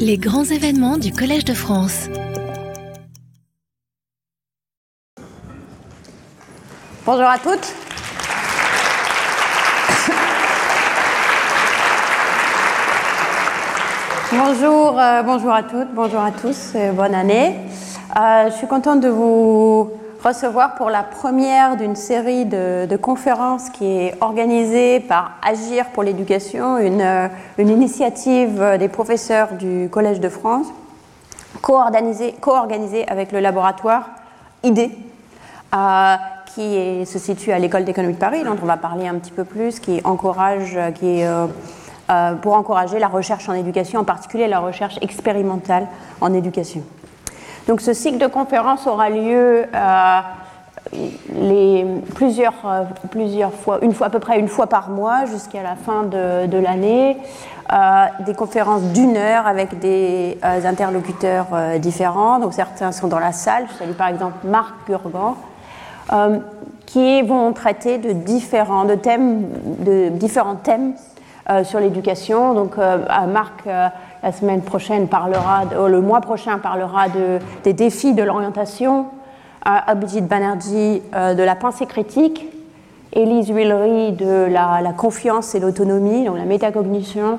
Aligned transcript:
Les 0.00 0.18
grands 0.18 0.44
événements 0.44 0.98
du 0.98 1.12
Collège 1.12 1.44
de 1.44 1.54
France. 1.54 2.08
Bonjour 7.04 7.24
à 7.24 7.38
toutes. 7.38 7.72
Bonjour, 14.32 14.98
euh, 14.98 15.22
bonjour 15.22 15.52
à 15.52 15.62
toutes, 15.62 15.94
bonjour 15.94 16.20
à 16.20 16.32
tous, 16.32 16.72
euh, 16.74 16.90
bonne 16.90 17.14
année. 17.14 17.54
Euh, 18.16 18.50
je 18.50 18.56
suis 18.56 18.66
contente 18.66 19.00
de 19.00 19.08
vous 19.08 19.92
recevoir 20.26 20.74
pour 20.74 20.90
la 20.90 21.02
première 21.02 21.76
d'une 21.76 21.96
série 21.96 22.44
de, 22.46 22.96
conférences 22.96 23.70
qui 23.70 23.86
est 23.86 24.14
organisée 24.20 25.00
par 25.00 25.32
Agir 25.42 25.86
pour 25.92 26.02
l'éducation, 26.02 26.78
une, 26.78 27.00
euh, 27.00 27.28
initiative 27.58 28.76
des 28.78 28.88
professeurs 28.88 29.52
du 29.52 29.88
Collège 29.90 30.20
de 30.20 30.28
France, 30.28 30.66
co-organisée 31.62 32.34
co 32.40 32.52
avec 33.08 33.32
le 33.32 33.40
laboratoire 33.40 34.10
IDE, 34.62 34.90
euh, 35.74 36.14
qui 36.54 37.04
se 37.04 37.18
situe 37.18 37.52
à 37.52 37.58
l'école 37.58 37.84
d'économie 37.84 38.14
de 38.14 38.18
Paris, 38.18 38.42
dont 38.42 38.56
on 38.60 38.66
va 38.66 38.78
parler 38.78 39.06
un 39.06 39.14
petit 39.16 39.32
peu 39.32 39.44
plus, 39.44 39.78
qui 39.78 40.00
encourage, 40.04 40.78
qui 40.94 41.20
est, 41.20 41.26
euh, 41.26 41.46
euh, 42.10 42.34
pour 42.34 42.54
encourager 42.54 42.98
la 42.98 43.08
recherche 43.08 43.48
en 43.48 43.52
éducation, 43.52 44.00
en 44.00 44.04
particulier 44.04 44.48
la 44.48 44.60
recherche 44.60 44.96
expérimentale 45.02 45.86
en 46.20 46.32
éducation. 46.32 46.82
Donc 47.66 47.80
ce 47.80 47.92
cycle 47.92 48.18
de 48.18 48.28
conférences 48.28 48.86
aura 48.86 49.10
lieu 49.10 49.64
euh, 49.74 50.20
plusieurs, 52.14 52.54
euh, 52.64 52.82
plusieurs 53.10 53.52
fois, 53.52 53.80
une 53.82 53.92
fois 53.92 54.06
à 54.06 54.10
peu 54.10 54.20
près 54.20 54.38
une 54.38 54.46
fois 54.46 54.68
par 54.68 54.88
mois 54.88 55.26
jusqu'à 55.26 55.62
la 55.62 55.74
fin 55.74 56.04
de, 56.04 56.58
l'année. 56.58 57.16
Euh, 57.72 58.04
des 58.24 58.34
conférences 58.34 58.82
d'une 58.92 59.16
heure 59.16 59.48
avec 59.48 59.80
des 59.80 60.38
interlocuteurs 60.44 61.46
différents. 61.80 62.38
Donc 62.38 62.54
certains 62.54 62.92
sont 62.92 63.08
dans 63.08 63.18
la 63.18 63.32
salle. 63.32 63.66
Je 63.72 63.78
salue 63.78 63.96
par 63.96 64.06
exemple 64.06 64.46
Marc 64.46 64.74
Gurgan, 64.86 65.36
qui 66.86 67.22
vont 67.22 67.52
traiter 67.52 67.98
de 67.98 68.12
différents, 68.12 68.84
de 68.84 68.94
thèmes, 68.94 69.48
de 69.80 70.10
différents 70.10 70.54
thèmes 70.54 70.94
sur 71.64 71.80
l'éducation. 71.80 72.54
Donc 72.54 72.76
Marc 72.76 73.64
la 74.22 74.32
semaine 74.32 74.62
prochaine 74.62 75.08
parlera, 75.08 75.66
de, 75.66 75.86
le 75.86 76.00
mois 76.00 76.20
prochain 76.20 76.58
parlera 76.58 77.08
de, 77.08 77.38
des 77.64 77.72
défis 77.72 78.14
de 78.14 78.22
l'orientation, 78.22 79.06
Abhijit 79.64 80.22
Banerjee 80.22 81.02
euh, 81.14 81.34
de 81.34 81.42
la 81.42 81.56
pensée 81.56 81.86
critique, 81.86 82.46
Elise 83.12 83.50
Willery 83.50 84.12
de 84.12 84.46
la, 84.50 84.92
confiance 84.96 85.54
et 85.54 85.60
l'autonomie, 85.60 86.24
donc 86.24 86.36
la 86.36 86.44
métacognition, 86.44 87.38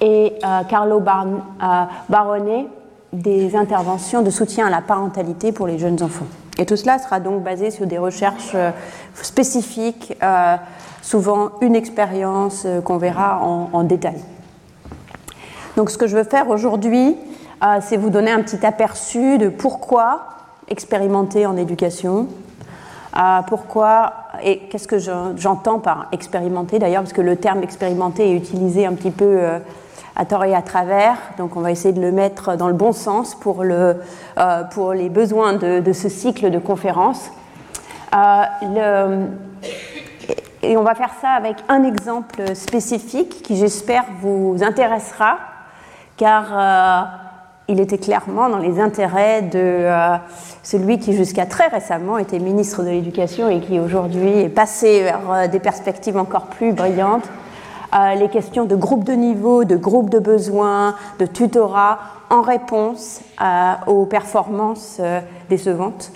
et 0.00 0.34
euh, 0.44 0.62
Carlo 0.68 1.00
Bar 1.00 1.26
euh, 1.26 1.84
Baronet 2.08 2.66
des 3.12 3.56
interventions 3.56 4.22
de 4.22 4.30
soutien 4.30 4.66
à 4.66 4.70
la 4.70 4.80
parentalité 4.80 5.52
pour 5.52 5.66
les 5.66 5.78
jeunes 5.78 6.02
enfants. 6.02 6.26
Et 6.58 6.66
tout 6.66 6.76
cela 6.76 6.98
sera 6.98 7.20
donc 7.20 7.42
basé 7.42 7.70
sur 7.70 7.86
des 7.86 7.98
recherches 7.98 8.52
euh, 8.54 8.70
spécifiques, 9.14 10.16
euh, 10.22 10.56
souvent 11.02 11.50
une 11.60 11.76
expérience 11.76 12.64
euh, 12.66 12.80
qu'on 12.80 12.98
verra 12.98 13.40
en 13.42 13.82
détail. 13.84 14.22
Donc 15.76 15.90
ce 15.90 15.96
que 15.96 16.06
je 16.06 16.16
veux 16.16 16.24
faire 16.24 16.50
aujourd'hui, 16.50 17.16
euh, 17.64 17.78
c'est 17.80 17.96
vous 17.96 18.10
donner 18.10 18.30
un 18.30 18.42
petit 18.42 18.64
aperçu 18.64 19.38
de 19.38 19.48
pourquoi 19.48 20.26
expérimenter 20.68 21.46
en 21.46 21.56
éducation, 21.56 22.28
euh, 23.16 23.40
pourquoi 23.46 24.12
et 24.42 24.58
qu'est-ce 24.70 24.86
que 24.86 24.98
j'entends 25.36 25.78
par 25.78 26.08
expérimenter 26.12 26.78
d'ailleurs, 26.78 27.02
parce 27.02 27.14
que 27.14 27.22
le 27.22 27.36
terme 27.36 27.62
expérimenter 27.62 28.30
est 28.30 28.36
utilisé 28.36 28.84
un 28.84 28.92
petit 28.92 29.10
peu 29.10 29.24
euh, 29.24 29.58
à 30.14 30.26
tort 30.26 30.44
et 30.44 30.54
à 30.54 30.60
travers, 30.60 31.16
donc 31.38 31.56
on 31.56 31.60
va 31.60 31.70
essayer 31.70 31.94
de 31.94 32.02
le 32.02 32.12
mettre 32.12 32.54
dans 32.56 32.68
le 32.68 32.74
bon 32.74 32.92
sens 32.92 33.34
pour, 33.34 33.64
le, 33.64 33.96
pour 34.72 34.92
les 34.92 35.08
besoins 35.08 35.54
de, 35.54 35.92
ce 35.94 36.10
cycle 36.10 36.50
de 36.50 36.58
conférences. 36.58 37.30
Et 40.62 40.76
on 40.76 40.82
va 40.82 40.94
faire 40.94 41.12
ça 41.22 41.30
avec 41.30 41.56
un 41.70 41.82
exemple 41.82 42.54
spécifique 42.54 43.42
qui 43.42 43.56
j'espère 43.56 44.04
vous 44.20 44.58
intéressera 44.60 45.38
car 46.16 46.46
euh, 46.52 47.02
il 47.68 47.80
était 47.80 47.98
clairement 47.98 48.48
dans 48.48 48.58
les 48.58 48.80
intérêts 48.80 49.42
de 49.42 49.58
euh, 49.58 50.16
celui 50.62 50.98
qui 50.98 51.14
jusqu'à 51.14 51.46
très 51.46 51.68
récemment 51.68 52.18
était 52.18 52.38
ministre 52.38 52.82
de 52.82 52.88
l'Éducation 52.88 53.48
et 53.48 53.60
qui 53.60 53.78
aujourd'hui 53.78 54.40
est 54.40 54.48
passé 54.48 55.02
vers 55.02 55.30
euh, 55.30 55.48
des 55.48 55.60
perspectives 55.60 56.16
encore 56.16 56.46
plus 56.46 56.72
brillantes. 56.72 57.28
Les 58.18 58.30
questions 58.30 58.64
de 58.64 58.74
groupe 58.74 59.04
de 59.04 59.12
niveau, 59.12 59.64
de 59.64 59.76
groupe 59.76 60.08
de 60.08 60.18
besoins, 60.18 60.94
de 61.18 61.26
tutorat 61.26 61.98
en 62.30 62.40
réponse 62.40 63.20
aux 63.86 64.06
performances 64.06 64.98
décevantes 65.50 66.10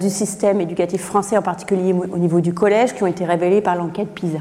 du 0.00 0.08
système 0.08 0.62
éducatif 0.62 1.04
français, 1.04 1.36
en 1.36 1.42
particulier 1.42 1.92
au 1.92 2.16
niveau 2.16 2.40
du 2.40 2.54
collège, 2.54 2.94
qui 2.94 3.02
ont 3.02 3.06
été 3.06 3.26
révélées 3.26 3.60
par 3.60 3.76
l'enquête 3.76 4.08
PISA. 4.14 4.38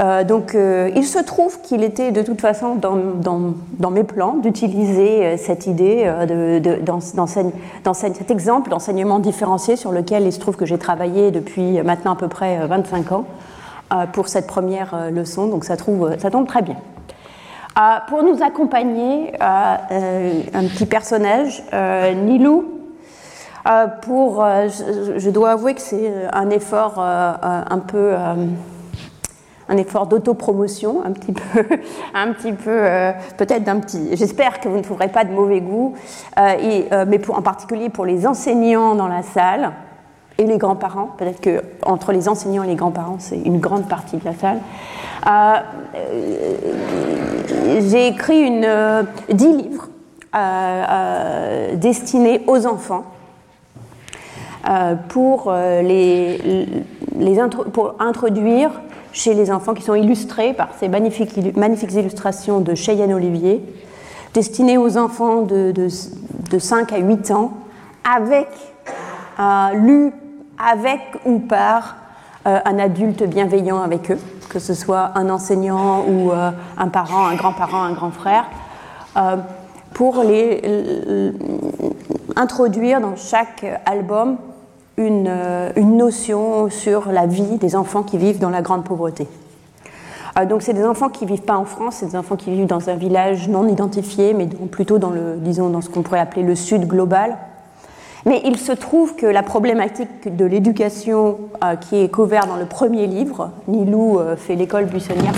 Euh, 0.00 0.24
donc, 0.24 0.54
euh, 0.54 0.90
il 0.96 1.04
se 1.04 1.18
trouve 1.18 1.60
qu'il 1.60 1.82
était 1.82 2.10
de 2.10 2.22
toute 2.22 2.40
façon 2.40 2.76
dans, 2.76 3.90
mes 3.90 4.04
plans 4.04 4.34
d'utiliser 4.34 5.26
euh, 5.26 5.36
cette 5.36 5.66
idée, 5.66 6.10
cet 7.92 8.30
exemple 8.30 8.70
d'enseignement 8.70 9.18
différencié 9.18 9.76
sur 9.76 9.92
lequel 9.92 10.24
il 10.24 10.32
se 10.32 10.40
trouve 10.40 10.56
que 10.56 10.64
j'ai 10.64 10.78
travaillé 10.78 11.30
depuis 11.30 11.82
maintenant 11.82 12.12
à 12.12 12.16
peu 12.16 12.28
près 12.28 12.66
25 12.66 13.12
ans 13.12 13.24
pour 14.12 14.28
cette 14.28 14.46
première 14.46 15.10
leçon. 15.10 15.48
Donc, 15.48 15.64
ça, 15.64 15.76
trouve, 15.76 16.16
ça 16.18 16.30
tombe 16.30 16.46
très 16.46 16.62
bien. 16.62 16.76
pour 18.08 18.22
nous 18.22 18.42
accompagner, 18.42 19.32
un 19.40 20.64
petit 20.72 20.86
personnage, 20.86 21.62
Nilou. 22.24 22.64
pour, 24.02 24.44
je, 24.44 25.30
dois 25.30 25.50
avouer 25.50 25.74
que 25.74 25.80
c'est 25.80 26.12
un 26.32 26.50
effort 26.50 27.00
un 27.00 27.78
peu 27.78 28.14
un 29.70 29.76
effort 29.76 30.06
d'autopromotion, 30.06 31.02
un 31.04 31.12
petit 31.12 31.32
peu, 31.32 31.64
un 32.14 32.32
petit 32.32 32.52
peu, 32.52 32.70
euh, 32.70 33.12
peut-être 33.38 33.62
d'un 33.62 33.78
petit. 33.78 34.16
J'espère 34.16 34.60
que 34.60 34.68
vous 34.68 34.76
ne 34.76 34.82
trouverez 34.82 35.08
pas 35.08 35.24
de 35.24 35.30
mauvais 35.30 35.60
goût, 35.60 35.94
euh, 36.38 36.54
et, 36.60 36.88
euh, 36.92 37.04
mais 37.06 37.20
en 37.30 37.40
particulier 37.40 37.88
pour 37.88 38.04
les 38.04 38.26
enseignants 38.26 38.96
dans 38.96 39.06
la 39.06 39.22
salle 39.22 39.70
et 40.38 40.44
les 40.44 40.58
grands-parents. 40.58 41.10
Peut-être 41.16 41.40
que 41.40 41.62
entre 41.86 42.10
les 42.12 42.28
enseignants 42.28 42.64
et 42.64 42.66
les 42.66 42.74
grands-parents, 42.74 43.16
c'est 43.20 43.38
une 43.38 43.60
grande 43.60 43.88
partie 43.88 44.16
de 44.16 44.24
la 44.24 44.34
salle. 44.34 44.58
J'ai 47.80 48.08
écrit 48.08 48.62
dix 49.30 49.52
livres 49.52 49.88
destinés 51.74 52.42
aux 52.46 52.66
enfants. 52.66 53.04
pour, 55.08 55.52
les, 55.52 56.38
pour 57.72 57.96
introduire 57.98 58.70
chez 59.12 59.34
les 59.34 59.50
enfants 59.50 59.74
qui 59.74 59.82
sont 59.82 59.94
illustrés 59.94 60.52
par 60.52 60.68
ces 60.78 60.88
magnifiques, 60.88 61.36
illustrations 61.36 62.60
de 62.60 62.74
Cheyenne 62.74 63.12
Olivier, 63.12 63.62
destinées 64.34 64.78
aux 64.78 64.96
enfants 64.96 65.42
de, 65.42 65.72
de, 65.72 65.88
de 66.50 66.58
5 66.58 66.92
à 66.92 66.98
8 66.98 67.30
ans, 67.32 67.52
avec, 68.04 68.48
euh, 69.38 70.10
avec 70.58 71.00
ou 71.24 71.38
par 71.38 71.96
euh, 72.46 72.58
un 72.64 72.78
adulte 72.78 73.24
bienveillant 73.24 73.82
avec 73.82 74.10
eux, 74.10 74.18
que 74.48 74.58
ce 74.58 74.74
soit 74.74 75.12
un 75.14 75.28
enseignant 75.30 76.04
ou 76.08 76.30
euh, 76.30 76.50
un 76.78 76.88
parent, 76.88 77.26
un 77.26 77.34
grand-parent, 77.34 77.82
un 77.82 77.92
grand 77.92 78.10
frère, 78.10 78.44
pour 79.92 80.22
les 80.22 80.62
introduire 82.36 83.00
dans 83.00 83.16
chaque 83.16 83.66
album 83.84 84.36
une, 84.96 85.26
euh, 85.28 85.72
une, 85.76 85.96
notion 85.96 86.68
sur 86.70 87.10
la 87.10 87.26
vie 87.26 87.56
des 87.58 87.76
enfants 87.76 88.02
qui 88.02 88.18
vivent 88.18 88.38
dans 88.38 88.50
la 88.50 88.62
grande 88.62 88.84
pauvreté. 88.84 89.26
Euh, 90.38 90.44
donc 90.44 90.62
c'est 90.62 90.72
des 90.72 90.84
enfants 90.84 91.08
qui 91.08 91.26
vivent 91.26 91.42
pas 91.42 91.56
en 91.56 91.64
France, 91.64 91.96
c'est 92.00 92.06
des 92.06 92.16
enfants 92.16 92.36
qui 92.36 92.50
vivent 92.50 92.66
dans 92.66 92.90
un 92.90 92.96
village 92.96 93.48
non 93.48 93.66
identifié, 93.66 94.34
mais 94.34 94.46
plutôt 94.46 94.98
dans, 94.98 95.10
le, 95.10 95.36
disons, 95.36 95.70
dans 95.70 95.80
ce 95.80 95.88
qu'on 95.88 96.02
pourrait 96.02 96.20
appeler 96.20 96.42
le 96.42 96.54
sud 96.54 96.86
global. 96.86 97.36
Mais 98.26 98.42
il 98.44 98.58
se 98.58 98.72
trouve 98.72 99.16
que 99.16 99.24
la 99.24 99.42
problématique 99.42 100.36
de 100.36 100.44
l'éducation 100.44 101.38
euh, 101.64 101.76
qui 101.76 102.02
est 102.02 102.10
couverte 102.10 102.48
dans 102.48 102.56
le 102.56 102.66
premier 102.66 103.06
livre, 103.06 103.50
Nilou 103.66 104.20
fait 104.36 104.56
l'école 104.56 104.84
buissonnière, 104.84 105.32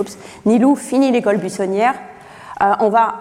oups, 0.00 0.18
Nilou 0.44 0.74
finit 0.74 1.12
l'école 1.12 1.36
buissonnière, 1.36 1.94
on 2.80 2.88
va 2.88 3.20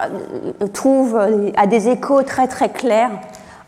trouve 0.73 1.15
à 1.55 1.67
des 1.67 1.89
échos 1.89 2.23
très 2.23 2.47
très 2.47 2.69
clairs 2.69 3.11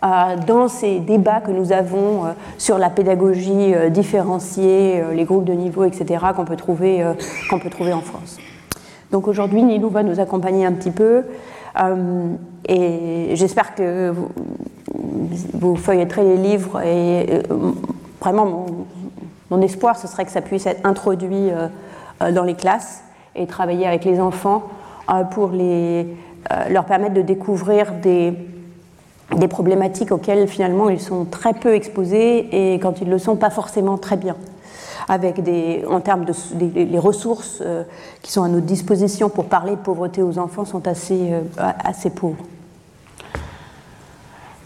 dans 0.02 0.68
ces 0.68 1.00
débats 1.00 1.42
que 1.42 1.52
nous 1.52 1.72
avons 1.72 2.26
euh, 2.26 2.30
sur 2.58 2.78
la 2.78 2.90
pédagogie 2.90 3.74
euh, 3.74 3.90
différenciée, 3.90 5.04
les 5.14 5.26
groupes 5.26 5.44
de 5.44 5.54
niveau, 5.54 5.84
etc., 5.84 6.26
qu'on 6.36 6.46
peut, 6.46 6.56
trouver, 6.56 7.06
qu'on 7.50 7.60
peut 7.60 7.70
trouver 7.70 7.94
en 7.94 8.02
France. 8.02 8.38
Donc 9.12 9.28
aujourd'hui, 9.28 9.64
Nilou 9.64 9.90
va 9.90 10.04
nous 10.04 10.20
accompagner 10.20 10.66
un 10.66 10.72
petit 10.74 10.92
peu 10.92 11.24
et 12.68 13.32
j'espère 13.36 13.74
que 13.74 14.10
vous, 14.10 14.30
vous, 15.54 15.76
feuilletterez 15.76 16.24
les 16.24 16.38
livres 16.38 16.82
et 16.82 17.44
vraiment 18.20 18.46
mon, 18.46 18.66
mon, 19.50 19.62
espoir, 19.62 19.98
ce 19.98 20.08
serait 20.08 20.26
que 20.26 20.32
ça 20.32 20.42
puisse 20.42 20.66
être 20.66 20.86
introduit 20.86 21.50
dans 22.20 22.44
les 22.44 22.56
classes 22.56 23.04
et 23.36 23.48
travailler 23.48 23.88
avec 23.88 24.04
les 24.04 24.20
enfants 24.20 24.64
pour 25.32 25.50
les, 25.50 26.08
leur 26.70 26.86
permettre 26.86 27.14
de 27.14 27.22
découvrir 27.22 27.94
des, 27.94 28.34
des 29.36 29.48
problématiques 29.48 30.12
auxquelles 30.12 30.48
finalement 30.48 30.90
ils 30.90 31.00
sont 31.00 31.26
très 31.26 31.54
peu 31.54 31.74
exposés 31.74 32.74
et 32.74 32.80
quand 32.80 33.02
ils 33.02 33.10
le 33.10 33.20
sont 33.20 33.36
pas 33.36 33.50
forcément 33.50 33.98
très 33.98 34.18
bien 34.18 34.36
avec 35.10 35.42
des, 35.42 35.84
en 35.90 36.00
termes 36.02 36.24
de 36.24 36.34
les, 36.60 37.00
ressources 37.00 37.60
euh, 37.62 37.84
qui 38.22 38.32
sont 38.32 38.44
à 38.44 38.48
notre 38.48 38.68
disposition 38.68 39.30
pour 39.30 39.46
parler 39.46 39.72
de 39.72 39.82
pauvreté 39.82 40.22
aux 40.22 40.38
enfants 40.38 40.66
sont 40.66 40.88
assez, 40.88 41.34
euh, 41.34 41.42
assez 41.84 42.12
pauvres. 42.12 42.44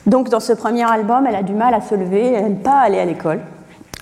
Donc 0.05 0.29
dans 0.29 0.41
ce 0.41 0.51
premier 0.51 0.83
album, 0.83 1.25
elle 1.27 1.35
a 1.35 1.43
du 1.43 1.53
mal 1.53 1.73
à 1.73 1.79
se 1.79 1.95
lever, 1.95 2.33
elle 2.33 2.43
n'aime 2.43 2.57
pas 2.57 2.79
aller 2.79 2.99
à 2.99 3.05
l'école. 3.05 3.39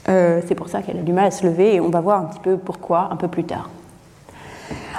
Euh, 0.09 0.41
c'est 0.47 0.55
pour 0.55 0.67
ça 0.67 0.81
qu'elle 0.81 0.97
a 0.97 1.03
du 1.03 1.13
mal 1.13 1.25
à 1.25 1.31
se 1.31 1.45
lever 1.45 1.75
et 1.75 1.79
on 1.79 1.89
va 1.89 2.01
voir 2.01 2.19
un 2.19 2.25
petit 2.25 2.39
peu 2.39 2.57
pourquoi 2.57 3.09
un 3.11 3.17
peu 3.17 3.27
plus 3.27 3.43
tard. 3.43 3.69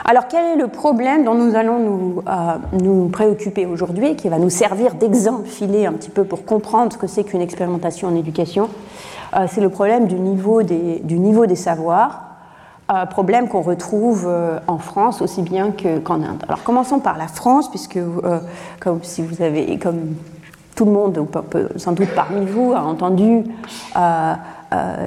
Alors 0.04 0.26
quel 0.28 0.44
est 0.44 0.56
le 0.56 0.69
problème 0.69 1.25
dont 1.25 1.34
nous 1.34 1.54
allons 1.54 1.78
nous, 1.78 2.22
nous 2.82 3.08
préoccuper 3.08 3.66
aujourd'hui, 3.66 4.16
qui 4.16 4.28
va 4.28 4.38
nous 4.38 4.50
servir 4.50 4.94
d'exemple 4.94 5.49
filé 5.49 5.87
un 5.87 5.93
petit 5.93 6.10
peu 6.10 6.25
pour 6.25 6.44
comprendre 6.44 6.93
ce 6.93 6.99
que 6.99 7.06
c'est 7.06 7.25
qu'une 7.25 7.40
expérimentation 7.40 8.08
en 8.08 8.16
éducation? 8.16 8.69
Euh, 9.34 9.46
c'est 9.49 9.60
le 9.60 9.70
problème 9.70 10.06
du 10.06 10.14
niveau 10.16 10.62
des, 10.62 11.56
savoirs, 11.56 12.25
euh, 12.93 13.06
problème 13.06 13.49
qu'on 13.49 13.62
retrouve 13.62 14.26
euh, 14.26 14.58
en 14.66 14.78
France 14.78 15.22
aussi 15.22 15.43
bien 15.43 15.72
qu'en 16.05 16.22
Inde. 16.22 16.43
Alors 16.48 16.62
commençons 16.62 16.98
par 16.98 17.16
la 17.16 17.28
France, 17.28 17.70
puisque 17.70 17.98
comme 18.81 19.00
tout 20.75 20.84
le 20.84 20.90
monde, 20.90 21.26
sans 21.76 21.93
doute 21.93 22.08
parmi 22.14 22.44
vous, 22.46 22.72
a 22.72 22.81
entendu 22.81 23.44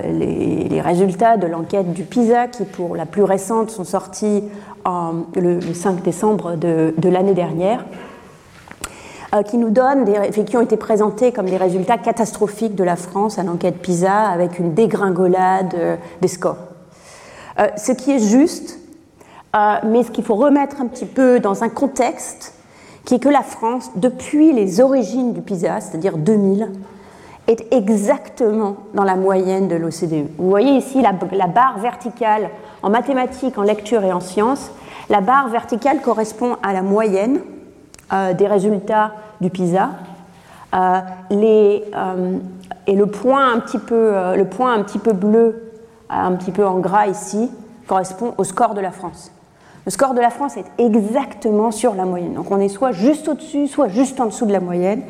les, 0.08 0.82
résultats 0.82 1.38
de 1.38 1.48
l'enquête 1.48 1.92
du 1.94 2.04
PISA, 2.04 2.48
qui 2.48 2.66
pour 2.66 2.96
la 2.96 3.06
plus 3.06 3.24
récente 3.24 3.72
sont 3.72 3.84
sortis 3.84 4.44
le, 4.86 5.74
5 5.74 6.04
décembre 6.04 6.56
de 6.56 7.10
l'année 7.10 7.34
dernière. 7.34 7.86
Euh, 9.36 9.42
qui 9.42 9.58
nous 9.58 9.70
donnent, 9.70 10.06
des, 10.06 10.44
qui 10.46 10.56
ont 10.56 10.62
été 10.62 10.78
présentés 10.78 11.32
comme 11.32 11.48
des 11.48 11.58
résultats 11.58 11.98
catastrophiques 11.98 12.76
de 12.76 12.84
la 12.84 12.96
France 12.96 13.40
à 13.40 13.44
l'enquête 13.44 13.80
PISA 13.80 14.14
avec 14.14 14.60
une 14.60 14.74
dégringolade 14.74 15.74
euh, 15.76 15.96
des 16.22 16.28
scores. 16.28 16.58
Euh, 17.60 17.68
ce 17.76 17.92
qui 17.92 18.12
est 18.12 18.20
juste, 18.20 18.80
mais 19.84 20.04
ce 20.04 20.12
qu'il 20.12 20.24
faut 20.24 20.36
remettre 20.36 20.82
un 20.82 20.88
petit 20.88 21.06
peu 21.06 21.40
dans 21.40 21.64
un 21.64 21.70
contexte, 21.70 22.54
qui 23.06 23.16
est 23.16 23.20
que 23.20 23.30
la 23.30 23.42
France, 23.42 23.90
depuis 23.96 24.52
les 24.52 24.82
origines 24.82 25.32
du 25.32 25.42
PISA, 25.42 25.80
c'est-à-dire 25.80 26.18
2000, 26.18 26.72
est 27.48 27.74
exactement 27.74 28.78
dans 28.94 29.04
la 29.04 29.16
moyenne 29.16 29.68
de 29.68 29.76
l'OCDE. 29.76 30.30
Vous 30.38 30.50
voyez 30.50 30.72
ici 30.72 31.02
la, 31.02 31.14
barre 31.48 31.80
verticale 31.80 32.50
en 32.82 32.90
mathématiques, 32.90 33.58
en 33.58 33.64
lecture 33.64 34.04
et 34.04 34.12
en 34.12 34.20
sciences. 34.20 34.72
La 35.10 35.22
barre 35.22 35.50
verticale 35.50 36.02
correspond 36.02 36.58
à 36.64 36.74
la 36.74 36.82
moyenne 36.82 37.40
des 38.12 38.48
résultats 38.48 39.12
du 39.42 39.50
PISA. 39.50 39.90
Euh, 40.76 41.00
euh, 41.32 42.38
et 42.88 42.96
le 42.96 43.06
point, 43.08 43.54
un 43.54 43.60
petit 43.60 43.80
peu, 43.80 43.96
euh, 44.14 44.36
le 44.36 44.46
point 44.46 44.74
un 44.74 44.84
petit 44.84 45.00
peu 45.00 45.14
bleu, 45.14 45.72
un 46.10 46.34
petit 46.34 46.52
peu 46.52 46.66
en 46.66 46.80
gras 46.80 47.08
ici, 47.08 47.50
correspond 47.88 48.34
au 48.38 48.44
score 48.44 48.74
de 48.74 48.82
la 48.82 48.92
France. 48.92 49.32
Le 49.86 49.92
score 49.92 50.16
de 50.16 50.20
la 50.20 50.32
France 50.32 50.58
est 50.58 50.66
exactement 50.80 51.70
sur 51.70 51.94
la 51.94 52.06
moyenne. 52.06 52.34
Donc 52.34 52.50
on 52.50 52.60
est 52.60 52.70
soit 52.70 52.92
juste 52.92 53.28
au-dessus, 53.28 53.68
soit 53.68 53.88
juste 53.88 54.20
en 54.20 54.26
dessous 54.26 54.48
de 54.48 54.52
la 54.52 54.60
moyenne. 54.60 55.04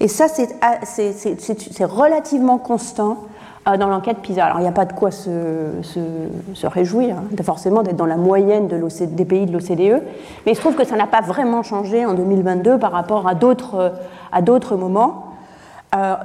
Et 0.00 0.08
ça, 0.08 0.26
c'est 0.28 1.84
relativement 1.84 2.58
constant 2.58 3.18
euh, 3.68 3.76
dans 3.78 3.88
l'enquête 3.88 4.18
PISA. 4.18 4.44
Alors 4.44 4.58
il 4.58 4.62
n'y 4.62 4.68
a 4.68 4.72
pas 4.72 4.84
de 4.84 4.92
quoi 4.92 5.10
se, 5.10 5.30
réjouir, 6.64 7.16
hein, 7.16 7.42
forcément 7.42 7.82
d'être 7.82 7.96
dans 7.96 8.06
la 8.06 8.16
moyenne 8.18 8.68
de 8.68 8.78
des 9.06 9.24
pays 9.24 9.46
de 9.46 9.52
l'OCDE, 9.52 10.02
mais 10.44 10.52
il 10.52 10.54
se 10.54 10.60
trouve 10.60 10.76
que 10.76 10.84
ça 10.84 10.96
n'a 10.96 11.06
pas 11.06 11.22
vraiment 11.22 11.62
changé 11.62 12.04
en 12.04 12.14
2022 12.14 12.78
par 12.78 12.92
rapport 12.92 13.26
à 13.26 13.34
d'autres, 13.34 14.76
moments. 14.76 15.24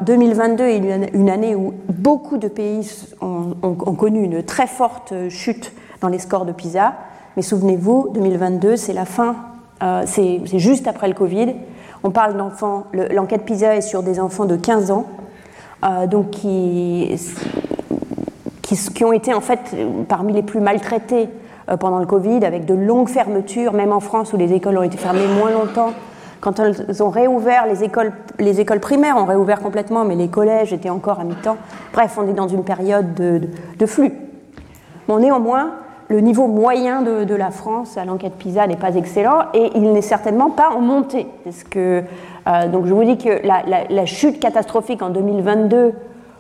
2022 0.01 0.63
est 0.65 1.09
une, 1.13 1.29
année 1.29 1.55
où 1.55 1.73
beaucoup 1.87 2.37
de 2.37 2.49
pays 2.49 2.89
ont, 3.21 3.53
connu 3.73 4.23
une 4.23 4.43
très 4.43 4.67
forte 4.67 5.13
chute 5.29 5.71
dans 6.01 6.09
les 6.09 6.19
scores 6.19 6.45
de 6.45 6.51
PISA, 6.51 6.93
mais 7.35 7.41
souvenez-vous, 7.41 8.09
2022, 8.13 8.75
c'est 8.75 8.93
la 8.93 9.05
fin, 9.05 9.35
euh, 9.81 10.03
c'est 10.05 10.41
juste 10.45 10.87
après 10.87 11.07
le 11.07 11.13
Covid. 11.13 11.55
On 12.03 12.11
parle 12.11 12.37
d'enfants, 12.37 12.85
l'enquête 13.11 13.43
PISA 13.43 13.77
est 13.77 13.81
sur 13.81 14.03
des 14.03 14.19
enfants 14.19 14.45
de 14.45 14.55
15 14.55 14.91
ans, 14.91 15.05
euh, 15.83 16.05
donc 16.05 16.31
qui, 16.31 17.15
qui, 18.61 19.05
ont 19.05 19.13
été 19.13 19.33
en 19.33 19.41
fait 19.41 19.75
parmi 20.07 20.33
les 20.33 20.43
plus 20.43 20.59
maltraités 20.59 21.29
euh, 21.69 21.77
pendant 21.77 21.99
le 21.99 22.05
Covid, 22.05 22.45
avec 22.45 22.65
de 22.65 22.73
longues 22.73 23.09
fermetures, 23.09 23.73
même 23.73 23.93
en 23.93 23.99
France 23.99 24.33
où 24.33 24.37
les 24.37 24.53
écoles 24.53 24.77
ont 24.77 24.83
été 24.83 24.97
fermées 24.97 25.27
moins 25.27 25.51
longtemps. 25.51 25.91
Quand 26.41 26.59
elles 26.59 27.01
ont 27.01 27.09
réouvert, 27.09 27.65
les 27.65 27.85
écoles, 27.85 28.11
les 28.37 28.59
écoles 28.59 28.81
primaires 28.81 29.15
ont 29.15 29.25
réouvert 29.25 29.61
complètement, 29.61 30.03
mais 30.03 30.15
les 30.15 30.27
collèges 30.27 30.73
étaient 30.73 30.89
encore 30.89 31.21
à 31.21 31.23
mi-temps. 31.23 31.55
Bref, 31.93 32.17
on 32.17 32.27
est 32.27 32.33
dans 32.33 32.49
une 32.49 32.65
période 32.65 33.13
de, 33.13 33.41
de, 33.79 33.85
flux. 33.85 34.11
Bon, 35.07 35.19
néanmoins, 35.19 35.71
le 36.09 36.19
niveau 36.19 36.47
moyen 36.47 37.01
de, 37.01 37.35
la 37.35 37.51
France 37.51 37.97
à 37.97 38.05
l'enquête 38.05 38.33
PISA 38.33 38.67
n'est 38.67 38.75
pas 38.75 38.95
excellent 38.95 39.45
et 39.53 39.71
il 39.75 39.91
n'est 39.93 40.01
certainement 40.01 40.49
pas 40.49 40.69
en 40.69 40.81
montée. 40.81 41.27
Euh, 41.75 42.01
donc 42.67 42.85
je 42.85 42.93
vous 42.93 43.03
dis 43.03 43.17
que 43.17 43.41
la, 43.43 44.05
chute 44.05 44.39
catastrophique 44.39 45.01
en 45.01 45.09
2022 45.09 45.93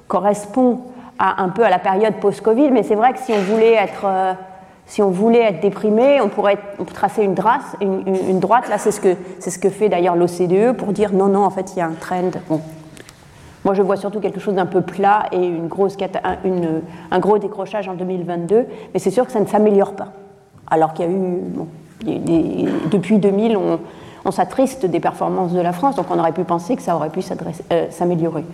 correspond 0.07 0.81
un 1.19 1.49
peu 1.49 1.63
à 1.63 1.69
la 1.69 1.79
période 1.79 2.15
post-Covid, 2.15 2.71
mais 2.71 2.83
c'est 2.83 2.95
vrai 2.95 3.13
que 3.13 3.19
si 3.19 3.31
on 3.31 3.39
voulait 3.39 3.73
être, 3.73 4.05
euh, 4.05 5.51
déprimé, 5.61 6.19
on 6.21 6.27
pourrait 6.27 6.57
tracer 6.93 7.23
une, 7.23 7.33
droite. 7.33 8.69
Là, 8.69 8.77
c'est 8.77 8.91
ce 8.91 8.99
que, 8.99 9.15
ce 9.39 9.57
que 9.57 9.69
fait 9.69 9.89
d'ailleurs 9.89 10.15
l'OCDE 10.15 10.73
pour 10.77 10.91
dire 10.91 11.13
non, 11.13 11.27
non, 11.27 11.45
en 11.45 11.49
fait, 11.49 11.73
il 11.75 11.79
y 11.79 11.81
a 11.81 11.85
un 11.85 11.93
trend. 11.99 12.31
Moi, 13.65 13.73
je 13.73 13.81
vois 13.81 13.95
surtout 13.95 14.19
quelque 14.19 14.39
chose 14.39 14.55
d'un 14.55 14.65
peu 14.65 14.81
plat 14.81 15.27
et 15.31 15.37
une 15.37 15.67
grosse, 15.67 15.95
un, 17.11 17.19
gros 17.19 17.37
décrochage 17.37 17.87
en 17.87 17.93
2022, 17.93 18.65
mais 18.93 18.99
c'est 18.99 19.11
sûr 19.11 19.25
que 19.25 19.31
ça 19.31 19.39
ne 19.39 19.45
s'améliore 19.45 19.93
pas. 19.93 20.09
Alors 20.69 20.93
qu'il 20.93 21.05
y 21.05 21.07
a 21.07 21.11
eu, 21.11 22.69
depuis 22.91 23.19
2000, 23.19 23.57
on, 23.57 24.31
s'attriste 24.31 24.85
des 24.85 24.99
performances 24.99 25.53
de 25.53 25.61
la 25.61 25.73
France, 25.73 25.95
donc 25.95 26.07
on 26.09 26.19
aurait 26.19 26.31
pu 26.31 26.43
penser 26.43 26.75
que 26.75 26.81
ça 26.81 26.95
aurait 26.95 27.09
pu 27.09 27.19
euh, 27.71 27.85
s'améliorer. 27.89 28.45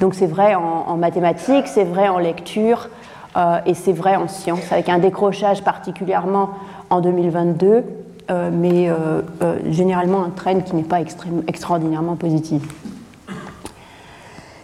donc 0.00 0.14
c'est 0.14 0.26
vrai 0.26 0.56
en, 0.56 0.96
mathématiques, 0.96 1.68
c'est 1.68 1.84
vrai 1.84 2.08
en 2.08 2.18
lecture 2.18 2.88
euh, 3.36 3.58
et 3.64 3.74
c'est 3.74 3.92
vrai 3.92 4.16
en 4.16 4.26
sciences, 4.26 4.72
avec 4.72 4.88
un 4.88 4.98
décrochage 4.98 5.62
particulièrement 5.62 6.50
en 6.90 7.00
2022, 7.00 7.84
euh, 8.30 8.50
mais 8.52 8.90
généralement 9.70 10.24
un 10.24 10.30
trend 10.30 10.60
qui 10.60 10.74
n'est 10.74 10.82
pas 10.82 11.00
extraordinairement 11.00 12.16
positif. 12.16 12.62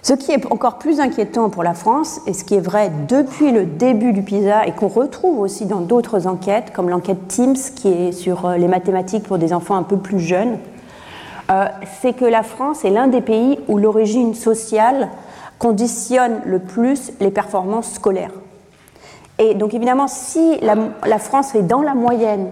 Ce 0.02 0.14
qui 0.14 0.32
est 0.32 0.50
encore 0.50 0.78
plus 0.78 0.98
inquiétant 0.98 1.50
pour 1.50 1.62
la 1.62 1.74
France, 1.74 2.20
et 2.26 2.32
ce 2.32 2.42
qui 2.44 2.54
est 2.54 2.60
vrai 2.60 2.90
depuis 3.06 3.52
le 3.52 3.66
début 3.66 4.14
du 4.14 4.22
PISA 4.22 4.66
et 4.66 4.72
qu'on 4.72 4.88
retrouve 4.88 5.38
aussi 5.40 5.66
dans 5.66 5.80
d'autres 5.80 6.26
enquêtes, 6.26 6.72
comme 6.72 6.88
l'enquête 6.88 7.28
TIMS 7.28 7.74
qui 7.76 7.88
est 7.88 8.12
sur 8.12 8.46
euh, 8.46 8.56
les 8.56 8.66
mathématiques 8.66 9.24
pour 9.24 9.36
des 9.36 9.52
enfants 9.52 9.76
un 9.76 9.82
peu 9.82 9.98
plus 9.98 10.18
jeunes, 10.18 10.58
euh, 11.50 11.66
c'est 12.00 12.14
que 12.14 12.24
la 12.24 12.42
France 12.42 12.84
est 12.84 12.90
l'un 12.90 13.08
des 13.08 13.20
pays 13.20 13.58
où 13.68 13.76
l'origine 13.76 14.34
sociale 14.34 15.10
conditionne 15.58 16.40
le 16.46 16.60
plus 16.60 17.12
les 17.20 17.30
performances 17.30 17.92
scolaires. 17.92 18.32
Et 19.38 19.54
donc 19.54 19.74
évidemment, 19.74 20.08
si 20.08 20.58
la, 20.60 20.76
la 21.06 21.18
France 21.18 21.54
est 21.54 21.62
dans 21.62 21.82
la 21.82 21.94
moyenne, 21.94 22.48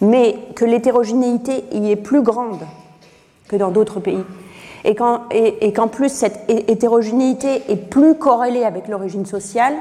mais 0.00 0.36
que 0.56 0.64
l'hétérogénéité 0.64 1.64
y 1.70 1.92
est 1.92 1.96
plus 1.96 2.22
grande 2.22 2.66
que 3.46 3.54
dans 3.54 3.70
d'autres 3.70 4.00
pays, 4.00 4.24
et 4.84 4.94
qu'en 4.94 5.88
plus 5.88 6.08
cette 6.08 6.40
hétérogénéité 6.48 7.62
est 7.68 7.76
plus 7.76 8.14
corrélée 8.16 8.64
avec 8.64 8.88
l'origine 8.88 9.26
sociale, 9.26 9.74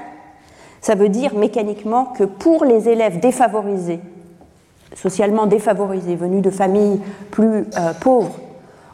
ça 0.81 0.95
veut 0.95 1.09
dire 1.09 1.35
mécaniquement 1.35 2.05
que 2.05 2.23
pour 2.23 2.65
les 2.65 2.89
élèves 2.89 3.19
défavorisés, 3.19 3.99
socialement 4.95 5.45
défavorisés, 5.45 6.15
venus 6.15 6.41
de 6.41 6.49
familles 6.49 6.99
plus 7.29 7.65
euh, 7.77 7.93
pauvres, 7.99 8.39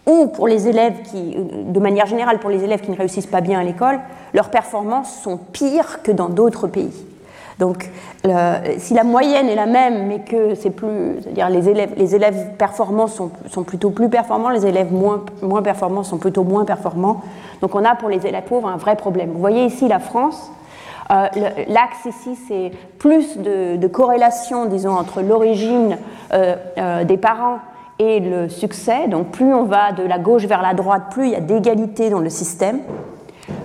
ou 0.06 0.28
pour 0.28 0.48
les 0.48 0.68
élèves 0.68 1.02
qui, 1.04 1.36
de 1.36 1.80
manière 1.80 2.06
générale, 2.06 2.40
pour 2.40 2.50
les 2.50 2.64
élèves 2.64 2.82
qui 2.82 2.92
ne 2.92 2.96
réussissent 2.96 3.28
pas 3.28 3.42
bien 3.42 3.60
à 3.60 3.64
l'école, 3.64 4.00
leurs 4.34 4.50
performances 4.50 5.22
sont 5.22 5.38
pires 5.38 6.02
que 6.02 6.12
dans 6.12 6.30
d'autres 6.30 6.68
pays. 6.68 7.06
Donc, 7.60 7.90
si 8.78 8.94
la 8.94 9.04
moyenne 9.04 9.48
est 9.48 9.56
la 9.56 9.66
même, 9.66 10.08
mais 10.08 10.20
que 10.20 10.54
c'est 10.54 10.70
plus, 10.70 11.22
c'est-à-dire 11.22 11.50
les 11.50 11.70
élèves, 11.70 11.94
les 11.98 12.16
élèves 12.16 12.52
performants 12.58 13.08
sont, 13.08 13.32
sont, 13.50 13.64
plutôt 13.64 13.90
plus 13.90 14.10
performants, 14.10 14.50
les 14.50 14.66
élèves 14.66 14.94
moins, 14.94 15.24
moins 15.42 15.64
performants 15.64 16.04
sont 16.04 16.18
plutôt 16.18 16.44
moins 16.44 16.66
performants. 16.66 17.22
Donc, 17.62 17.74
on 17.74 17.84
a 17.84 17.96
pour 17.96 18.10
les 18.10 18.28
élèves 18.28 18.44
pauvres 18.44 18.68
un 18.68 18.78
vrai 18.78 18.96
problème. 18.96 19.32
Vous 19.32 19.40
voyez 19.40 19.66
ici 19.66 19.88
la 19.88 20.00
France. 20.00 20.52
Euh, 21.10 21.28
l'axe 21.68 22.06
ici, 22.06 22.38
c'est 22.48 22.72
plus 23.00 23.38
de, 23.38 23.88
corrélation, 23.88 24.66
disons, 24.66 24.92
entre 24.92 25.22
l'origine 25.22 25.98
euh, 26.34 26.56
euh, 26.78 27.04
des 27.04 27.18
parents 27.18 27.60
et 28.00 28.20
le 28.20 28.50
succès. 28.50 29.08
Donc, 29.08 29.32
plus 29.32 29.54
on 29.54 29.64
va 29.64 29.92
de 29.94 30.04
la 30.04 30.20
gauche 30.20 30.46
vers 30.46 30.62
la 30.62 30.74
droite, 30.74 31.04
plus 31.12 31.28
il 31.28 31.32
y 31.32 31.36
a 31.36 31.40
d'égalité 31.40 32.10
dans 32.10 32.20
le 32.20 32.30
système. 32.30 32.80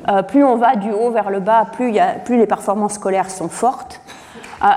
Euh, 0.09 0.23
plus 0.23 0.45
on 0.45 0.57
va 0.57 0.77
du 0.77 0.91
haut 0.91 1.11
vers 1.11 1.31
le 1.31 1.41
bas, 1.41 1.67
plus, 1.73 1.93
les 1.93 2.47
performances 2.47 2.95
scolaires 2.95 3.31
sont 3.31 3.49
fortes. 3.49 4.01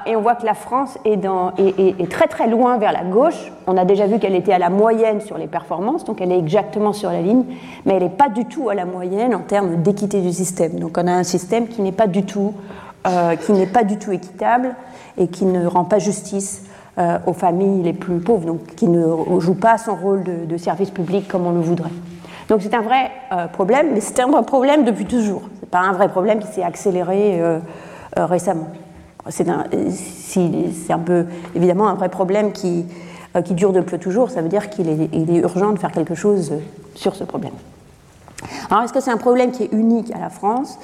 et 0.06 0.16
on 0.16 0.22
voit 0.22 0.36
que 0.36 0.46
la 0.46 0.54
France 0.54 0.98
est, 1.06 2.10
très 2.10 2.28
très 2.28 2.48
loin 2.48 2.78
vers 2.78 2.92
la 2.92 3.04
gauche. 3.04 3.52
On 3.68 3.78
a 3.78 3.86
déjà 3.86 4.08
vu 4.08 4.20
qu'elle 4.20 4.36
était 4.36 4.54
à 4.54 4.60
la 4.60 4.70
moyenne 4.70 5.22
sur 5.22 5.38
les 5.38 5.48
performances, 5.48 6.06
donc 6.06 6.22
elle 6.22 6.32
est 6.32 6.40
exactement 6.40 6.94
sur 6.94 7.12
la 7.12 7.22
ligne, 7.22 7.44
mais 7.86 7.96
elle 7.96 8.04
n'est 8.04 8.10
pas 8.10 8.30
du 8.30 8.46
tout 8.46 8.70
à 8.70 8.76
la 8.76 8.86
moyenne 8.86 9.36
en 9.36 9.42
termes 9.42 9.82
d'équité 9.84 10.22
du 10.22 10.32
système. 10.32 10.80
Donc 10.80 10.98
on 10.98 11.08
a 11.08 11.14
un 11.14 11.24
système 11.24 11.68
qui 11.68 11.82
n'est 11.82 11.92
pas 11.92 12.08
du 12.08 12.24
tout, 12.24 12.54
qui 13.42 13.52
n'est 13.52 13.68
pas 13.68 13.84
du 13.84 13.98
tout 13.98 14.12
équitable 14.12 14.76
et 15.18 15.28
qui 15.28 15.46
ne 15.46 15.68
rend 15.68 15.84
pas 15.84 16.00
justice 16.00 16.64
euh, 16.98 17.18
aux 17.26 17.34
familles 17.34 17.84
les 17.84 17.92
plus 17.92 18.20
pauvres, 18.20 18.46
donc 18.46 18.68
qui 18.78 18.88
ne 18.88 19.04
joue 19.42 19.56
pas 19.56 19.78
son 19.78 19.96
rôle 19.96 20.24
de, 20.24 20.56
service 20.56 20.92
public 20.92 21.28
comme 21.28 21.46
on 21.46 21.52
le 21.52 21.60
voudrait. 21.60 21.90
Donc 22.50 22.62
c'est 22.62 22.74
un 22.76 22.82
vrai 22.82 23.12
euh, 23.32 23.48
problème, 23.48 23.90
mais 23.94 24.02
c'est 24.02 24.20
un 24.20 24.28
vrai 24.28 24.44
problème 24.44 24.84
depuis 24.86 25.06
toujours. 25.06 25.44
Ce 25.56 25.62
n'est 25.62 25.70
pas 25.70 25.80
un 25.80 25.94
vrai 25.94 26.10
problème 26.10 26.40
qui 26.40 26.48
s'est 26.48 26.64
accéléré 26.64 27.40
euh, 27.42 27.60
récemment. 28.16 28.68
C'est 29.30 29.50
un, 29.50 31.00
peu 31.00 31.26
évidemment 31.56 31.88
un 31.88 31.96
vrai 31.96 32.10
problème 32.10 32.52
qui, 32.52 32.86
dure 33.50 33.74
depuis 33.74 33.98
toujours. 33.98 34.30
Ça 34.30 34.44
veut 34.44 34.50
dire 34.50 34.70
qu'il 34.70 34.88
est, 34.88 35.38
urgent 35.38 35.72
de 35.72 35.80
faire 35.80 35.92
quelque 35.92 36.14
chose 36.14 36.54
sur 36.94 37.16
ce 37.16 37.24
problème. 37.24 37.54
Alors 38.70 38.84
est-ce 38.84 38.94
que 38.94 39.00
c'est 39.00 39.10
un 39.10 39.18
problème 39.18 39.52
qui 39.52 39.64
est 39.64 39.74
unique 39.74 40.14
à 40.14 40.20
la 40.20 40.30
France? 40.30 40.78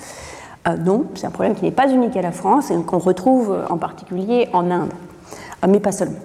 Non, 0.84 1.06
c'est 1.14 1.28
un 1.28 1.32
problème 1.32 1.54
qui 1.54 1.66
n'est 1.66 1.72
pas 1.72 1.88
unique 1.88 2.18
à 2.18 2.24
la 2.24 2.32
France 2.32 2.72
et 2.72 2.82
qu'on 2.82 2.98
retrouve 2.98 3.56
en 3.70 3.78
particulier 3.78 4.50
en 4.54 4.72
Inde. 4.72 4.92
Mais 5.68 5.80
pas 5.80 5.92
seulement. 5.92 6.18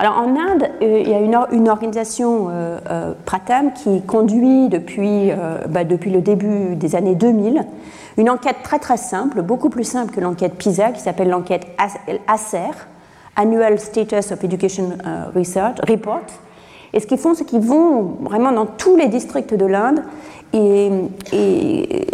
Alors 0.00 0.16
en 0.16 0.34
Inde, 0.34 0.62
euh, 0.80 1.02
il 1.04 1.10
y 1.10 1.14
a 1.14 1.18
une, 1.52 1.68
organisation 1.68 2.48
euh, 2.48 2.78
euh, 2.90 3.12
Pratam 3.26 3.74
qui 3.74 4.00
conduit 4.00 4.70
depuis, 4.70 5.30
bah, 5.68 5.84
depuis 5.84 6.10
le 6.10 6.22
début 6.22 6.74
des 6.74 6.96
années 6.96 7.14
2000 7.14 7.66
une 8.16 8.30
enquête 8.30 8.56
très 8.64 8.78
très 8.78 8.96
simple, 8.96 9.42
beaucoup 9.42 9.68
plus 9.68 9.84
simple 9.84 10.12
que 10.14 10.20
l'enquête 10.20 10.54
PISA, 10.54 10.92
qui 10.92 11.00
s'appelle 11.00 11.28
l'enquête 11.28 11.66
ASER, 12.26 12.72
Annual 13.36 13.78
Status 13.78 14.32
of 14.32 14.42
Education 14.42 14.90
Research 15.36 15.76
Report. 15.86 16.26
Et 16.94 17.00
ce 17.00 17.06
qu'ils 17.06 17.18
font, 17.18 17.34
c'est 17.34 17.44
qu'ils 17.44 17.60
vont 17.60 18.16
vraiment 18.22 18.52
dans 18.52 18.66
tous 18.66 18.96
les 18.96 19.06
districts 19.08 19.54
de 19.54 19.66
l'Inde 19.66 20.02
et, 20.54 20.90
et 21.32 22.06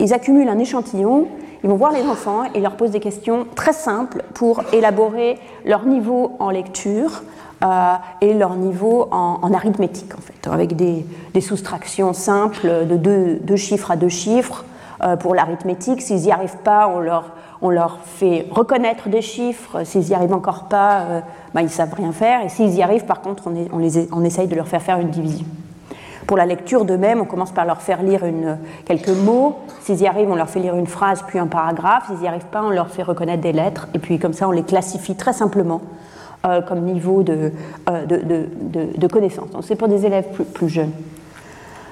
ils 0.00 0.14
accumulent 0.14 0.48
un 0.48 0.58
échantillon 0.58 1.28
ils 1.64 1.70
vont 1.70 1.76
voir 1.76 1.92
les 1.92 2.02
enfants 2.02 2.42
et 2.54 2.60
leur 2.60 2.76
posent 2.76 2.90
des 2.90 3.00
questions 3.00 3.46
très 3.54 3.72
simples 3.72 4.22
pour 4.34 4.62
élaborer 4.74 5.38
leur 5.64 5.86
niveau 5.86 6.36
en 6.38 6.50
lecture 6.50 7.22
euh, 7.64 7.94
et 8.20 8.34
leur 8.34 8.54
niveau 8.56 9.08
en, 9.10 9.50
arithmétique, 9.50 10.12
en 10.14 10.20
fait, 10.20 10.50
avec 10.50 10.76
des, 10.76 11.06
soustractions 11.40 12.12
simples 12.12 12.86
de 12.86 12.96
deux, 12.98 13.56
chiffres 13.56 13.90
à 13.90 13.96
deux 13.96 14.10
chiffres. 14.10 14.66
Euh, 15.02 15.16
pour 15.16 15.34
l'arithmétique, 15.34 16.02
s'ils 16.02 16.20
n'y 16.20 16.32
arrivent 16.32 16.58
pas, 16.62 16.86
on 16.94 17.00
leur, 17.00 17.32
on 17.62 17.70
leur 17.70 18.00
fait 18.04 18.46
reconnaître 18.50 19.08
des 19.08 19.22
chiffres. 19.22 19.84
S'ils 19.84 20.02
n'y 20.02 20.14
arrivent 20.14 20.34
encore 20.34 20.64
pas, 20.64 21.22
ben, 21.54 21.62
ils 21.62 21.64
ne 21.64 21.68
savent 21.70 21.94
rien 21.94 22.12
faire. 22.12 22.44
Et 22.44 22.50
s'ils 22.50 22.74
y 22.74 22.82
arrivent, 22.82 23.06
par 23.06 23.22
contre, 23.22 23.44
on, 23.46 23.54
on, 23.72 23.78
les, 23.78 24.06
on 24.12 24.22
essaye 24.22 24.48
de 24.48 24.54
leur 24.54 24.68
faire 24.68 24.82
faire 24.82 24.98
une 24.98 25.10
division. 25.10 25.46
Pour 26.26 26.36
la 26.36 26.46
lecture 26.46 26.84
de 26.84 26.96
même, 26.96 27.20
on 27.20 27.24
commence 27.24 27.52
par 27.52 27.66
leur 27.66 27.82
faire 27.82 28.02
lire 28.02 28.22
quelques 28.86 29.08
mots. 29.08 29.56
S'ils 29.82 30.00
y 30.00 30.06
arrivent, 30.06 30.30
on 30.30 30.36
leur 30.36 30.48
fait 30.48 30.60
lire 30.60 30.74
une 30.74 30.86
phrase 30.86 31.22
puis 31.26 31.38
un 31.38 31.46
paragraphe. 31.46 32.06
S'ils 32.06 32.18
n'y 32.18 32.28
arrivent 32.28 32.46
pas, 32.46 32.62
on 32.62 32.70
leur 32.70 32.88
fait 32.88 33.02
reconnaître 33.02 33.42
des 33.42 33.52
lettres. 33.52 33.88
Et 33.94 33.98
puis 33.98 34.18
comme 34.18 34.32
ça, 34.32 34.48
on 34.48 34.50
les 34.50 34.62
classifie 34.62 35.14
très 35.16 35.32
simplement 35.32 35.82
euh, 36.46 36.60
comme 36.60 36.80
niveau 36.80 37.22
de, 37.22 37.52
euh, 37.88 38.04
de, 38.04 38.98
de, 38.98 39.06
connaissance. 39.06 39.50
Donc 39.50 39.64
c'est 39.64 39.76
pour 39.76 39.88
des 39.88 40.04
élèves 40.04 40.26
plus, 40.52 40.68
jeunes. 40.68 40.90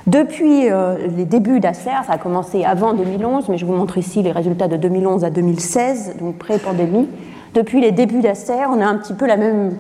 Depuis 0.06 0.70
euh, 0.70 1.06
les 1.16 1.24
débuts 1.24 1.58
d'ACER, 1.58 2.04
ça 2.06 2.12
a 2.12 2.18
commencé 2.18 2.62
avant 2.62 2.92
2011, 2.92 3.48
mais 3.48 3.56
je 3.56 3.64
vous 3.64 3.72
montre 3.72 3.96
ici 3.96 4.22
les 4.22 4.30
résultats 4.30 4.68
de 4.68 4.76
2011 4.76 5.24
à 5.24 5.30
2016, 5.30 6.16
donc 6.20 6.36
pré-pandémie. 6.36 7.08
Depuis 7.54 7.82
les 7.82 7.92
débuts 7.92 8.20
d'Acer, 8.20 8.64
on 8.70 8.80
a 8.80 8.86
un 8.86 8.96
petit 8.96 9.12
peu 9.12 9.26
même, 9.26 9.76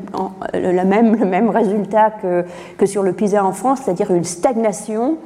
même, 0.54 1.16
le 1.16 1.24
même 1.24 1.48
résultat 1.48 2.10
que, 2.10 2.44
que 2.76 2.84
sur 2.84 3.02
le 3.02 3.12
PISA 3.14 3.42
en 3.42 3.52
France, 3.52 3.80
c'est-à-dire 3.84 4.10
une 4.10 4.24
stagnation 4.24 5.16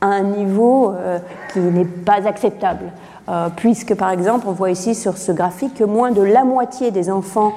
à 0.00 0.06
un 0.06 0.22
niveau 0.22 0.92
euh, 0.92 1.18
qui 1.52 1.58
n'est 1.58 1.84
pas 1.84 2.26
acceptable. 2.26 2.92
Euh, 3.28 3.48
puisque, 3.54 3.94
par 3.94 4.10
exemple, 4.10 4.46
on 4.48 4.52
voit 4.52 4.70
ici 4.70 4.94
sur 4.94 5.16
ce 5.16 5.32
graphique 5.32 5.74
que 5.74 5.84
moins 5.84 6.12
de 6.12 6.22
la 6.22 6.44
moitié 6.44 6.90
des 6.90 7.10
enfants 7.10 7.52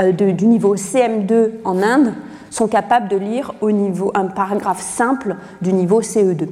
euh, 0.00 0.12
du 0.12 0.46
niveau 0.46 0.76
CM2 0.76 1.50
en 1.64 1.82
Inde 1.82 2.14
sont 2.50 2.66
capables 2.66 3.08
de 3.08 3.16
lire 3.16 3.54
au 3.60 3.70
niveau, 3.70 4.10
un 4.14 4.26
paragraphe 4.26 4.80
simple 4.80 5.36
du 5.60 5.72
niveau 5.72 6.02
CE2. 6.02 6.48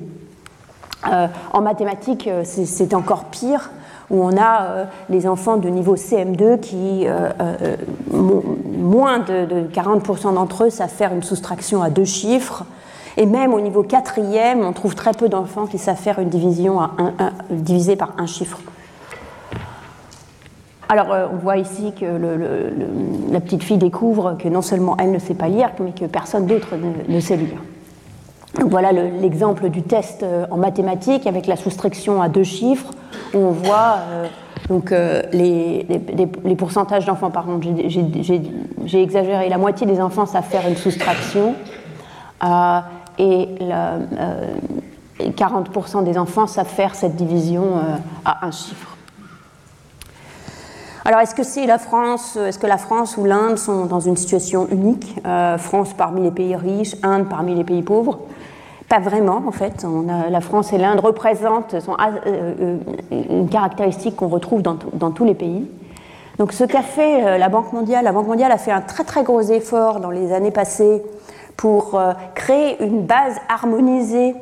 en 1.53 1.61
mathématiques, 1.61 2.29
c'est 2.45 2.95
encore 2.95 3.27
pire 3.27 3.71
où 4.13 4.23
on 4.23 4.37
a 4.37 4.63
euh, 4.63 4.85
les 5.09 5.27
enfants 5.27 5.57
de 5.57 5.69
niveau 5.69 5.97
CM2 5.97 6.61
qui, 6.61 7.07
euh, 7.07 7.31
euh, 7.41 7.77
moins 8.13 9.19
de, 9.19 9.67
40% 9.73 10.35
d'entre 10.35 10.65
eux 10.65 10.71
savent 10.71 10.91
faire 10.91 11.13
une 11.13 11.23
soustraction 11.23 11.83
à 11.83 11.91
deux 11.91 12.05
chiffres. 12.05 12.65
Et 13.17 13.27
même 13.27 13.53
au 13.53 13.61
niveau 13.61 13.83
quatrième, 13.83 14.65
on 14.65 14.73
trouve 14.73 14.95
très 14.95 15.13
peu 15.13 15.29
d'enfants 15.29 15.67
qui 15.67 15.79
savent 15.79 15.97
faire 15.97 16.19
une 16.19 16.29
division 16.29 16.81
à 16.81 16.91
divisée 17.51 17.97
par 17.97 18.15
un 18.17 18.27
chiffre. 18.27 18.59
Alors, 20.89 21.15
on 21.33 21.37
voit 21.37 21.59
ici 21.59 21.93
que 21.99 22.07
la 23.31 23.41
petite 23.41 23.63
fille 23.63 23.77
découvre 23.77 24.37
que 24.39 24.49
non 24.49 24.63
seulement 24.63 24.97
elle 24.99 25.13
ne 25.13 25.19
sait 25.19 25.35
pas 25.35 25.49
lire, 25.49 25.71
mais 25.81 25.93
que 25.93 26.07
personne 26.07 26.47
d'autre 26.47 26.69
ne, 27.09 27.21
sait 27.21 27.37
lire. 27.37 27.59
Voilà 28.61 28.93
l'exemple 28.93 29.71
du 29.71 29.83
test 29.83 30.25
en 30.51 30.57
mathématiques 30.57 31.27
avec 31.27 31.47
la 31.47 31.57
soustraction 31.57 32.21
à 32.21 32.29
deux 32.29 32.45
chiffres 32.45 32.91
on 33.35 33.51
voit 33.51 33.99
euh, 34.11 34.29
euh, 34.93 35.23
les, 35.33 36.57
pourcentages 36.57 37.05
d'enfants, 37.05 37.31
par 37.31 37.45
contre, 37.45 37.67
j'ai 37.87 39.03
exagéré, 39.03 39.49
la 39.49 39.59
moitié 39.59 39.87
des 39.87 40.01
enfants 40.01 40.27
savent 40.27 40.45
faire 40.45 40.67
une 40.69 40.77
soustraction 40.77 41.55
euh, 42.45 42.81
et 43.19 43.49
40% 45.21 46.05
des 46.05 46.19
enfants 46.19 46.47
savent 46.47 46.67
faire 46.67 46.95
cette 46.95 47.17
division 47.17 47.81
à 48.25 48.47
un 48.47 48.51
chiffre. 48.51 48.97
Alors, 51.05 51.21
est-ce 51.21 51.35
que 51.35 51.43
c'est 51.43 51.67
la 51.67 51.79
France, 51.79 52.37
est-ce 52.37 52.61
que 52.61 52.67
la 52.67 52.79
France 52.79 53.17
ou 53.17 53.25
l'Inde 53.25 53.59
sont 53.59 53.87
dans 53.87 53.99
une 54.01 54.17
situation 54.17 54.69
unique 54.71 55.17
France 55.59 55.95
parmi 55.95 56.23
les 56.23 56.31
pays 56.31 56.55
riches, 56.57 56.95
Inde 57.03 57.29
parmi 57.29 57.55
les 57.55 57.65
pays 57.65 57.83
pauvres? 57.83 58.21
Pas 58.93 58.99
vraiment, 58.99 59.43
en 59.47 59.53
fait. 59.53 59.87
La 60.31 60.43
France 60.43 60.75
et 60.75 60.77
l'Inde 60.77 61.01
représentent 61.01 61.73
euh, 61.73 62.19
euh, 62.27 62.77
une 63.11 63.49
caractéristique 63.49 64.17
qu'on 64.17 64.29
retrouve 64.29 64.61
dans, 64.61 65.11
tous 65.13 65.25
les 65.25 65.33
pays. 65.33 65.67
Donc, 66.39 66.53
ce 66.53 66.65
qu'a 66.65 66.83
fait 66.83 67.25
euh, 67.25 67.39
la 67.39 67.49
Banque 67.49 67.73
mondiale, 67.73 68.05
la 68.05 68.13
Banque 68.13 68.27
mondiale 68.27 68.53
a 68.53 68.59
fait 68.59 68.71
un 68.71 68.83
très 68.83 69.05
très 69.05 69.23
gros 69.23 69.41
effort 69.41 70.01
dans 70.01 70.11
les 70.11 70.35
années 70.35 70.51
passées 70.51 71.03
pour 71.57 71.99
créer 72.35 72.83
une 72.85 73.03
base 73.03 73.37
harmonisée 73.49 74.35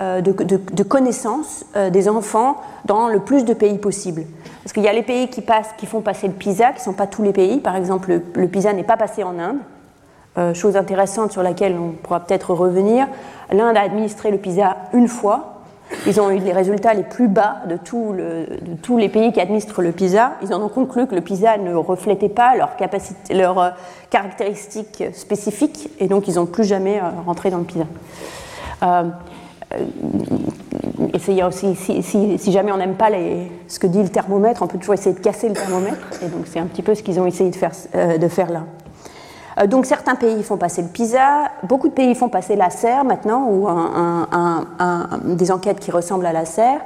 de, 0.00 0.82
connaissances 0.82 1.64
des 1.90 2.08
enfants 2.08 2.56
dans 2.84 3.08
le 3.08 3.20
plus 3.20 3.44
de 3.44 3.54
pays 3.54 3.78
possible. 3.78 4.24
Parce 4.62 4.72
qu'il 4.72 4.82
y 4.82 4.88
a 4.88 4.92
les 4.92 5.02
pays 5.02 5.28
qui, 5.28 5.40
passent, 5.40 5.72
qui 5.76 5.86
font 5.86 6.02
passer 6.02 6.26
le 6.26 6.34
PISA, 6.34 6.72
qui 6.72 6.80
ne 6.80 6.84
sont 6.84 6.92
pas 6.92 7.06
tous 7.06 7.22
les 7.22 7.32
pays. 7.32 7.58
Par 7.58 7.74
exemple, 7.74 8.10
le, 8.10 8.22
le 8.34 8.48
PISA 8.48 8.72
n'est 8.72 8.82
pas 8.82 8.96
passé 8.96 9.24
en 9.24 9.36
Inde. 9.38 10.54
chose 10.54 10.76
intéressante 10.76 11.32
sur 11.32 11.42
laquelle 11.42 11.76
on 11.78 11.92
pourra 11.92 12.20
peut-être 12.20 12.52
revenir. 12.52 13.06
L'Inde 13.52 13.76
a 13.76 13.80
administré 13.80 14.30
le 14.30 14.38
PISA 14.38 14.76
une 14.92 15.08
fois. 15.08 15.54
Ils 16.06 16.20
ont 16.20 16.30
eu 16.30 16.38
les 16.38 16.52
résultats 16.52 16.92
les 16.92 17.02
plus 17.02 17.28
bas 17.28 17.62
de, 17.66 17.76
tous 17.76 18.96
les 18.96 19.08
pays 19.08 19.32
qui 19.32 19.40
administrent 19.40 19.80
le 19.80 19.92
PISA. 19.92 20.32
Ils 20.42 20.52
en 20.52 20.62
ont 20.62 20.68
conclu 20.68 21.06
que 21.06 21.14
le 21.14 21.22
PISA 21.22 21.56
ne 21.56 21.74
reflétait 21.74 22.28
pas 22.28 22.54
leurs 23.30 23.58
euh, 23.58 23.70
caractéristiques 24.10 25.04
spécifiques 25.14 25.88
et 25.98 26.06
donc 26.06 26.28
ils 26.28 26.34
n'ont 26.34 26.46
plus 26.46 26.64
jamais 26.64 26.98
euh, 26.98 27.08
rentré 27.24 27.50
dans 27.50 27.58
le 27.58 27.64
PISA. 27.64 27.86
Euh, 28.82 29.04
aussi, 31.46 31.74
si, 31.74 32.52
jamais 32.52 32.72
on 32.72 32.76
n'aime 32.76 32.94
pas 32.94 33.10
ce 33.66 33.78
que 33.78 33.86
dit 33.86 34.02
le 34.02 34.08
thermomètre, 34.08 34.62
on 34.62 34.66
peut 34.66 34.78
toujours 34.78 34.94
essayer 34.94 35.14
de 35.14 35.20
casser 35.20 35.48
le 35.48 35.54
thermomètre. 35.54 36.22
Et 36.22 36.28
donc 36.28 36.46
c'est 36.46 36.58
un 36.58 36.66
petit 36.66 36.82
peu 36.82 36.94
ce 36.94 37.02
qu'ils 37.02 37.18
ont 37.20 37.26
essayé 37.26 37.50
de 37.50 38.28
faire 38.28 38.50
là. 38.50 38.64
Euh, 39.58 39.66
donc 39.66 39.86
certains 39.86 40.14
pays 40.14 40.42
font 40.42 40.56
passer 40.56 40.82
le 40.82 40.88
PISA, 40.88 41.50
beaucoup 41.64 41.88
de 41.88 41.94
pays 41.94 42.14
font 42.14 42.28
passer 42.28 42.56
la 42.56 42.70
CER 42.70 43.04
maintenant, 43.04 43.48
ou 43.50 43.66
des 45.34 45.50
enquêtes 45.50 45.80
qui 45.80 45.90
ressemblent 45.90 46.26
à 46.26 46.32
la 46.32 46.44
CER. 46.44 46.78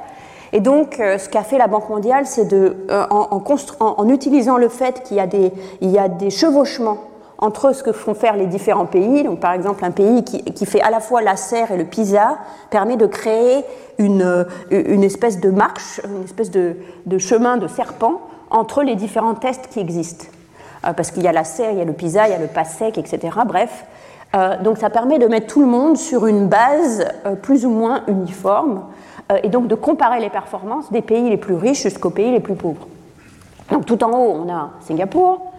Et 0.55 0.59
donc, 0.59 0.99
euh, 0.99 1.17
ce 1.17 1.29
qu'a 1.29 1.41
fait 1.41 1.57
la 1.57 1.67
Banque 1.67 1.89
mondiale, 1.89 2.27
c'est 2.27 2.45
de, 2.45 2.85
euh, 2.91 3.05
en, 3.09 4.09
utilisant 4.09 4.57
le 4.57 4.69
fait 4.69 5.01
qu'il 5.03 5.17
y, 5.17 5.97
a 5.97 6.07
des 6.07 6.29
chevauchements 6.29 6.97
entre 7.39 7.73
ce 7.73 7.81
que 7.81 7.91
font 7.91 8.13
faire 8.13 8.35
les 8.35 8.45
différents 8.45 8.85
pays, 8.85 9.23
donc 9.23 9.39
par 9.39 9.51
exemple 9.53 9.83
un 9.83 9.91
pays 9.91 10.23
qui, 10.23 10.65
fait 10.65 10.79
à 10.81 10.91
la 10.91 10.99
fois 10.99 11.21
la 11.21 11.35
CER 11.35 11.71
et 11.71 11.77
le 11.77 11.85
PISA, 11.85 12.37
permet 12.69 12.97
de 12.97 13.07
créer 13.07 13.65
une, 13.97 14.45
espèce 15.03 15.41
de 15.41 15.49
marche, 15.49 15.99
une 16.05 16.23
espèce 16.23 16.51
de 16.51 17.17
chemin 17.17 17.57
de 17.57 17.67
serpent 17.67 18.21
entre 18.51 18.83
les 18.83 18.95
différents 18.95 19.33
tests 19.33 19.67
qui 19.67 19.79
existent. 19.79 20.25
Euh, 20.85 20.93
parce 20.93 21.11
qu'il 21.11 21.23
y 21.23 21.27
a 21.27 21.31
la 21.31 21.43
serre, 21.43 21.71
il 21.71 21.77
y 21.77 21.81
a 21.81 21.85
le 21.85 21.93
PISA, 21.93 22.27
il 22.27 22.31
y 22.31 22.35
a 22.35 22.39
le 22.39 22.47
PASSEC, 22.47 22.97
etc. 22.97 23.37
Bref, 23.45 23.85
euh, 24.35 24.61
donc 24.61 24.77
ça 24.77 24.89
permet 24.89 25.19
de 25.19 25.27
mettre 25.27 25.47
tout 25.47 25.61
le 25.61 25.67
monde 25.67 25.97
sur 25.97 26.25
une 26.25 26.47
base 26.47 27.05
euh, 27.25 27.35
plus 27.35 27.65
ou 27.65 27.69
moins 27.69 28.03
uniforme 28.07 28.83
et 29.41 29.47
donc 29.47 29.67
de 29.67 29.75
comparer 29.75 30.19
les 30.19 30.29
performances 30.29 30.91
des 30.91 31.01
pays 31.01 31.29
les 31.29 31.37
plus 31.37 31.55
riches 31.55 31.83
jusqu'aux 31.83 32.09
pays 32.09 32.29
les 32.29 32.41
plus 32.41 32.55
pauvres. 32.55 32.87
Donc 33.71 33.85
tout 33.85 34.03
en 34.03 34.11
haut, 34.11 34.43
on 34.45 34.53
a 34.53 34.71
Singapour, 34.81 35.53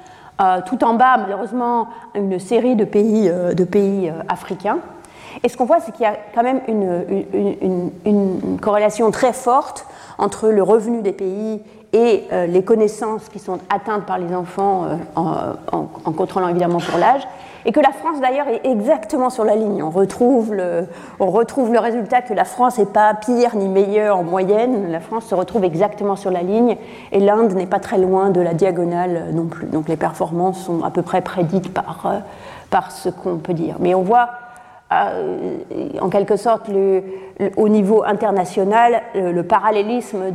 tout 0.66 0.84
en 0.84 0.94
bas, 0.94 1.16
malheureusement, 1.16 1.88
une 2.14 2.38
série 2.38 2.76
de 2.76 2.84
pays, 2.84 3.28
de 3.28 3.64
pays 3.64 4.12
africains. 4.28 4.78
Et 5.42 5.48
ce 5.48 5.56
qu'on 5.56 5.64
voit, 5.64 5.80
c'est 5.80 5.92
qu'il 5.92 6.02
y 6.02 6.06
a 6.06 6.16
quand 6.34 6.42
même 6.42 6.60
une, 6.68 8.58
corrélation 8.60 9.10
très 9.10 9.32
forte 9.32 9.86
entre 10.18 10.50
le 10.50 10.62
revenu 10.62 11.00
des 11.00 11.12
pays 11.12 11.62
et 11.94 12.24
euh, 12.32 12.46
les 12.46 12.64
connaissances 12.64 13.28
qui 13.28 13.38
sont 13.38 13.60
atteintes 13.70 14.04
par 14.04 14.18
les 14.18 14.34
enfants 14.34 14.84
euh, 14.84 15.52
en, 15.72 16.12
contrôlant 16.12 16.48
évidemment 16.48 16.78
pour 16.78 16.98
l'âge, 16.98 17.22
et 17.64 17.72
que 17.72 17.80
la 17.80 17.92
France 17.92 18.20
d'ailleurs 18.20 18.48
est 18.48 18.66
exactement 18.66 19.30
sur 19.30 19.44
la 19.44 19.54
ligne. 19.54 19.82
On 19.82 19.90
retrouve 19.90 20.52
le, 20.52 20.86
on 21.20 21.30
retrouve 21.30 21.72
le 21.72 21.78
résultat 21.78 22.20
que 22.20 22.34
la 22.34 22.44
France 22.44 22.78
n'est 22.78 22.84
pas 22.84 23.14
pire 23.14 23.54
ni 23.54 23.68
meilleure 23.68 24.18
en 24.18 24.24
moyenne, 24.24 24.90
la 24.90 25.00
France 25.00 25.26
se 25.26 25.36
retrouve 25.36 25.64
exactement 25.64 26.16
sur 26.16 26.32
la 26.32 26.42
ligne, 26.42 26.76
et 27.12 27.20
l'Inde 27.20 27.54
n'est 27.54 27.66
pas 27.66 27.78
très 27.78 27.98
loin 27.98 28.30
de 28.30 28.40
la 28.40 28.54
diagonale 28.54 29.26
non 29.32 29.46
plus. 29.46 29.68
Donc 29.68 29.88
les 29.88 29.96
performances 29.96 30.60
sont 30.64 30.82
à 30.82 30.90
peu 30.90 31.02
près 31.02 31.22
prédites 31.22 31.72
par, 31.72 32.02
euh, 32.06 32.18
par 32.70 32.90
ce 32.90 33.08
qu'on 33.08 33.36
peut 33.36 33.54
dire. 33.54 33.76
Mais 33.78 33.94
on 33.94 34.02
voit 34.02 34.30
euh, 34.30 34.43
en 34.90 36.08
quelque 36.08 36.36
sorte, 36.36 36.70
au 37.56 37.68
niveau 37.68 38.04
international, 38.04 39.02
le, 39.14 39.42
parallélisme 39.42 40.30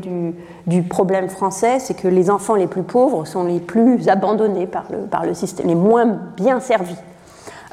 du, 0.66 0.84
problème 0.84 1.30
français, 1.30 1.80
c'est 1.80 1.94
que 1.94 2.08
les 2.08 2.30
enfants 2.30 2.56
les 2.56 2.68
plus 2.68 2.84
pauvres 2.84 3.26
sont 3.26 3.46
les 3.46 3.60
plus 3.60 4.10
abandonnés 4.10 4.68
par 4.68 4.86
le, 4.92 5.00
par 5.06 5.24
système, 5.34 5.68
les 5.68 5.76
moins 5.76 6.20
bien 6.36 6.60
servis 6.60 6.98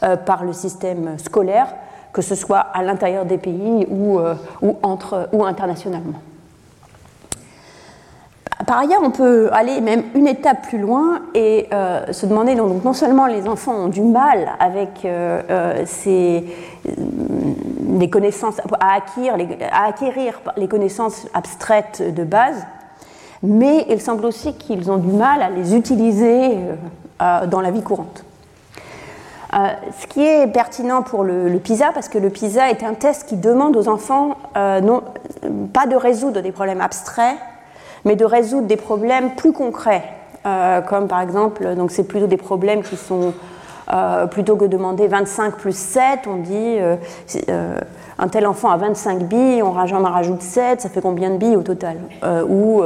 euh, 0.03 0.17
par 0.17 0.45
le 0.45 0.53
système 0.53 1.19
scolaire, 1.19 1.69
que 2.13 2.21
ce 2.21 2.35
soit 2.35 2.59
à 2.59 2.83
l'intérieur 2.83 3.25
des 3.25 3.39
pays 3.39 3.87
ou, 3.91 4.19
euh, 4.19 4.35
ou, 4.61 4.77
entre, 4.83 5.31
ou 5.33 5.43
internationalement. 5.43 6.21
Par 8.65 8.79
ailleurs, 8.79 9.03
on 9.03 9.11
peut 9.11 9.51
aller 9.53 9.83
même 9.83 10.05
une 10.15 10.27
étape 10.27 10.67
plus 10.69 10.79
loin 10.79 11.21
et 11.35 11.69
euh, 11.75 12.11
se 12.13 12.25
demander, 12.25 12.55
donc 12.55 12.83
non 12.85 12.95
seulement 12.95 13.27
les 13.27 13.47
enfants 13.49 13.75
ont 13.75 13.89
du 13.89 14.01
mal 14.01 14.49
avec 14.59 15.05
euh, 15.05 15.43
euh, 15.51 15.83
ces, 15.85 16.43
connaissances, 18.11 18.59
à 18.81 18.95
acquérir, 18.95 19.37
les, 20.57 20.69
connaissances 20.69 21.27
abstraites 21.35 22.15
de 22.15 22.25
base, 22.25 22.67
mais 23.43 23.85
il 23.91 24.01
semble 24.01 24.25
aussi 24.25 24.55
qu'ils 24.55 24.91
ont 24.91 24.97
du 24.97 25.13
mal 25.13 25.43
à 25.43 25.51
les 25.51 25.75
utiliser 25.75 26.57
dans 27.21 27.61
la 27.61 27.71
vie 27.71 27.83
courante. 27.83 28.25
ce 29.53 30.07
qui 30.07 30.25
est 30.25 30.47
pertinent 30.47 31.03
pour 31.03 31.25
le, 31.25 31.51
le, 31.51 31.59
PISA, 31.59 31.91
parce 31.93 32.09
que 32.09 32.19
le 32.19 32.31
PISA 32.31 32.71
est 32.71 32.83
un 32.83 32.95
test 32.95 33.29
qui 33.29 33.37
demande 33.37 33.77
aux 33.77 33.89
enfants 33.89 34.37
non, 34.57 35.03
pas 35.75 35.87
de 35.87 35.97
résoudre 35.97 36.41
des 36.41 36.53
problèmes 36.53 36.81
abstraits, 36.81 37.37
mais 38.05 38.17
de 38.17 38.25
résoudre 38.25 38.67
des 38.67 38.77
problèmes 38.77 39.35
plus 39.35 39.53
concrets, 39.53 40.05
euh, 40.47 40.81
comme 40.81 41.09
par 41.09 41.21
exemple, 41.21 41.75
donc 41.75 41.91
c'est 41.91 42.05
plutôt 42.05 42.29
des 42.29 42.37
problèmes 42.37 42.83
qui 42.83 42.97
sont, 42.97 43.33
euh, 43.93 44.27
plutôt 44.27 44.55
que 44.55 44.65
de 44.65 44.71
demander 44.71 45.09
25 45.09 45.57
plus 45.57 45.77
7, 45.77 46.21
on 46.29 46.37
dit 46.37 46.77
euh, 46.79 46.97
un 48.19 48.29
tel 48.29 48.47
enfant 48.47 48.71
a 48.71 48.77
25 48.77 49.25
billes, 49.25 49.63
on 49.63 49.77
en 49.77 50.11
rajoute 50.11 50.43
7, 50.43 50.81
ça 50.81 50.89
fait 50.89 51.01
combien 51.01 51.31
de 51.31 51.37
billes 51.37 51.57
au 51.57 51.63
total? 51.63 51.97
Ou 52.49 52.83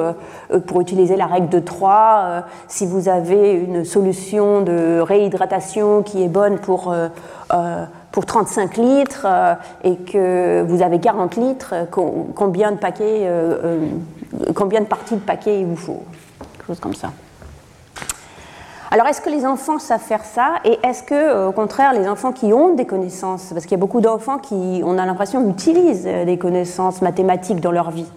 pour 0.66 0.80
utiliser 0.80 1.16
la 1.16 1.26
règle 1.26 1.50
de 1.50 1.60
3, 1.60 2.44
si 2.66 2.86
vous 2.86 3.08
avez 3.08 3.52
une 3.52 3.84
solution 3.84 4.62
de 4.62 5.00
réhydratation 5.00 6.02
qui 6.02 6.22
est 6.24 6.28
bonne 6.28 6.58
pour 6.58 6.94
pour 8.10 8.26
35 8.26 8.76
litres 8.76 9.26
et 9.84 9.96
que 9.96 10.64
vous 10.66 10.82
avez 10.82 10.98
40 10.98 11.36
litres, 11.36 11.74
combien 12.34 12.72
de 12.72 12.76
paquets 12.76 13.28
combien 14.54 14.80
de 14.80 14.86
parties 14.86 15.14
de 15.14 15.20
paquet 15.20 15.60
il 15.60 15.66
vous 15.66 15.76
faut, 15.76 16.02
quelque 16.52 16.66
chose 16.66 16.80
comme 16.80 16.94
ça. 16.94 17.10
Alors, 18.92 19.06
est-ce 19.06 19.20
que 19.20 19.30
les 19.30 19.46
enfants 19.46 19.78
savent 19.78 20.00
faire 20.00 20.24
ça 20.24 20.54
Et 20.64 20.76
est-ce 20.82 21.04
que, 21.04 21.14
euh, 21.14 21.48
au 21.48 21.52
contraire, 21.52 21.92
les 21.92 22.08
enfants 22.08 22.32
qui 22.32 22.52
ont 22.52 22.74
des 22.74 22.86
connaissances, 22.86 23.50
parce 23.52 23.62
qu'il 23.62 23.72
y 23.72 23.74
a 23.74 23.78
beaucoup 23.78 24.00
d'enfants 24.00 24.38
qui, 24.38 24.82
on 24.84 24.98
a 24.98 25.06
l'impression, 25.06 25.48
utilisent 25.48 26.08
euh, 26.08 26.24
des 26.24 26.38
connaissances 26.38 27.00
mathématiques 27.00 27.60
dans 27.60 27.70
leur 27.70 27.92
vie. 27.92 28.10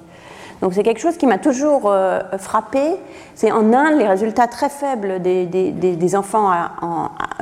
Donc, 0.62 0.74
c'est 0.74 0.82
quelque 0.82 1.00
chose 1.00 1.18
qui 1.18 1.28
m'a 1.28 1.38
toujours 1.38 1.92
euh, 1.92 2.22
frappé. 2.40 2.96
C'est 3.36 3.52
en 3.52 3.72
Inde 3.72 4.00
les 4.00 4.08
résultats 4.08 4.48
très 4.48 4.70
faibles 4.70 5.22
des, 5.22 6.16
enfants 6.16 6.52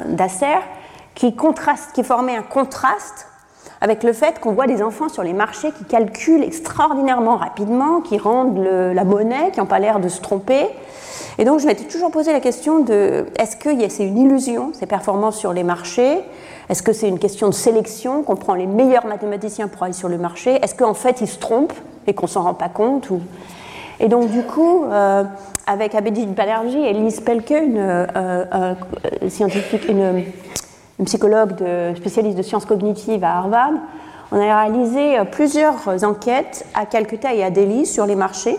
d'Acer 0.07 0.59
qui, 1.15 1.33
qui 1.93 2.03
formaient 2.03 2.35
un 2.35 2.43
contraste 2.43 3.27
avec 3.81 4.03
le 4.03 4.13
fait 4.13 4.39
qu'on 4.39 4.53
voit 4.53 4.67
des 4.67 4.83
enfants 4.83 5.09
sur 5.09 5.23
les 5.23 5.33
marchés 5.33 5.71
qui 5.71 5.83
calculent 5.83 6.43
extraordinairement 6.43 7.35
rapidement, 7.35 7.99
qui 8.01 8.17
rendent 8.19 8.59
la 8.59 9.03
monnaie, 9.03 9.51
qui 9.51 9.59
n'ont 9.59 9.65
pas 9.65 9.79
l'air 9.79 9.99
de 9.99 10.07
se 10.07 10.21
tromper. 10.21 10.67
Et 11.39 11.45
donc 11.45 11.59
je 11.59 11.65
m'étais 11.65 11.85
toujours 11.85 12.11
posé 12.11 12.31
la 12.31 12.39
question 12.39 12.81
de 12.81 13.25
est-ce 13.39 13.55
que 13.55 13.69
c'est 13.89 14.05
une 14.05 14.17
illusion, 14.17 14.71
ces 14.73 14.85
performances 14.85 15.37
sur 15.37 15.53
les 15.53 15.63
marchés? 15.63 16.19
Est-ce 16.69 16.83
que 16.83 16.93
c'est 16.93 17.07
une 17.07 17.19
question 17.19 17.49
de 17.49 17.53
sélection, 17.53 18.21
qu'on 18.21 18.35
prend 18.35 18.53
les 18.53 18.67
meilleurs 18.67 19.05
mathématiciens 19.07 19.67
pour 19.67 19.83
aller 19.83 19.93
sur 19.93 20.09
le 20.09 20.17
marché? 20.17 20.59
Est-ce 20.63 20.75
qu'en 20.75 20.93
fait 20.93 21.19
ils 21.21 21.27
se 21.27 21.39
trompent 21.39 21.73
et 22.05 22.13
qu'on 22.13 22.27
s'en 22.27 22.43
rend 22.43 22.53
pas 22.53 22.69
compte 22.69 23.09
Et 23.99 24.07
donc 24.07 24.29
du 24.29 24.43
coup, 24.43 24.85
euh, 24.85 25.23
avec 25.67 25.95
Abedit 25.95 26.27
Banerjee 26.27 26.85
et 26.85 26.93
Lise 26.93 27.21
Pelke, 27.21 27.51
une 27.51 27.77
euh, 27.77 28.05
euh, 28.15 28.75
scientifique, 29.27 29.87
une 29.89 30.23
une 31.01 31.07
psychologue 31.07 31.55
spécialiste 31.97 32.37
de 32.37 32.43
sciences 32.43 32.65
cognitives 32.65 33.23
à 33.23 33.35
Harvard, 33.37 33.73
on 34.31 34.37
a 34.37 34.63
réalisé 34.63 35.17
euh, 35.17 35.25
plusieurs 35.25 36.03
enquêtes 36.03 36.65
à 36.75 36.85
Calcutta 36.85 37.33
et 37.33 37.43
à 37.43 37.49
Delhi 37.49 37.87
sur 37.87 38.05
les 38.05 38.15
marchés 38.15 38.57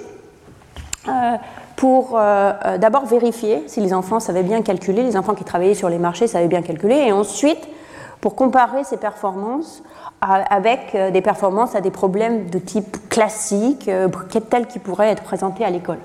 euh, 1.08 1.36
pour 1.76 2.18
euh, 2.18 2.78
d'abord 2.78 3.06
vérifier 3.06 3.62
si 3.68 3.80
les 3.80 3.94
enfants 3.94 4.18
savaient 4.18 4.42
bien 4.42 4.60
calculer, 4.62 5.04
les 5.04 5.16
enfants 5.16 5.34
qui 5.34 5.44
travaillaient 5.44 5.74
sur 5.74 5.88
les 5.88 5.98
marchés 5.98 6.26
savaient 6.26 6.48
bien 6.48 6.62
calculer, 6.62 6.96
et 6.96 7.12
ensuite 7.12 7.68
pour 8.20 8.34
comparer 8.34 8.84
ces 8.84 8.98
performances 8.98 9.82
avec 10.20 10.96
des 11.12 11.20
performances 11.20 11.74
à 11.74 11.80
des 11.80 11.90
problèmes 11.90 12.48
de 12.48 12.60
type 12.60 13.08
classique, 13.08 13.90
tels 14.48 14.68
qui 14.68 14.78
pourraient 14.78 15.08
être 15.08 15.24
présentés 15.24 15.64
à 15.64 15.70
l'école. 15.70 15.98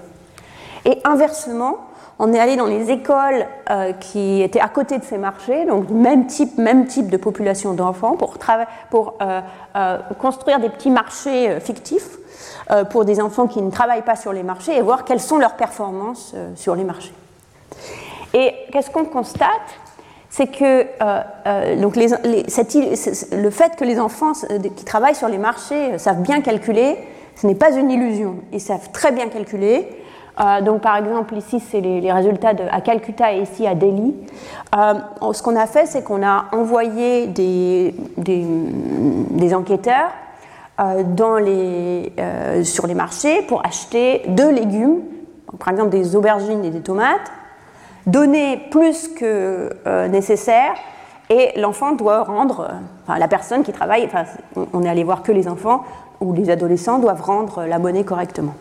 Et 0.86 1.00
inversement, 1.04 1.78
on 2.20 2.34
est 2.34 2.40
allé 2.40 2.56
dans 2.56 2.66
les 2.66 2.90
écoles 2.90 3.46
euh, 3.70 3.94
qui 3.94 4.42
étaient 4.42 4.60
à 4.60 4.70
côté 4.70 4.98
de 4.98 5.04
ces 5.04 5.18
marchés, 5.18 5.66
donc 5.66 5.90
même 5.90 6.26
type, 6.26 6.58
même 6.58 6.88
type 6.88 7.10
de 7.10 7.18
population 7.18 7.74
d'enfants, 7.74 8.18
pour, 8.18 9.18
euh, 9.22 9.42
euh, 9.76 9.98
construire 10.20 10.60
des 10.60 10.70
petits 10.70 10.90
marchés 10.90 11.60
fictifs 11.60 12.18
pour 12.92 13.06
des 13.06 13.22
enfants 13.22 13.48
qui 13.48 13.62
ne 13.62 13.72
travaillent 13.72 14.04
pas 14.04 14.18
sur 14.18 14.34
les 14.34 14.44
marchés 14.44 14.76
et 14.76 14.82
voir 14.82 15.06
quelles 15.06 15.22
sont 15.22 15.38
leurs 15.38 15.56
performances 15.56 16.36
sur 16.56 16.76
les 16.76 16.84
marchés. 16.84 17.14
Et 18.34 18.54
qu'est-ce 18.72 18.90
qu'on 18.90 19.06
constate? 19.06 19.50
C'est 20.30 20.48
que 20.48 20.84
donc 21.80 21.96
le 21.96 23.50
fait 23.50 23.76
que 23.78 23.86
les 23.86 24.00
enfants 24.00 24.34
qui 24.76 24.84
travaillent 24.84 25.16
sur 25.16 25.30
les 25.30 25.38
marchés 25.38 25.98
savent 25.98 26.22
bien 26.22 26.42
calculer, 26.42 26.98
ce 27.36 27.48
n'est 27.48 27.56
pas 27.56 27.72
une 27.72 27.90
illusion. 27.90 28.40
Ils 28.52 28.62
savent 28.62 28.92
très 28.92 29.14
bien 29.14 29.30
calculer. 29.30 29.88
Euh, 30.40 30.62
donc, 30.62 30.82
par 30.82 30.98
exemple, 30.98 31.36
ici, 31.36 31.60
c'est 31.60 31.82
les, 31.82 32.12
résultats 32.12 32.52
à 32.72 32.82
Calcutta 32.82 33.34
et 33.34 33.42
ici 33.42 33.66
à 33.66 33.74
Delhi. 33.76 34.14
Euh, 34.76 34.94
ce 35.34 35.42
qu'on 35.42 35.56
a 35.56 35.66
fait, 35.66 35.86
c'est 35.86 36.04
qu'on 36.04 36.24
a 36.24 36.46
envoyé 36.52 37.28
des, 37.28 37.94
enquêteurs 39.54 40.12
euh, 40.80 42.04
sur 42.64 42.88
les 42.88 42.94
marchés 42.94 43.42
pour 43.44 43.66
acheter 43.66 44.24
deux 44.28 44.52
légumes, 44.52 45.02
par 45.60 45.70
exemple 45.70 45.90
des 45.90 46.16
aubergines 46.16 46.64
et 46.64 46.70
des 46.70 46.82
tomates, 46.82 47.32
donner 48.06 48.58
plus 48.70 49.08
que 49.08 49.70
nécessaire, 50.08 50.76
et 51.30 51.60
l'enfant 51.60 51.92
doit 51.92 52.24
rendre, 52.24 52.70
enfin, 53.04 53.20
la 53.20 53.28
personne 53.28 53.64
qui 53.64 53.74
travaille, 53.74 54.06
enfin, 54.06 54.24
on 54.72 54.84
est 54.84 54.90
allé 54.90 55.04
voir 55.04 55.24
que 55.24 55.34
les 55.34 55.50
enfants 55.50 55.84
ou 56.22 56.32
les 56.34 56.50
adolescents 56.50 57.00
doivent 57.00 57.22
rendre 57.22 57.66
la 57.66 57.80
monnaie 57.80 58.06
correctement. 58.06 58.54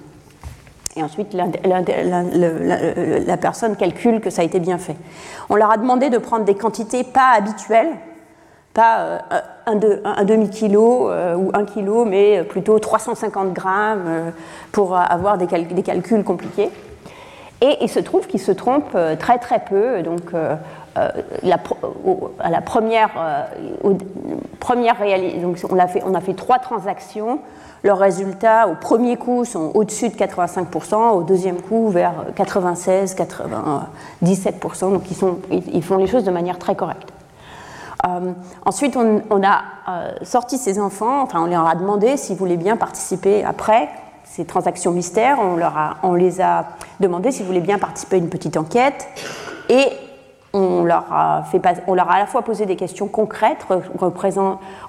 Et 0.97 1.03
ensuite, 1.03 1.35
la, 1.35 3.37
personne 3.37 3.77
calcule 3.77 4.21
que 4.21 4.31
ça 4.31 4.41
a 4.41 4.45
été 4.45 4.61
bien 4.61 4.79
fait. 4.79 4.97
On 5.51 5.57
leur 5.57 5.71
a 5.71 5.77
demandé 5.77 6.09
de 6.09 6.17
prendre 6.17 6.47
des 6.47 6.55
quantités 6.55 7.05
pas 7.05 7.35
habituelles, 7.37 7.91
pas 8.73 9.21
euh, 9.31 9.41
un, 9.67 10.25
demi-kilo 10.25 11.11
euh, 11.11 11.35
ou 11.35 11.51
un 11.53 11.67
kilo, 11.67 12.07
mais 12.07 12.45
plutôt 12.45 12.79
350 12.79 13.53
grammes 13.53 14.05
euh, 14.07 14.31
pour 14.73 14.97
avoir 14.97 15.37
des, 15.37 15.47
calculs 15.47 16.25
compliqués. 16.25 16.71
Et 17.61 17.77
il 17.83 17.91
se 17.91 18.01
trouve 18.01 18.27
qu'ils 18.27 18.41
se 18.41 18.53
trompent 18.53 18.97
très 19.19 19.39
très 19.39 19.61
peu. 19.61 20.03
Donc, 20.03 20.33
à 20.97 22.51
la 22.51 22.61
première, 22.61 23.11
première 24.61 24.97
donc 25.43 25.59
on, 25.71 25.79
a 25.79 25.87
fait, 25.87 26.03
on 26.07 26.15
a 26.15 26.21
fait 26.21 26.35
trois 26.35 26.59
transactions. 26.59 27.41
Leurs 27.85 27.99
résultats 27.99 28.69
au 28.69 28.75
premier 28.75 29.17
coup 29.17 29.45
sont 29.45 29.71
au-dessus 29.75 30.09
de 30.09 30.15
85%, 30.15 31.11
au 31.11 31.23
deuxième 31.23 31.61
coup 31.61 31.89
vers 31.91 32.15
96, 32.35 33.15
97%, 33.15 34.93
donc 34.93 35.11
ils, 35.11 35.17
sont, 35.17 35.39
ils 35.51 35.83
font 35.85 35.99
les 35.99 36.07
choses 36.07 36.25
de 36.25 36.31
manière 36.31 36.59
très 36.59 36.75
correcte. 36.75 37.13
Euh, 38.07 38.33
ensuite, 38.65 38.97
on, 38.97 39.43
a 39.43 39.63
euh, 39.89 40.13
sorti 40.23 40.59
ces 40.59 40.79
enfants, 40.79 41.23
enfin 41.23 41.43
on 41.43 41.47
leur 41.47 41.67
a 41.67 41.75
demandé 41.75 42.17
s'ils 42.17 42.37
voulaient 42.37 42.57
bien 42.57 42.77
participer 42.77 43.45
après 43.45 43.89
ces 44.25 44.45
transactions 44.45 44.91
mystères, 44.91 45.39
on, 45.41 45.57
leur 45.57 45.77
a, 45.79 45.97
on 46.03 46.15
les 46.15 46.41
a 46.41 46.67
demandé 47.01 47.31
s'ils 47.31 47.47
voulaient 47.47 47.61
bien 47.61 47.79
participer 47.79 48.17
à 48.17 48.19
une 48.19 48.29
petite 48.29 48.57
enquête, 48.57 49.09
et 49.69 49.89
on 50.57 50.85
leur, 50.85 51.05
a 51.13 51.45
à 51.45 52.19
la 52.19 52.27
fois 52.27 52.43
posé 52.43 52.67
des 52.67 52.77
questions 52.77 53.09
concrètes, 53.09 53.67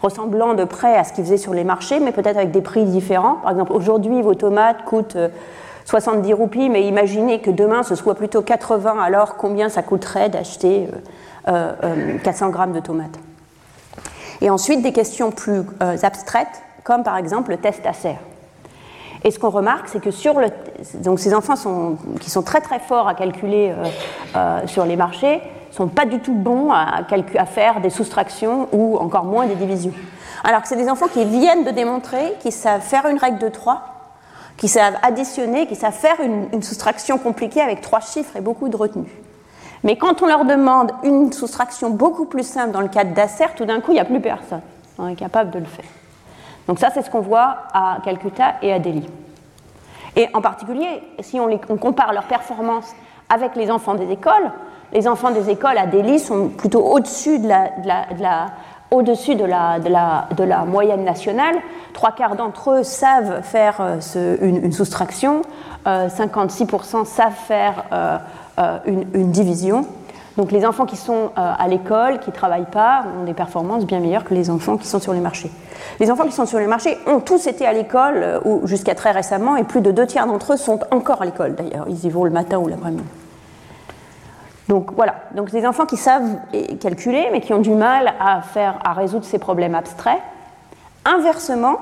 ressemblant 0.02 0.54
de 0.54 0.64
près 0.64 0.96
à 0.96 1.04
ce 1.04 1.14
qu'ils 1.14 1.26
faisaient 1.26 1.38
sur 1.38 1.54
les 1.54 1.64
marchés, 1.64 2.00
mais 2.00 2.12
peut-être 2.12 2.38
avec 2.38 2.52
des 2.52 2.62
prix 2.62 2.86
différents. 2.86 3.36
Par 3.36 3.52
exemple, 3.52 3.74
aujourd'hui, 3.74 4.22
vos 4.22 4.36
tomates 4.36 4.84
coûtent 4.86 5.18
70 5.86 6.32
euh, 6.32 6.36
roupies, 6.36 6.70
mais 6.70 6.84
imaginez 6.84 7.42
que 7.42 7.52
demain 7.52 7.84
ce 7.84 7.96
soit 7.96 8.16
plutôt 8.16 8.42
80, 8.42 9.02
alors 9.02 9.36
combien 9.36 9.70
ça 9.70 9.84
coûterait 9.84 10.30
d'acheter 10.30 10.88
400 11.46 12.48
euh, 12.48 12.50
grammes 12.50 12.74
de 12.74 12.80
tomates 12.80 13.20
Et 14.42 14.50
ensuite, 14.50 14.82
des 14.82 14.94
questions 14.94 15.32
plus 15.32 15.64
abstraites, 15.82 16.64
comme 16.84 17.04
par 17.04 17.18
exemple 17.18 17.52
le 17.52 17.58
test 17.58 17.86
à 17.86 17.94
serre. 17.94 18.20
Et 19.24 19.32
ce 19.32 19.40
qu'on 19.40 19.50
remarque, 19.50 19.90
c'est 19.90 20.02
que 20.02 20.12
sur 20.12 20.40
le, 20.40 20.48
donc 21.04 21.20
ces 21.20 21.34
enfants 21.34 21.56
sont, 21.56 21.98
qui 22.22 22.30
sont 22.30 22.44
très 22.44 22.62
très 22.62 22.80
forts 22.80 23.08
à 23.08 23.14
calculer 23.14 23.72
euh, 23.72 23.86
euh, 24.36 24.68
sur 24.68 24.86
les 24.86 24.96
marchés 24.96 25.42
sont 25.78 25.88
pas 25.88 26.06
du 26.06 26.20
tout 26.20 26.34
bons 26.34 26.72
à, 26.72 27.04
faire 27.46 27.82
des 27.82 27.90
soustractions 27.90 28.68
ou 28.72 28.98
encore 28.98 29.26
moins 29.26 29.46
des 29.46 29.56
divisions. 29.56 29.94
Alors 30.44 30.62
que 30.62 30.68
c'est 30.68 30.76
des 30.76 30.90
enfants 30.90 31.08
qui 31.08 31.24
viennent 31.24 31.64
de 31.64 31.72
démontrer 31.72 32.34
qu'ils 32.40 32.52
savent 32.52 32.82
faire 32.82 33.06
une 33.06 33.18
règle 33.18 33.38
de 33.38 33.50
3, 33.50 33.82
qui 34.58 34.68
savent 34.68 34.96
additionner, 35.04 35.68
qui 35.68 35.76
savent 35.76 35.94
faire 35.94 36.20
une, 36.20 36.64
soustraction 36.64 37.18
compliquée 37.20 37.62
avec 37.62 37.82
trois 37.82 38.00
chiffres 38.00 38.36
et 38.36 38.42
beaucoup 38.42 38.70
de 38.70 38.76
retenue. 38.76 39.12
Mais 39.84 39.98
quand 39.98 40.24
on 40.24 40.26
leur 40.26 40.46
demande 40.46 40.92
une 41.04 41.32
soustraction 41.32 41.92
beaucoup 41.92 42.26
plus 42.26 42.48
simple 42.48 42.72
dans 42.72 42.82
le 42.82 42.88
cadre 42.88 43.14
d'Acer, 43.14 43.46
tout 43.56 43.66
d'un 43.66 43.80
coup, 43.80 43.92
il 43.92 43.96
n'y 43.96 44.00
a 44.00 44.06
plus 44.06 44.20
personne 44.20 44.62
qui 44.96 45.12
est 45.12 45.16
capable 45.16 45.52
de 45.52 45.60
le 45.60 45.66
faire. 45.66 45.86
Donc 46.68 46.80
ça, 46.80 46.90
c'est 46.92 47.04
ce 47.04 47.10
qu'on 47.12 47.22
voit 47.22 47.58
à 47.74 48.00
Calcutta 48.04 48.56
et 48.64 48.74
à 48.74 48.80
Delhi. 48.80 49.08
Et 50.16 50.28
en 50.34 50.42
particulier, 50.42 51.04
si 51.20 51.40
on, 51.40 51.56
compare 51.78 52.12
leurs 52.12 52.24
performances 52.24 52.96
avec 53.30 53.56
les 53.56 53.70
enfants 53.70 53.94
des 53.94 54.10
écoles, 54.12 54.52
les 54.94 55.08
enfants 55.08 55.32
des 55.32 55.50
écoles 55.50 55.78
à 55.78 55.86
Delhi 55.86 56.20
sont 56.20 56.50
plutôt 56.50 56.82
au-dessus 56.82 57.40
de 57.40 57.48
la, 57.48 57.70
moyenne 60.66 61.04
nationale. 61.04 61.56
Trois 61.94 62.12
quarts 62.12 62.36
d'entre 62.36 62.72
eux 62.72 62.84
savent 62.84 63.42
faire 63.42 63.82
euh, 63.82 64.38
une, 64.42 64.72
soustraction, 64.72 65.42
56% 65.86 67.02
euh, 67.02 67.06
savent 67.06 67.34
faire 67.34 67.84
euh, 67.92 68.18
une, 68.86 69.32
division. 69.32 69.86
Donc 70.38 70.52
les 70.52 70.66
enfants 70.68 70.86
qui 70.86 70.98
sont 70.98 71.32
à 71.36 71.68
l'école, 71.68 72.20
qui 72.20 72.30
ne 72.30 72.36
travaillent 72.36 72.70
pas, 72.72 73.06
ont 73.20 73.26
des 73.26 73.34
performances 73.34 73.86
bien 73.86 74.00
meilleures 74.00 74.24
que 74.24 74.36
les 74.36 74.52
enfants 74.52 74.78
qui 74.78 74.88
sont 74.88 75.00
sur 75.00 75.12
les 75.12 75.20
marchés. 75.20 75.50
Les 76.00 76.12
enfants 76.12 76.26
qui 76.26 76.32
sont 76.32 76.46
sur 76.46 76.60
les 76.60 76.68
marchés 76.68 76.96
ont 77.08 77.20
tous 77.20 77.48
été 77.48 77.66
à 77.66 77.74
l'école 77.74 78.40
jusqu'à 78.66 78.94
très 78.94 79.10
récemment, 79.10 79.56
et 79.56 79.64
plus 79.64 79.82
de 79.82 79.90
deux 79.90 80.06
tiers 80.06 80.28
d'entre 80.28 80.54
eux 80.54 80.58
sont 80.58 80.80
encore 80.92 81.24
à 81.24 81.26
l'école 81.26 81.56
d'ailleurs. 81.56 81.88
Ils 81.90 82.06
y 82.06 82.10
vont 82.12 82.24
le 82.24 82.30
matin 82.30 82.60
ou 82.60 82.68
l'après-midi. 82.68 83.02
Donc 84.68 84.92
voilà, 84.94 85.16
donc 85.34 85.50
des 85.52 85.66
enfants 85.66 85.86
qui 85.86 85.98
savent 85.98 86.38
calculer, 86.82 87.30
mais 87.32 87.42
qui 87.42 87.54
ont 87.54 87.60
du 87.60 87.72
mal 87.72 88.14
à, 88.20 88.42
faire, 88.42 88.80
à 88.84 88.94
résoudre 88.94 89.26
ces 89.26 89.40
problèmes 89.40 89.76
abstraits. 89.76 90.20
Inversement, 91.06 91.78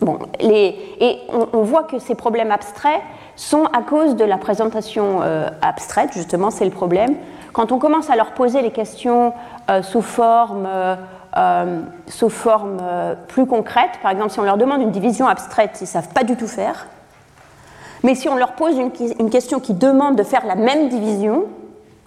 bon, 0.00 0.18
les, 0.40 0.78
et 0.98 1.18
on, 1.52 1.62
voit 1.62 1.82
que 1.82 1.98
ces 1.98 2.14
problèmes 2.14 2.50
abstraits 2.50 3.00
sont 3.36 3.64
à 3.66 3.82
cause 3.82 4.16
de 4.16 4.24
la 4.24 4.38
présentation 4.38 5.20
euh, 5.22 5.48
abstraite, 5.60 6.12
justement, 6.14 6.50
c'est 6.50 6.64
le 6.64 6.70
problème. 6.70 7.16
Quand 7.52 7.70
on 7.70 7.78
commence 7.78 8.08
à 8.08 8.16
leur 8.16 8.32
poser 8.32 8.62
les 8.62 8.70
questions 8.70 9.34
euh, 9.70 9.82
sous 9.82 10.02
forme 10.02 10.66
euh, 11.36 11.82
sous 12.08 12.28
forme 12.28 12.78
plus 13.28 13.46
concrète. 13.46 13.90
Par 14.02 14.10
exemple, 14.10 14.30
si 14.30 14.40
on 14.40 14.44
leur 14.44 14.56
demande 14.56 14.82
une 14.82 14.90
division 14.90 15.28
abstraite, 15.28 15.76
ils 15.80 15.84
ne 15.84 15.88
savent 15.88 16.08
pas 16.08 16.24
du 16.24 16.34
tout 16.36 16.48
faire. 16.48 16.88
Mais 18.02 18.16
si 18.16 18.28
on 18.28 18.34
leur 18.34 18.52
pose 18.52 18.76
une, 18.76 19.30
question 19.30 19.60
qui 19.60 19.74
demande 19.74 20.16
de 20.16 20.22
faire 20.22 20.44
la 20.44 20.56
même 20.56 20.88
division, 20.88 21.44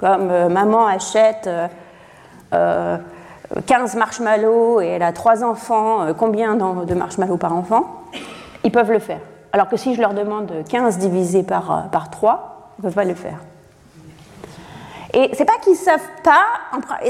comme 0.03 0.29
euh, 0.31 0.49
maman 0.49 0.85
achète 0.85 1.49
15 2.51 3.95
marshmallows 3.95 4.81
et 4.81 4.87
elle 4.87 5.01
a 5.01 5.13
3 5.13 5.45
enfants, 5.45 6.13
combien 6.17 6.55
de 6.55 6.93
marshmallows 6.93 7.37
par 7.37 7.55
enfant 7.55 7.85
Ils 8.65 8.71
peuvent 8.71 8.91
le 8.91 8.99
faire. 8.99 9.21
Alors 9.53 9.69
que 9.69 9.77
si 9.77 9.95
je 9.95 10.01
leur 10.01 10.13
demande 10.13 10.51
15 10.67 10.97
divisé 10.97 11.43
par, 11.43 11.87
par 11.89 12.09
3, 12.09 12.73
ils 12.77 12.81
ne 12.81 12.83
peuvent 12.83 12.95
pas 12.95 13.05
le 13.05 13.15
faire. 13.15 13.37
Et 15.15 15.30
c'est 15.34 15.45
pas 15.45 15.60
qu'ils 15.62 15.76
savent 15.76 16.02
pas, 16.23 16.43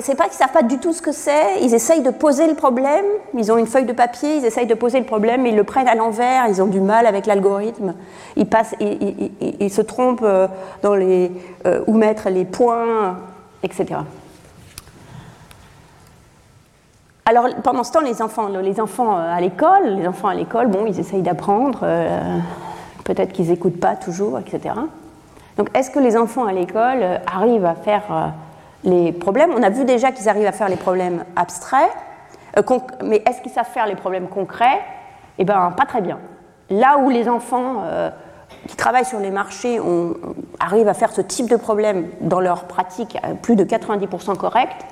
c'est 0.01 0.15
pas 0.15 0.25
qu'ils 0.25 0.33
savent 0.33 0.51
pas 0.51 0.61
du 0.61 0.77
tout 0.77 0.91
ce 0.91 1.01
que 1.01 1.13
c'est. 1.13 1.61
Ils 1.61 1.73
essayent 1.73 2.01
de 2.01 2.09
poser 2.09 2.47
le 2.47 2.53
problème. 2.53 3.05
Ils 3.33 3.49
ont 3.49 3.57
une 3.57 3.65
feuille 3.65 3.85
de 3.85 3.93
papier, 3.93 4.35
ils 4.35 4.45
essayent 4.45 4.67
de 4.67 4.73
poser 4.73 4.99
le 4.99 5.05
problème, 5.05 5.45
ils 5.45 5.55
le 5.55 5.63
prennent 5.63 5.87
à 5.87 5.95
l'envers. 5.95 6.47
Ils 6.49 6.61
ont 6.61 6.67
du 6.67 6.81
mal 6.81 7.05
avec 7.05 7.25
l'algorithme. 7.25 7.93
Ils 8.35 8.45
passent, 8.45 8.75
ils, 8.81 9.69
se 9.69 9.81
trompent 9.81 10.19
euh, 10.23 10.49
dans 10.81 10.95
les 10.95 11.31
euh, 11.65 11.81
où 11.87 11.93
mettre 11.93 12.29
les 12.29 12.43
points, 12.43 13.19
etc. 13.63 14.01
Alors 17.25 17.47
pendant 17.63 17.85
ce 17.85 17.93
temps, 17.93 18.01
les 18.01 18.21
enfants, 18.21 18.49
les 18.49 18.81
enfants 18.81 19.17
euh, 19.17 19.33
à 19.33 19.39
l'école, 19.39 19.95
les 19.95 20.07
enfants 20.09 20.27
à 20.27 20.35
l'école, 20.35 20.67
bon, 20.67 20.85
ils 20.85 20.99
essayent 20.99 21.21
d'apprendre. 21.21 21.87
Peut-être 23.05 23.31
qu'ils 23.31 23.47
n'écoutent 23.47 23.79
pas 23.79 23.95
toujours, 23.95 24.39
etc. 24.39 24.73
Donc 25.57 25.69
est-ce 25.77 25.91
que 25.91 25.99
les 25.99 26.17
enfants 26.17 26.45
à 26.45 26.53
l'école 26.53 26.99
euh, 27.01 27.17
arrivent 27.31 27.65
à 27.65 27.75
faire 27.75 28.03
euh, 28.11 28.27
les 28.83 29.11
problèmes? 29.11 29.51
On 29.55 29.63
a 29.63 29.69
vu 29.69 29.85
déjà 29.85 30.11
qu'ils 30.11 30.29
arrivent 30.29 30.47
à 30.47 30.51
faire 30.51 30.69
les 30.69 30.75
problèmes 30.75 31.23
abstraits, 31.35 31.91
euh, 32.57 32.79
mais 33.03 33.21
est-ce 33.27 33.41
qu'ils 33.41 33.51
savent 33.51 33.69
faire 33.69 33.85
les 33.85 33.95
problèmes 33.95 34.27
concrets? 34.27 34.81
Eh 35.37 35.45
bien, 35.45 35.71
pas 35.71 35.85
très 35.85 36.01
bien. 36.01 36.19
Là 36.69 36.97
où 36.97 37.09
les 37.09 37.27
enfants 37.27 37.83
qui 38.67 38.75
travaillent 38.75 39.05
sur 39.05 39.19
les 39.19 39.31
marchés 39.31 39.79
arrivent 40.59 40.87
à 40.87 40.93
faire 40.93 41.11
ce 41.11 41.21
type 41.21 41.49
de 41.49 41.55
problème 41.55 42.07
dans 42.21 42.39
leur 42.39 42.65
pratique 42.65 43.17
plus 43.41 43.55
de 43.55 43.63
90% 43.63 44.37
correct, 44.37 44.85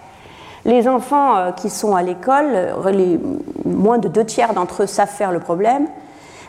les 0.65 0.87
enfants 0.87 1.53
qui 1.53 1.69
sont 1.69 1.95
à 1.95 2.01
l'école, 2.01 2.75
moins 3.65 3.99
de 3.99 4.07
deux 4.07 4.25
tiers 4.25 4.53
d'entre 4.53 4.83
eux 4.83 4.87
savent 4.87 5.09
faire 5.09 5.31
le 5.31 5.39
problème, 5.39 5.87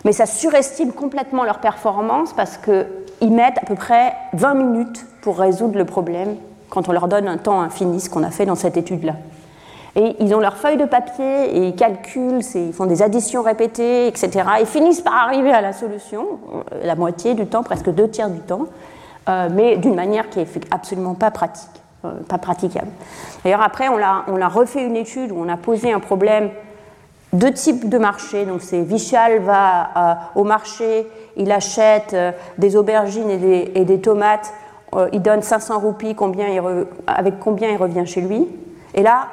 mais 0.05 0.13
ça 0.13 0.27
surestime 0.27 0.93
complètement 0.93 1.45
leur 1.45 1.59
performance 1.59 2.33
parce 2.33 2.57
que 2.57 2.87
ils 3.23 3.33
mettent 3.33 3.59
à 3.63 3.65
peu 3.65 3.77
près 3.77 4.15
20 4.35 4.55
minutes 4.55 5.07
pour 5.23 5.39
résoudre 5.39 5.79
le 5.79 5.87
problème 5.87 6.37
quand 6.69 6.89
on 6.89 6.93
leur 6.93 7.07
donne 7.07 7.29
un 7.29 7.39
temps 7.39 7.61
infini, 7.61 8.01
ce 8.01 8.11
qu'on 8.11 8.25
a 8.25 8.31
fait 8.31 8.47
dans 8.47 8.57
cette 8.57 8.77
étude-là. 8.77 9.15
Et 9.95 10.17
ils 10.21 10.35
ont 10.35 10.41
leur 10.41 10.57
feuille 10.57 10.79
de 10.79 10.87
papier 10.87 11.57
et 11.57 11.69
ils 11.69 11.77
calculent, 11.77 12.41
ils 12.55 12.73
font 12.73 12.87
des 12.87 13.03
additions 13.03 13.43
répétées, 13.43 14.09
etc. 14.09 14.31
Ils 14.61 14.67
finissent 14.67 15.03
par 15.03 15.15
arriver 15.15 15.53
à 15.53 15.61
la 15.61 15.73
solution, 15.73 16.27
euh, 16.55 16.81
la 16.83 16.97
moitié 16.97 17.35
du 17.35 17.47
temps, 17.47 17.63
presque 17.63 17.91
deux 17.91 18.09
tiers 18.09 18.31
du 18.31 18.41
temps, 18.41 18.67
euh, 19.29 19.49
mais 19.53 19.77
d'une 19.77 19.95
manière 19.95 20.31
qui 20.31 20.41
est 20.41 20.49
absolument 20.71 21.15
pas 21.15 21.31
pratique, 21.31 21.69
euh, 22.07 22.13
pas 22.27 22.39
praticable. 22.39 22.91
D'ailleurs, 23.45 23.63
après, 23.63 23.89
on 23.89 23.99
a, 24.01 24.49
refait 24.49 24.83
une 24.83 24.97
étude 24.97 25.31
où 25.31 25.37
on 25.39 25.49
a 25.49 25.59
posé 25.59 25.93
un 25.93 26.01
problème 26.01 26.49
deux 27.35 27.53
types 27.53 27.89
de 27.89 27.99
marchés. 27.99 28.47
Donc, 28.47 28.63
c'est 28.63 28.81
Vichal 28.81 29.41
va 29.41 30.31
au 30.35 30.45
marché 30.45 31.07
il 31.37 31.51
achète 31.51 32.15
euh, 32.15 32.33
des 32.59 32.77
aubergines 32.77 33.31
et 33.31 33.85
des, 33.85 34.01
tomates, 34.01 34.53
euh, 34.95 35.09
il 35.13 35.23
donne 35.23 35.43
500 35.43 35.79
roupies, 35.79 36.17
avec 37.07 37.39
combien 37.41 37.69
il 37.71 37.77
revient 37.77 38.07
chez 38.07 38.21
lui. 38.21 38.49
Et 38.95 39.03
là, 39.03 39.29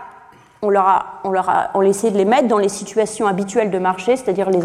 on 0.61 0.69
leur 0.69 0.87
a, 0.87 1.05
on 1.23 1.31
leur 1.31 1.49
a, 1.49 1.69
on 1.73 1.81
essayé 1.81 2.11
de 2.11 2.17
les 2.17 2.25
mettre 2.25 2.47
dans 2.47 2.57
les 2.57 2.69
situations 2.69 3.27
habituelles 3.27 3.71
de 3.71 3.79
marché, 3.79 4.15
c'est-à-dire 4.15 4.49
les 4.49 4.59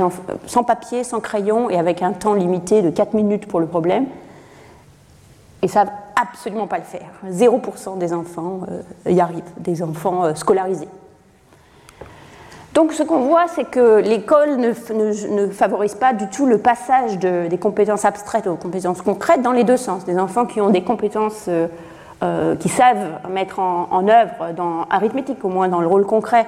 sans 0.47 0.65
papier, 0.65 1.05
sans 1.05 1.21
crayon 1.21 1.71
et 1.71 1.79
avec 1.79 2.03
un 2.03 2.13
temps 2.13 2.35
limité 2.35 2.83
de 2.83 2.91
4 2.91 3.15
minutes 3.15 3.47
pour 3.47 3.61
le 3.61 3.67
problème. 3.67 4.07
Et 5.63 5.69
ça 5.69 5.85
absolument 6.21 6.67
pas 6.67 6.79
le 6.79 6.85
faire. 6.85 7.11
0% 7.29 7.99
des 7.99 8.13
enfants 8.13 8.61
euh, 9.07 9.11
y 9.11 9.21
arrivent, 9.21 9.43
des 9.59 9.83
enfants 9.83 10.35
scolarisés. 10.35 10.89
Donc 12.75 12.93
ce 12.93 13.05
qu'on 13.05 13.21
voit, 13.21 13.47
c'est 13.47 13.71
que 13.71 14.01
l'école 14.01 14.57
ne, 14.57 14.73
favorise 15.49 15.95
pas 15.95 16.13
du 16.13 16.29
tout 16.29 16.45
le 16.45 16.59
passage 16.59 17.19
des 17.19 17.59
compétences 17.59 18.05
abstraites 18.05 18.49
aux 18.49 18.57
compétences 18.57 19.01
concrètes 19.01 19.43
dans 19.43 19.53
les 19.53 19.63
deux 19.63 19.77
sens. 19.77 20.05
Des 20.05 20.19
enfants 20.19 20.45
qui 20.45 20.61
ont 20.61 20.71
des 20.71 20.83
compétences 20.83 21.45
euh, 21.47 21.69
euh, 22.25 22.57
qui 22.57 22.69
savent 22.69 23.21
mettre 23.31 23.61
en, 23.61 24.09
œuvre 24.09 24.53
dans 24.57 24.87
arithmétique, 24.91 25.45
au 25.45 25.49
moins 25.49 25.69
dans 25.69 25.81
le 25.81 25.87
rôle 25.87 26.05
concret, 26.05 26.47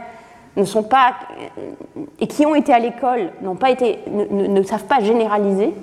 ne 0.56 0.64
sont 0.64 0.82
pas 0.82 1.12
euh, 1.38 2.02
et 2.18 2.26
qui 2.26 2.44
ont 2.44 2.56
été 2.56 2.72
à 2.72 2.80
l'école 2.80 3.30
n'ont 3.40 3.54
pas 3.54 3.70
été, 3.70 4.00
ne, 4.10 4.62
savent 4.64 4.84
pas 4.84 4.98
généraliser. 4.98 5.74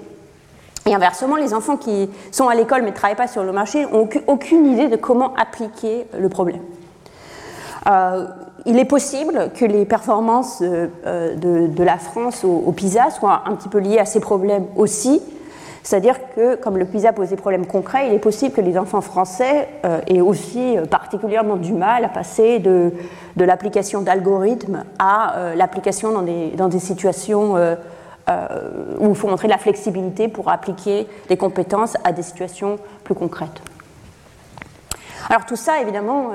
Et 0.86 0.94
inversement, 0.94 1.38
les 1.38 1.54
enfants 1.54 1.78
qui 1.78 2.10
sont 2.34 2.50
à 2.50 2.56
l'école 2.56 2.82
mais 2.82 2.92
ne 2.92 2.96
travaillent 2.96 3.16
pas 3.16 3.28
sur 3.28 3.44
le 3.44 3.54
marché 3.54 3.86
n'ont 3.86 4.10
aucune 4.28 4.66
idée 4.66 4.90
de 4.90 4.98
comment 4.98 5.34
appliquer 5.36 6.06
le 6.20 6.28
problème 6.28 6.60
il 8.66 8.80
est 8.80 8.86
possible 8.86 9.52
que 9.54 9.66
les 9.66 9.86
performances 9.86 10.62
euh, 10.62 10.88
euh, 11.06 11.36
de, 11.68 11.84
la 11.84 11.98
France 11.98 12.44
au, 12.44 12.72
PISA 12.72 13.10
soient 13.10 13.44
un 13.46 13.56
petit 13.56 13.70
peu 13.70 13.80
liées 13.80 14.00
à 14.00 14.06
ces 14.06 14.20
problèmes 14.20 14.66
aussi. 14.76 15.22
C'est-à-dire 15.84 16.16
que, 16.34 16.56
comme 16.56 16.78
le 16.78 16.86
PISA 16.86 17.12
pose 17.12 17.30
des 17.30 17.36
problèmes 17.36 17.66
concrets, 17.66 18.08
il 18.08 18.14
est 18.14 18.20
possible 18.20 18.56
que 18.56 18.62
les 18.62 18.78
enfants 18.78 19.02
français 19.02 19.68
euh, 19.86 20.00
aient 20.08 20.22
aussi 20.22 20.78
particulièrement 20.90 21.58
du 21.58 21.74
mal 21.74 22.06
à 22.06 22.10
passer 22.10 22.60
de, 22.60 22.94
l'application 23.36 24.02
d'algorithmes 24.02 24.86
à 24.98 25.54
l'application 25.58 26.14
dans 26.14 26.70
des, 26.70 26.80
situations 26.80 27.56
où 27.56 29.10
il 29.10 29.16
faut 29.16 29.28
montrer 29.28 29.50
de 29.50 29.54
la 29.54 29.58
flexibilité 29.58 30.30
pour 30.30 30.50
appliquer 30.50 31.06
des 31.28 31.36
compétences 31.36 31.98
à 32.06 32.14
des 32.14 32.22
situations 32.22 32.78
plus 33.04 33.16
concrètes. 33.16 33.62
Alors 35.30 35.46
tout 35.46 35.58
ça, 35.58 35.82
évidemment, 35.82 36.30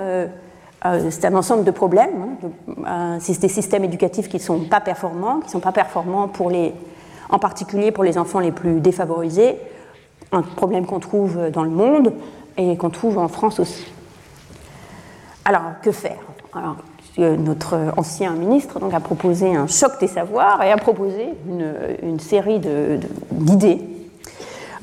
c'est 0.83 1.25
un 1.25 1.35
ensemble 1.35 1.65
de 1.65 1.71
problèmes, 1.71 2.37
hein, 2.87 3.19
des 3.19 3.49
systèmes 3.49 3.85
éducatifs 3.85 4.29
qui 4.29 4.37
ne 4.37 4.43
sont 4.43 4.61
pas 4.61 4.81
performants, 4.81 5.41
qui 5.41 5.47
ne 5.47 5.51
sont 5.51 5.61
pas 5.61 5.73
performants 5.73 6.29
pour 6.29 6.51
les, 6.51 6.73
en 7.31 7.39
particulier 7.39 7.91
pour 7.91 8.05
les 8.05 8.19
enfants 8.19 8.41
les 8.41 8.53
plus 8.53 8.81
défavorisés, 8.81 9.57
un 10.33 10.43
problème 10.43 10.87
qu'on 10.87 11.01
trouve 11.01 11.51
dans 11.51 11.65
le 11.65 11.71
monde 11.71 12.13
et 12.57 12.77
qu'on 12.77 12.91
trouve 12.91 13.19
en 13.19 13.29
France 13.29 13.61
aussi. 13.61 13.87
Alors, 15.45 15.63
que 15.83 15.93
faire? 15.93 16.19
Alors, 16.55 16.77
Notre 17.17 17.93
ancien 17.97 18.33
ministre 18.33 18.79
a 18.93 19.01
proposé 19.01 19.57
un 19.57 19.67
choc 19.67 19.99
des 19.99 20.07
savoirs 20.07 20.63
et 20.63 20.71
a 20.71 20.77
proposé 20.77 21.31
une, 22.03 22.21
série 22.21 22.61
d'idées. 23.31 23.81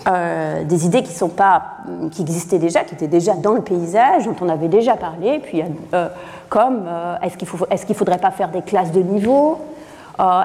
Euh, 0.07 0.63
des 0.65 0.85
idées 0.85 1.01
qui, 1.01 1.13
sont 1.13 1.29
pas, 1.29 1.63
qui 2.11 2.21
existaient 2.21 2.59
déjà, 2.59 2.83
qui 2.83 2.93
étaient 2.93 3.07
déjà 3.07 3.33
dans 3.33 3.53
le 3.53 3.61
paysage, 3.61 4.25
dont 4.25 4.35
on 4.39 4.49
avait 4.49 4.67
déjà 4.67 4.95
parlé, 4.95 5.39
puis 5.39 5.63
euh, 5.95 6.07
comme 6.47 6.83
euh, 6.87 7.15
est-ce 7.23 7.37
qu'il 7.37 7.93
ne 7.93 7.95
faudrait 7.95 8.19
pas 8.19 8.29
faire 8.29 8.49
des 8.49 8.61
classes 8.61 8.91
de 8.91 9.01
niveau, 9.01 9.57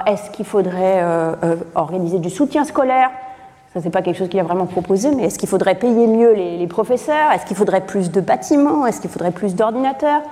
est-ce 0.07 0.31
qu'il 0.31 0.45
faudrait 0.45 1.01
organiser 1.75 2.17
du 2.19 2.29
soutien 2.29 2.65
scolaire, 2.65 3.09
ça, 3.73 3.79
c'est 3.81 3.89
pas 3.89 4.01
quelque 4.01 4.17
chose 4.17 4.27
qu'il 4.27 4.39
a 4.39 4.43
vraiment 4.43 4.65
proposé, 4.65 5.11
mais 5.15 5.25
est-ce 5.25 5.39
qu'il 5.39 5.47
faudrait 5.47 5.75
payer 5.75 6.07
mieux 6.07 6.33
les, 6.33 6.67
professeurs? 6.67 7.31
Est-ce 7.31 7.45
qu'il 7.45 7.55
faudrait 7.55 7.85
plus 7.85 8.11
de 8.11 8.19
bâtiments? 8.19 8.85
Est-ce 8.85 8.99
qu'il 8.99 9.09
faudrait 9.09 9.31
plus 9.31 9.55
d'ordinateurs? 9.55 10.23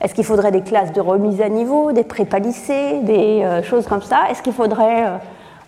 Est-ce 0.00 0.12
qu'il 0.14 0.24
faudrait 0.24 0.50
des 0.50 0.62
classes 0.62 0.92
de 0.92 1.00
remise 1.00 1.40
à 1.40 1.48
niveau, 1.48 1.92
des 1.92 2.02
prépas 2.02 2.40
lycées, 2.40 3.00
des 3.02 3.60
choses 3.62 3.86
comme 3.86 4.02
ça? 4.02 4.22
Est-ce 4.30 4.42
qu'il 4.42 4.54
faudrait 4.54 5.20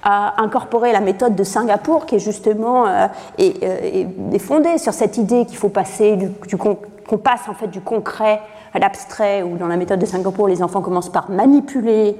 euh, 0.04 0.08
incorporer 0.36 0.92
la 0.92 1.00
méthode 1.00 1.34
de 1.34 1.44
Singapour, 1.44 2.06
qui 2.06 2.16
est 2.16 2.20
justement 2.20 2.86
euh, 2.86 3.06
est, 3.38 4.38
fondée 4.38 4.78
sur 4.78 4.92
cette 4.92 5.16
idée 5.16 5.46
qu'il 5.46 5.56
faut 5.56 5.68
passer 5.68 6.16
du, 6.16 6.56
qu'on 6.56 7.18
passe 7.18 7.48
en 7.48 7.54
fait 7.54 7.68
du 7.68 7.80
concret 7.80 8.40
à 8.74 8.78
l'abstrait, 8.78 9.42
où 9.42 9.56
dans 9.56 9.66
la 9.68 9.76
méthode 9.76 9.98
de 9.98 10.06
Singapour, 10.06 10.48
les 10.48 10.62
enfants 10.62 10.80
commencent 10.80 11.12
par 11.12 11.30
manipuler 11.30 12.16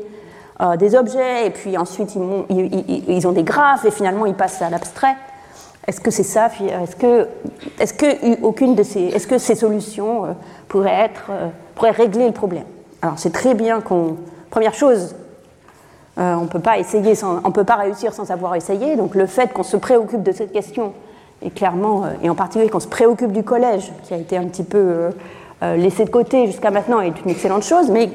euh, 0.61 0.77
des 0.77 0.95
objets, 0.95 1.47
et 1.47 1.51
puis 1.51 1.77
ensuite 1.77 2.14
ils, 2.14 3.27
ont 3.27 3.33
des 3.33 3.42
graphes, 3.42 3.85
et 3.85 3.90
finalement 3.90 4.27
ils 4.27 4.35
passent 4.35 4.62
à 4.62 4.71
l'abstrait. 4.71 5.16
Est-ce 5.88 6.01
que 6.01 6.11
c'est 6.11 6.23
ça 6.23 6.49
Est-ce 6.83 6.95
que, 6.95 7.27
est 7.81 7.97
que 7.97 8.42
aucune 8.42 8.75
de 8.75 8.83
ces, 8.83 9.01
est-ce 9.01 9.27
que 9.27 9.38
ces 9.38 9.57
solutions 9.57 10.27
euh, 10.27 10.29
pourraient 10.68 11.07
être, 11.07 11.31
euh, 11.31 11.49
pourraient 11.75 11.90
régler 11.90 12.27
le 12.27 12.33
problème? 12.33 12.64
Alors 13.01 13.18
c'est 13.18 13.33
très 13.33 13.55
bien 13.55 13.81
qu'on, 13.81 14.16
première 14.51 14.75
chose, 14.75 15.16
on 16.16 16.46
peut 16.46 16.61
pas 16.61 16.79
essayer, 16.79 17.14
on 17.44 17.51
peut 17.51 17.64
pas 17.64 17.77
réussir 17.77 18.12
sans 18.12 18.31
avoir 18.31 18.55
essayé. 18.55 18.96
Donc 18.96 19.14
le 19.14 19.27
fait 19.27 19.53
qu'on 19.53 19.62
se 19.62 19.77
préoccupe 19.77 20.22
de 20.22 20.33
cette 20.33 20.53
question 20.53 20.92
et 21.40 21.51
clairement, 21.51 22.05
et 22.22 22.31
en 22.31 22.35
particulier 22.35 22.68
qu'on 22.68 22.81
se 22.81 22.88
préoccupe 22.88 23.33
du 23.33 23.42
collège, 23.42 23.92
qui 24.05 24.14
a 24.14 24.16
été 24.16 24.37
un 24.37 24.44
petit 24.44 24.62
peu 24.62 25.11
laissé 25.61 26.05
de 26.05 26.11
côté 26.11 26.46
jusqu'à 26.46 26.70
maintenant, 26.70 27.01
est 27.01 27.20
une 27.25 27.31
excellente 27.31 27.64
chose. 27.64 27.90
Mais 27.90 28.11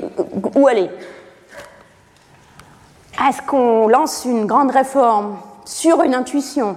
où 0.56 0.68
aller? 0.68 0.90
Est-ce 3.28 3.42
qu'on 3.42 3.88
lance 3.88 4.26
une 4.26 4.46
grande 4.46 4.70
réforme 4.70 5.38
sur 5.66 6.04
une 6.04 6.14
intuition? 6.14 6.76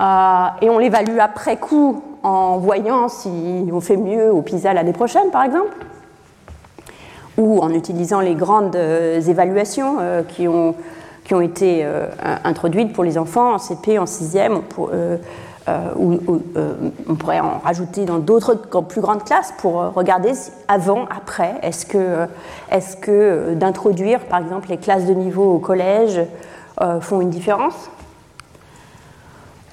Euh, 0.00 0.46
et 0.62 0.70
on 0.70 0.78
l'évalue 0.78 1.18
après 1.18 1.58
coup 1.58 2.02
en 2.22 2.58
voyant 2.58 3.08
si 3.08 3.28
on 3.72 3.80
fait 3.80 3.96
mieux 3.96 4.32
au 4.32 4.42
PISA 4.42 4.72
l'année 4.72 4.92
prochaine, 4.92 5.30
par 5.30 5.44
exemple? 5.44 5.68
Ou 7.38 7.60
en 7.60 7.70
utilisant 7.70 8.20
les 8.20 8.34
grandes 8.34 8.76
euh, 8.76 9.20
évaluations 9.20 9.98
euh, 10.00 10.22
qui, 10.22 10.48
ont, 10.48 10.74
qui 11.24 11.34
ont 11.34 11.40
été 11.40 11.86
introduites 12.44 12.92
pour 12.92 13.04
les 13.04 13.18
enfants 13.18 13.54
en 13.54 13.58
CP, 13.58 13.98
en 13.98 14.04
6e, 14.04 14.62
pour, 14.62 14.90
euh, 15.68 15.92
ou, 15.96 16.40
euh, 16.56 16.74
on 17.08 17.16
pourrait 17.16 17.40
en 17.40 17.58
rajouter 17.58 18.04
dans 18.04 18.18
d'autres 18.18 18.54
plus 18.54 19.00
grandes 19.00 19.24
classes 19.24 19.52
pour 19.58 19.82
euh, 19.82 19.88
regarder 19.88 20.32
avant, 20.68 21.06
après, 21.10 21.56
est-ce 21.62 21.84
que, 21.84 22.26
est 22.70 23.00
que 23.00 23.54
d'introduire 23.54 24.20
par 24.20 24.38
exemple 24.38 24.68
les 24.68 24.76
classes 24.76 25.06
de 25.06 25.14
niveau 25.14 25.54
au 25.54 25.58
collège 25.58 26.20
font 27.00 27.20
une 27.20 27.30
différence? 27.30 27.90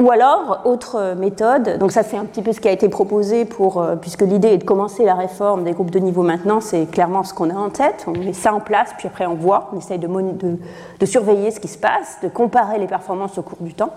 Ou 0.03 0.11
alors, 0.11 0.61
autre 0.65 1.15
méthode, 1.17 1.77
donc 1.77 1.93
ça 1.93 2.03
c'est 2.03 2.17
un 2.17 2.25
petit 2.25 2.41
peu 2.41 2.51
ce 2.51 2.59
qui 2.59 2.67
a 2.67 2.71
été 2.71 2.89
proposé 2.89 3.45
pour, 3.45 3.81
puisque 4.01 4.23
l'idée 4.23 4.49
est 4.49 4.57
de 4.57 4.65
commencer 4.65 5.05
la 5.05 5.15
réforme 5.15 5.63
des 5.63 5.71
groupes 5.71 5.91
de 5.91 5.99
niveau 5.99 6.23
maintenant, 6.23 6.59
c'est 6.59 6.85
clairement 6.91 7.23
ce 7.23 7.33
qu'on 7.33 7.49
a 7.49 7.53
en 7.53 7.69
tête, 7.69 8.03
on 8.07 8.11
met 8.11 8.33
ça 8.33 8.53
en 8.53 8.59
place, 8.59 8.89
puis 8.97 9.07
après 9.07 9.25
on 9.25 9.35
voit, 9.35 9.69
on 9.71 9.77
essaye 9.77 9.99
de, 9.99 11.05
surveiller 11.05 11.51
ce 11.51 11.61
qui 11.61 11.69
se 11.69 11.77
passe, 11.77 12.17
de 12.21 12.27
comparer 12.27 12.79
les 12.79 12.87
performances 12.87 13.37
au 13.37 13.43
cours 13.43 13.61
du 13.61 13.73
temps. 13.73 13.93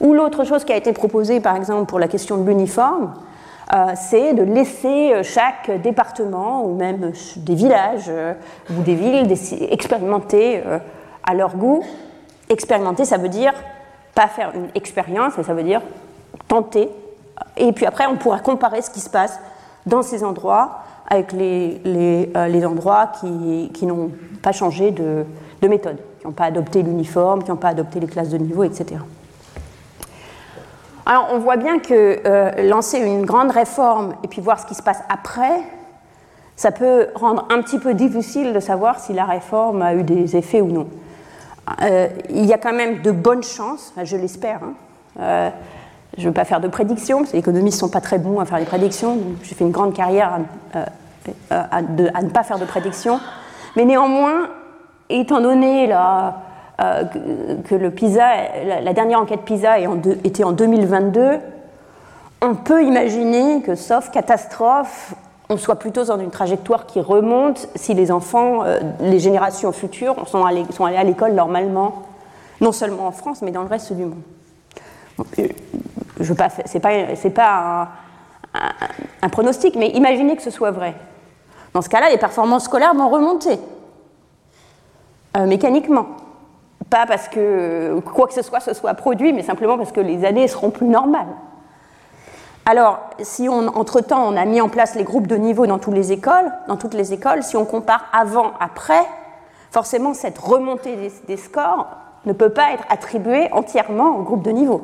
Ou 0.00 0.14
l'autre 0.14 0.44
chose 0.44 0.64
qui 0.64 0.72
a 0.72 0.76
été 0.76 0.94
proposée, 0.94 1.40
par 1.40 1.54
exemple, 1.54 1.84
pour 1.84 1.98
la 1.98 2.08
question 2.08 2.38
de 2.38 2.48
l'uniforme, 2.48 3.12
euh, 3.72 3.92
c'est 3.94 4.32
de 4.32 4.42
laisser 4.42 5.12
euh, 5.12 5.22
chaque 5.22 5.70
département 5.82 6.64
ou 6.64 6.74
même 6.74 7.04
euh, 7.04 7.12
des 7.36 7.54
villages 7.54 8.10
ou 8.70 8.82
des 8.82 8.94
villes 8.94 9.32
expérimenter 9.70 10.62
à 11.22 11.34
leur 11.34 11.56
goût. 11.56 11.84
Expérimenter, 12.48 13.04
ça 13.04 13.16
veut 13.16 13.28
dire 13.28 13.52
pas 14.14 14.28
faire 14.28 14.52
une 14.54 14.68
expérience, 14.74 15.34
mais 15.36 15.44
ça 15.44 15.54
veut 15.54 15.62
dire 15.62 15.82
tenter. 16.48 16.88
Et 17.56 17.72
puis 17.72 17.86
après, 17.86 18.06
on 18.06 18.16
pourra 18.16 18.40
comparer 18.40 18.82
ce 18.82 18.90
qui 18.90 19.00
se 19.00 19.10
passe 19.10 19.38
dans 19.86 20.02
ces 20.02 20.24
endroits 20.24 20.80
avec 21.08 21.32
les, 21.32 21.80
les, 21.84 22.66
endroits 22.66 23.10
qui, 23.20 23.70
qui 23.74 23.86
n'ont 23.86 24.12
pas 24.42 24.52
changé 24.52 24.92
de, 24.92 25.24
de 25.60 25.68
méthode, 25.68 25.98
qui 26.20 26.26
n'ont 26.26 26.32
pas 26.32 26.44
adopté 26.44 26.82
l'uniforme, 26.82 27.42
qui 27.42 27.50
n'ont 27.50 27.56
pas 27.56 27.68
adopté 27.68 27.98
les 27.98 28.06
classes 28.06 28.28
de 28.28 28.38
niveau, 28.38 28.62
etc. 28.62 29.00
Alors 31.04 31.28
on 31.32 31.38
voit 31.38 31.56
bien 31.56 31.80
que 31.80 32.20
euh, 32.24 32.68
lancer 32.68 32.98
une 32.98 33.26
grande 33.26 33.50
réforme 33.50 34.14
et 34.22 34.28
puis 34.28 34.40
voir 34.40 34.60
ce 34.60 34.66
qui 34.66 34.76
se 34.76 34.82
passe 34.82 35.02
après, 35.08 35.62
ça 36.54 36.70
peut 36.70 37.08
rendre 37.14 37.46
un 37.50 37.62
petit 37.62 37.78
peu 37.78 37.94
difficile 37.94 38.52
de 38.52 38.60
savoir 38.60 39.00
si 39.00 39.12
la 39.12 39.24
réforme 39.24 39.82
a 39.82 39.94
eu 39.94 40.04
des 40.04 40.36
effets 40.36 40.60
ou 40.60 40.70
non. 40.70 40.86
Euh, 41.82 42.08
il 42.30 42.46
y 42.46 42.52
a 42.52 42.58
quand 42.58 42.72
même 42.72 43.02
de 43.02 43.10
bonnes 43.10 43.42
chances, 43.42 43.92
je 44.02 44.16
l'espère. 44.16 44.60
Hein. 44.62 44.74
Euh, 45.20 45.50
je 46.16 46.22
ne 46.22 46.28
veux 46.28 46.34
pas 46.34 46.44
faire 46.44 46.60
de 46.60 46.68
prédictions, 46.68 47.18
parce 47.18 47.30
que 47.30 47.36
les 47.36 47.40
économistes 47.40 47.76
ne 47.76 47.80
sont 47.80 47.92
pas 47.92 48.00
très 48.00 48.18
bons 48.18 48.40
à 48.40 48.44
faire 48.44 48.58
des 48.58 48.64
prédictions. 48.64 49.18
J'ai 49.42 49.54
fait 49.54 49.64
une 49.64 49.70
grande 49.70 49.94
carrière 49.94 50.40
à, 50.74 50.80
à, 51.50 51.82
ne 51.82 52.30
pas 52.30 52.42
faire 52.42 52.58
de 52.58 52.64
prédictions. 52.64 53.20
Mais 53.76 53.84
néanmoins, 53.84 54.48
étant 55.08 55.40
donné 55.40 55.86
la, 55.86 56.42
euh, 56.80 57.04
que 57.68 57.74
le 57.74 57.90
PISA, 57.90 58.26
la, 58.82 58.92
dernière 58.94 59.20
enquête 59.20 59.42
PISA 59.42 59.80
était 60.24 60.44
en 60.44 60.52
2022, 60.52 61.38
on 62.40 62.54
peut 62.54 62.82
imaginer 62.84 63.60
que, 63.60 63.74
sauf 63.74 64.10
catastrophe, 64.10 65.12
on 65.50 65.56
soit 65.56 65.74
plutôt 65.74 66.04
dans 66.04 66.18
une 66.18 66.30
trajectoire 66.30 66.86
qui 66.86 67.00
remonte 67.00 67.68
si 67.74 67.92
les 67.92 68.12
enfants, 68.12 68.62
euh, 68.64 68.78
les 69.00 69.18
générations 69.18 69.72
futures, 69.72 70.14
sont 70.28 70.44
allés, 70.44 70.64
à 70.96 71.04
l'école 71.04 71.32
normalement, 71.32 72.04
non 72.60 72.70
seulement 72.70 73.08
en 73.08 73.10
France, 73.10 73.42
mais 73.42 73.50
dans 73.50 73.62
le 73.62 73.68
reste 73.68 73.92
du 73.92 74.04
monde. 74.04 74.22
Euh, 75.40 75.48
je 76.20 76.32
pas, 76.32 77.88
un, 78.54 78.70
un, 79.22 79.28
pronostic, 79.28 79.74
mais 79.74 79.88
imaginez 79.88 80.36
que 80.36 80.42
ce 80.42 80.50
soit 80.50 80.70
vrai. 80.70 80.94
Dans 81.74 81.82
ce 81.82 81.88
cas-là, 81.88 82.10
les 82.10 82.18
performances 82.18 82.64
scolaires 82.64 82.94
vont 82.94 83.08
remonter 83.08 83.58
mécaniquement. 85.46 86.06
Pas 86.90 87.06
parce 87.06 87.28
que 87.28 88.00
quoi 88.00 88.26
que 88.26 88.34
ce 88.34 88.42
soit 88.42 88.60
se 88.60 88.74
soit 88.74 88.94
produit, 88.94 89.32
mais 89.32 89.42
simplement 89.42 89.78
parce 89.78 89.92
que 89.92 90.00
les 90.00 90.24
années 90.24 90.48
seront 90.48 90.70
plus 90.70 90.88
normales. 90.88 91.28
Alors, 92.66 93.00
si 93.20 93.48
on, 93.48 93.68
entre-temps, 93.68 94.22
on 94.26 94.36
a 94.36 94.44
mis 94.44 94.60
en 94.60 94.68
place 94.68 94.94
les 94.94 95.04
groupes 95.04 95.26
de 95.26 95.36
niveau 95.36 95.66
dans 95.66 95.78
toutes 95.78 95.94
les 95.94 96.12
écoles, 96.12 96.52
dans 96.68 96.76
toutes 96.76 96.94
les 96.94 97.12
écoles, 97.12 97.42
si 97.42 97.56
on 97.56 97.64
compare 97.64 98.04
avant, 98.12 98.52
après, 98.60 99.02
forcément, 99.70 100.14
cette 100.14 100.38
remontée 100.38 100.96
des, 101.26 101.36
scores 101.36 101.88
ne 102.26 102.32
peut 102.32 102.50
pas 102.50 102.72
être 102.72 102.84
attribuée 102.90 103.48
entièrement 103.52 104.16
au 104.16 104.22
groupe 104.22 104.42
de 104.42 104.50
niveau. 104.50 104.82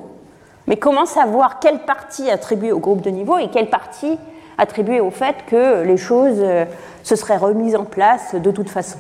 Mais 0.67 0.77
comment 0.77 1.07
savoir 1.07 1.61
quelle 1.61 1.81
partie 1.81 2.31
attribuée 2.31 2.73
au 2.73 2.81
groupe 2.81 3.03
de 3.03 3.11
niveau 3.11 3.39
et 3.39 3.49
quelle 3.49 3.71
partie 3.71 4.19
attribuée 4.59 5.01
au 5.01 5.11
fait 5.11 5.37
que 5.47 5.83
les 5.83 5.99
choses 5.99 6.39
euh, 6.41 6.65
se 7.03 7.15
seraient 7.15 7.37
remises 7.37 7.77
en 7.77 7.85
place 7.85 8.35
de 8.35 8.51
toute 8.51 8.71
façon? 8.71 8.99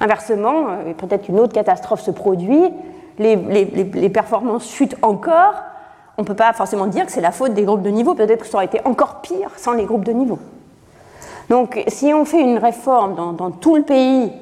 Inversement, 0.00 0.66
euh, 0.68 0.92
peut-être 0.94 1.26
qu'une 1.26 1.38
autre 1.38 1.54
catastrophe 1.54 2.00
se 2.00 2.10
produit, 2.10 2.70
les, 3.18 4.10
performances 4.10 4.68
chutent 4.68 4.96
encore, 5.02 5.54
on 6.18 6.22
ne 6.22 6.26
peut 6.26 6.34
pas 6.34 6.52
forcément 6.52 6.86
dire 6.86 7.06
que 7.06 7.12
c'est 7.12 7.20
la 7.20 7.32
faute 7.32 7.54
des 7.54 7.62
groupes 7.64 7.82
de 7.82 7.90
niveau, 7.90 8.14
peut-être 8.14 8.42
que 8.42 8.46
ça 8.46 8.58
aurait 8.58 8.66
été 8.66 8.80
encore 8.84 9.22
pire 9.22 9.50
sans 9.56 9.72
les 9.72 9.84
groupes 9.84 10.04
de 10.04 10.12
niveau. 10.12 10.38
Donc 11.48 11.82
si 11.88 12.12
on 12.14 12.24
fait 12.24 12.40
une 12.40 12.58
réforme 12.58 13.34
dans, 13.34 13.50
tout 13.50 13.76
le 13.76 13.82
pays 13.82 14.32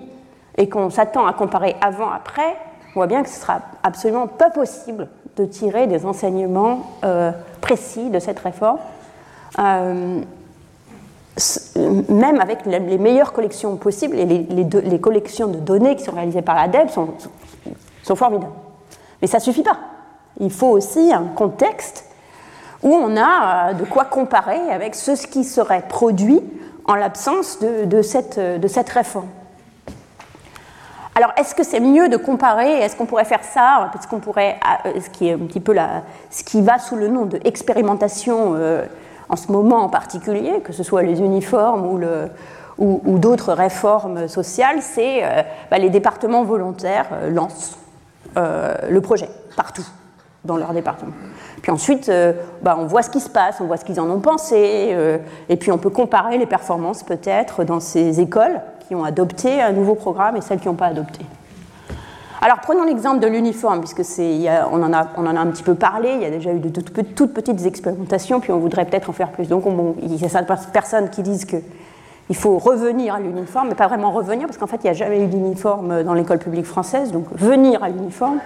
et 0.57 0.69
qu'on 0.69 0.91
s'attend 0.91 1.27
à 1.27 1.33
comparer 1.33 1.77
avant-après, 1.81 2.57
on 2.91 3.01
voit 3.01 3.07
bien 3.07 3.23
que 3.23 3.29
ce 3.29 3.41
sera 3.41 3.61
absolument 3.83 4.27
pas 4.27 4.51
possible 4.51 5.09
de 5.37 5.45
tirer 5.45 5.87
des 5.87 6.05
enseignements 6.05 6.91
euh, 7.05 7.31
précis 7.61 8.11
de 8.11 8.19
cette 8.19 8.41
réforme. 8.41 8.79
Euh, 9.59 10.21
même 12.09 12.41
avec 12.41 12.67
les 12.67 12.99
meilleures 12.99 13.33
collections 13.33 13.77
possibles, 13.77 14.19
et 14.19 14.27
les, 14.27 15.01
collections 15.01 15.47
de 15.47 15.59
données 15.59 15.97
qui 15.97 16.05
sont 16.05 16.13
réalisées 16.13 16.43
par 16.43 16.57
l'ADEB 16.57 16.91
sont, 16.91 17.15
sont 18.03 18.17
formidables. 18.17 18.53
Mais 19.23 19.29
ça 19.29 19.39
ne 19.39 19.43
suffit 19.43 19.63
pas. 19.63 19.79
Il 20.41 20.51
faut 20.51 20.69
aussi 20.69 21.13
un 21.13 21.25
contexte 21.35 22.05
où 22.83 22.93
on 22.93 23.17
a 23.17 23.75
de 23.75 23.85
quoi 23.85 24.05
comparer 24.07 24.59
avec 24.71 24.95
ce 24.95 25.27
qui 25.27 25.45
serait 25.45 25.83
produit 25.87 26.41
en 26.87 26.95
l'absence 26.95 27.59
de, 27.61 28.03
cette, 28.03 28.39
de 28.41 28.69
cette 28.69 28.89
réforme. 28.89 29.29
Alors, 31.15 31.33
est-ce 31.37 31.55
que 31.55 31.63
c'est 31.63 31.81
mieux 31.81 32.09
de 32.09 32.17
comparer? 32.17 32.81
Est-ce 32.81 32.97
qu'on 32.97 33.05
pourrait 33.05 33.27
faire 33.27 33.45
ça? 33.45 33.91
Parce 33.93 34.07
qu'on 34.07 34.21
pourrait, 34.21 34.59
ce 34.85 35.11
qui 35.11 35.31
un 35.31 35.39
petit 35.39 35.61
peu 35.61 35.75
la, 35.75 36.03
ce 36.31 36.43
qui 36.43 36.63
va 36.63 36.79
sous 36.79 36.97
le 36.97 37.09
nom 37.09 37.27
de 37.27 37.39
expérimentation 37.45 38.57
en 39.31 39.37
ce 39.37 39.51
moment 39.51 39.79
en 39.79 39.89
particulier, 39.89 40.61
que 40.61 40.73
ce 40.73 40.83
soit 40.83 41.03
les 41.03 41.21
uniformes 41.21 41.87
ou, 42.79 43.19
d'autres 43.19 43.53
réformes 43.53 44.27
sociales, 44.27 44.83
c'est 44.83 45.25
euh, 45.25 45.43
bah, 45.71 45.79
les 45.79 45.91
départements 45.91 46.43
volontaires 46.43 47.07
euh, 47.13 47.31
lancent 47.31 47.79
euh, 48.37 48.75
le 48.89 49.01
projet 49.01 49.29
partout 49.57 49.87
dans 50.45 50.57
leur 50.57 50.73
département. 50.73 51.13
Puis 51.63 51.71
ensuite, 51.71 52.11
bah, 52.63 52.77
on 52.79 52.87
voit 52.87 53.03
ce 53.03 53.11
qui 53.11 53.21
se 53.21 53.29
passe, 53.29 53.61
on 53.61 53.67
voit 53.67 53.77
ce 53.77 53.85
qu'ils 53.85 54.01
en 54.01 54.09
ont 54.09 54.21
pensé, 54.21 54.97
et 55.49 55.57
puis 55.57 55.71
on 55.71 55.79
peut 55.79 55.91
comparer 55.91 56.39
les 56.39 56.47
performances 56.47 57.03
peut-être 57.03 57.65
dans 57.65 57.81
ces 57.81 58.21
écoles 58.21 58.61
qui 58.89 58.95
ont 58.95 59.05
adopté 59.05 59.61
un 59.61 59.73
nouveau 59.73 59.95
programme 59.95 60.37
et 60.37 60.41
celles 60.41 60.59
qui 60.59 60.69
n'ont 60.69 60.75
pas 60.75 60.87
adopté. 60.87 61.21
Alors 62.43 62.61
prenons 62.63 62.85
l'exemple 62.85 63.21
de 63.21 63.27
l'uniforme, 63.27 63.81
puisque 63.81 64.01
on 64.73 64.83
en 64.83 64.93
a 64.95 65.41
un 65.41 65.47
petit 65.49 65.63
peu 65.63 65.75
parlé, 65.75 66.13
il 66.15 66.23
y 66.23 66.25
a 66.25 66.31
déjà 66.31 66.51
eu 66.53 66.59
de 66.59 66.71
toutes, 66.71 67.35
petites 67.35 67.67
expérimentations, 67.67 68.41
puis 68.41 68.51
on 68.51 68.59
voudrait 68.59 68.87
peut-être 68.87 69.11
en 69.11 69.13
faire 69.13 69.29
plus. 69.29 69.47
Donc 69.47 69.65
il 70.01 70.17
y 70.17 70.25
a 70.25 70.29
certaines 70.31 70.57
personnes 70.73 71.11
qui 71.11 71.21
disent 71.21 71.45
qu'il 71.45 72.37
faut 72.37 72.57
revenir 72.57 73.17
à 73.17 73.21
l'uniforme, 73.21 73.69
mais 73.69 73.75
pas 73.75 73.89
vraiment 73.89 74.11
revenir, 74.11 74.47
parce 74.47 74.57
qu'en 74.57 74.67
fait 74.67 74.79
il 74.79 74.85
n'y 74.85 74.91
a 74.91 74.95
jamais 74.95 75.23
eu 75.23 75.27
d'uniforme 75.27 76.03
dans 76.03 76.15
l'école 76.15 76.39
publique 76.39 76.65
française, 76.65 77.13
donc 77.13 77.27
venir 77.35 77.85
à 77.85 77.91
l'uniforme. 77.91 78.39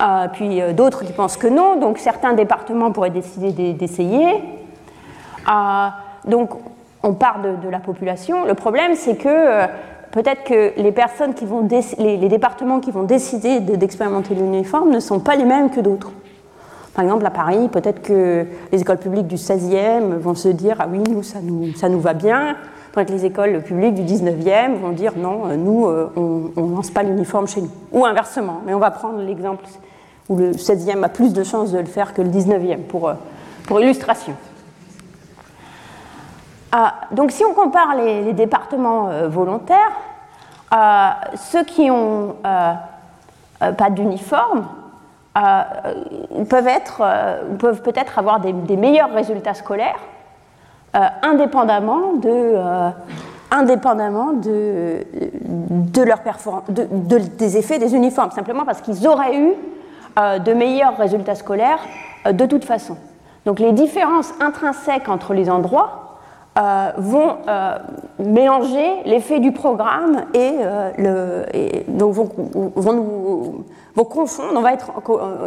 Euh, 0.00 0.28
puis 0.32 0.62
euh, 0.62 0.72
d'autres 0.72 1.04
qui 1.04 1.12
pensent 1.12 1.36
que 1.36 1.48
non, 1.48 1.76
donc 1.76 1.98
certains 1.98 2.32
départements 2.32 2.92
pourraient 2.92 3.10
décider 3.10 3.72
d'essayer. 3.72 4.26
Euh, 5.48 5.88
donc 6.26 6.50
on 7.02 7.14
part 7.14 7.40
de, 7.42 7.68
la 7.68 7.80
population. 7.80 8.44
Le 8.44 8.54
problème, 8.54 8.94
c'est 8.94 9.16
que 9.16 9.66
peut-être 10.10 10.44
que 10.44 10.72
les 10.76 10.90
départements 12.28 12.80
qui 12.80 12.90
vont 12.90 13.02
décider 13.02 13.60
d'expérimenter 13.60 14.34
l'uniforme 14.34 14.90
ne 14.90 15.00
sont 15.00 15.20
pas 15.20 15.36
les 15.36 15.44
mêmes 15.44 15.70
que 15.70 15.80
d'autres. 15.80 16.10
Par 16.94 17.04
exemple, 17.04 17.24
à 17.24 17.30
Paris, 17.30 17.68
peut-être 17.68 18.02
que 18.02 18.46
les 18.72 18.80
écoles 18.80 18.98
publiques 18.98 19.28
du 19.28 19.36
16e 19.36 20.16
vont 20.18 20.34
se 20.34 20.48
dire 20.48 20.76
Ah 20.80 20.88
oui, 20.90 20.98
nous, 21.08 21.22
ça 21.22 21.38
nous, 21.40 21.72
ça 21.74 21.88
nous 21.88 22.00
va 22.00 22.14
bien. 22.14 22.56
Tandis 22.92 23.06
que 23.06 23.12
les 23.12 23.26
écoles 23.26 23.62
publiques 23.62 23.94
du 23.94 24.02
19e 24.02 24.74
vont 24.80 24.90
dire 24.90 25.12
Non, 25.16 25.56
nous, 25.56 25.86
on 26.16 26.50
ne 26.56 26.74
lance 26.74 26.90
pas 26.90 27.04
l'uniforme 27.04 27.46
chez 27.46 27.62
nous. 27.62 27.70
Ou 27.92 28.04
inversement. 28.04 28.60
Mais 28.66 28.74
on 28.74 28.80
va 28.80 28.90
prendre 28.90 29.20
l'exemple 29.20 29.64
où 30.28 30.36
le 30.36 30.52
16e 30.52 31.02
a 31.02 31.08
plus 31.08 31.32
de 31.32 31.42
chances 31.42 31.72
de 31.72 31.78
le 31.78 31.86
faire 31.86 32.12
que 32.14 32.22
le 32.22 32.28
19e 32.28 32.82
pour, 32.82 33.08
euh, 33.08 33.14
pour 33.66 33.80
illustration. 33.80 34.34
Ah, 36.70 36.94
donc 37.12 37.30
si 37.30 37.44
on 37.44 37.54
compare 37.54 37.96
les, 37.96 38.32
départements 38.34 39.08
euh, 39.08 39.28
volontaires, 39.28 39.92
euh, 40.74 41.08
ceux 41.36 41.64
qui 41.64 41.88
n'ont 41.88 42.36
pas 42.42 43.90
d'uniforme 43.90 44.66
peuvent, 45.34 46.68
être, 46.68 47.02
peut-être 47.82 48.18
avoir 48.18 48.40
des, 48.40 48.76
meilleurs 48.76 49.12
résultats 49.12 49.54
scolaires 49.54 49.98
indépendamment, 51.22 52.14
de, 52.14 52.56
indépendamment 53.50 54.32
de, 54.32 55.06
des 57.38 57.56
effets 57.56 57.78
des 57.78 57.94
uniformes, 57.94 58.30
simplement 58.32 58.64
parce 58.64 58.80
qu'ils 58.82 59.06
auraient 59.06 59.38
eu 59.38 59.54
de 60.16 60.52
meilleurs 60.52 60.96
résultats 60.96 61.34
scolaires 61.34 61.80
de 62.30 62.46
toute 62.46 62.64
façon. 62.64 62.96
Donc 63.46 63.60
les 63.60 63.72
différences 63.72 64.32
intrinsèques 64.40 65.08
entre 65.08 65.32
les 65.32 65.48
endroits 65.48 66.08
euh, 66.58 66.90
vont 66.96 67.36
euh, 67.46 67.78
mélanger 68.18 69.02
l'effet 69.04 69.38
du 69.38 69.52
programme 69.52 70.24
et, 70.34 70.54
euh, 70.60 71.44
donc 71.86 72.12
vont, 72.12 72.28
vont, 72.74 73.64
vont 73.94 74.04
confondre. 74.04 74.60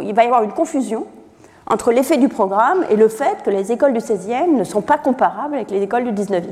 Il 0.02 0.14
va 0.14 0.22
y 0.22 0.26
avoir 0.26 0.42
une 0.42 0.52
confusion 0.52 1.06
entre 1.66 1.92
l'effet 1.92 2.16
du 2.16 2.28
programme 2.28 2.84
et 2.88 2.96
le 2.96 3.08
fait 3.08 3.42
que 3.44 3.50
les 3.50 3.72
écoles 3.72 3.92
du 3.92 3.98
16e 3.98 4.56
ne 4.56 4.64
sont 4.64 4.80
pas 4.80 4.96
comparables 4.96 5.54
avec 5.54 5.70
les 5.70 5.82
écoles 5.82 6.04
du 6.04 6.22
19e. 6.22 6.42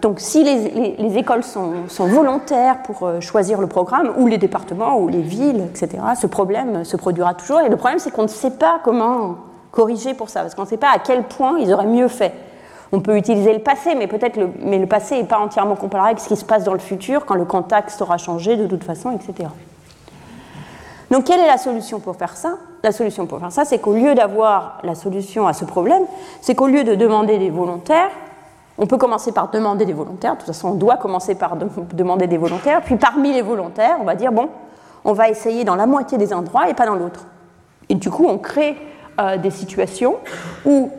Donc 0.00 0.20
si 0.20 0.42
les, 0.42 0.96
les, 0.98 1.18
écoles 1.18 1.44
sont, 1.44 1.84
volontaires 2.06 2.82
pour 2.82 3.08
choisir 3.20 3.60
le 3.60 3.66
programme, 3.66 4.12
ou 4.16 4.26
les 4.26 4.38
départements, 4.38 4.98
ou 4.98 5.08
les 5.08 5.22
villes, 5.22 5.62
etc., 5.70 6.02
ce 6.20 6.26
problème 6.26 6.84
se 6.84 6.96
produira 6.96 7.34
toujours. 7.34 7.60
Et 7.60 7.68
le 7.68 7.76
problème, 7.76 7.98
c'est 7.98 8.10
qu'on 8.10 8.22
ne 8.22 8.28
sait 8.28 8.50
pas 8.50 8.80
comment 8.82 9.36
corriger 9.70 10.14
pour 10.14 10.28
ça, 10.28 10.40
parce 10.40 10.54
qu'on 10.54 10.62
ne 10.62 10.68
sait 10.68 10.76
pas 10.76 10.90
à 10.94 10.98
quel 10.98 11.24
point 11.24 11.58
ils 11.58 11.72
auraient 11.72 11.86
mieux 11.86 12.08
fait. 12.08 12.32
On 12.92 13.00
peut 13.00 13.16
utiliser 13.16 13.52
le 13.52 13.58
passé, 13.58 13.94
mais 13.96 14.06
peut-être 14.06 14.36
le, 14.36 14.50
mais 14.60 14.78
le 14.78 14.86
passé 14.86 15.16
n'est 15.16 15.26
pas 15.26 15.38
entièrement 15.38 15.74
comparable 15.74 16.10
avec 16.10 16.20
ce 16.20 16.28
qui 16.28 16.36
se 16.36 16.44
passe 16.44 16.62
dans 16.62 16.72
le 16.72 16.78
futur, 16.78 17.26
quand 17.26 17.34
le 17.34 17.44
contexte 17.44 18.00
aura 18.00 18.18
changé 18.18 18.56
de 18.56 18.66
toute 18.66 18.84
façon, 18.84 19.10
etc. 19.10 19.48
Donc 21.10 21.24
quelle 21.24 21.40
est 21.40 21.46
la 21.46 21.58
solution 21.58 22.00
pour 22.00 22.16
faire 22.16 22.36
ça? 22.36 22.56
La 22.82 22.92
solution 22.92 23.26
pour 23.26 23.40
faire 23.40 23.52
ça, 23.52 23.64
c'est 23.64 23.78
qu'au 23.78 23.94
lieu 23.94 24.14
d'avoir 24.14 24.78
la 24.84 24.94
solution 24.94 25.46
à 25.46 25.52
ce 25.52 25.64
problème, 25.64 26.02
c'est 26.40 26.54
qu'au 26.54 26.68
lieu 26.68 26.84
de 26.84 26.94
demander 26.94 27.38
des 27.38 27.50
volontaires, 27.50 28.10
on 28.78 28.86
peut 28.86 28.96
commencer 28.96 29.32
par 29.32 29.50
demander 29.50 29.84
des 29.84 29.92
volontaires, 29.92 30.34
de 30.34 30.38
toute 30.38 30.48
façon 30.48 30.70
on 30.70 30.74
doit 30.74 30.96
commencer 30.96 31.34
par 31.34 31.56
demander 31.56 32.26
des 32.26 32.38
volontaires, 32.38 32.82
puis 32.82 32.96
parmi 32.96 33.32
les 33.32 33.42
volontaires, 33.42 33.96
on 34.00 34.04
va 34.04 34.14
dire, 34.14 34.32
bon, 34.32 34.48
on 35.04 35.12
va 35.12 35.28
essayer 35.28 35.64
dans 35.64 35.76
la 35.76 35.86
moitié 35.86 36.18
des 36.18 36.32
endroits 36.32 36.68
et 36.68 36.74
pas 36.74 36.86
dans 36.86 36.94
l'autre. 36.94 37.26
Et 37.88 37.94
du 37.94 38.10
coup, 38.10 38.26
on 38.26 38.38
crée 38.38 38.76
euh, 39.20 39.36
des 39.36 39.50
situations 39.50 40.16
où 40.64 40.90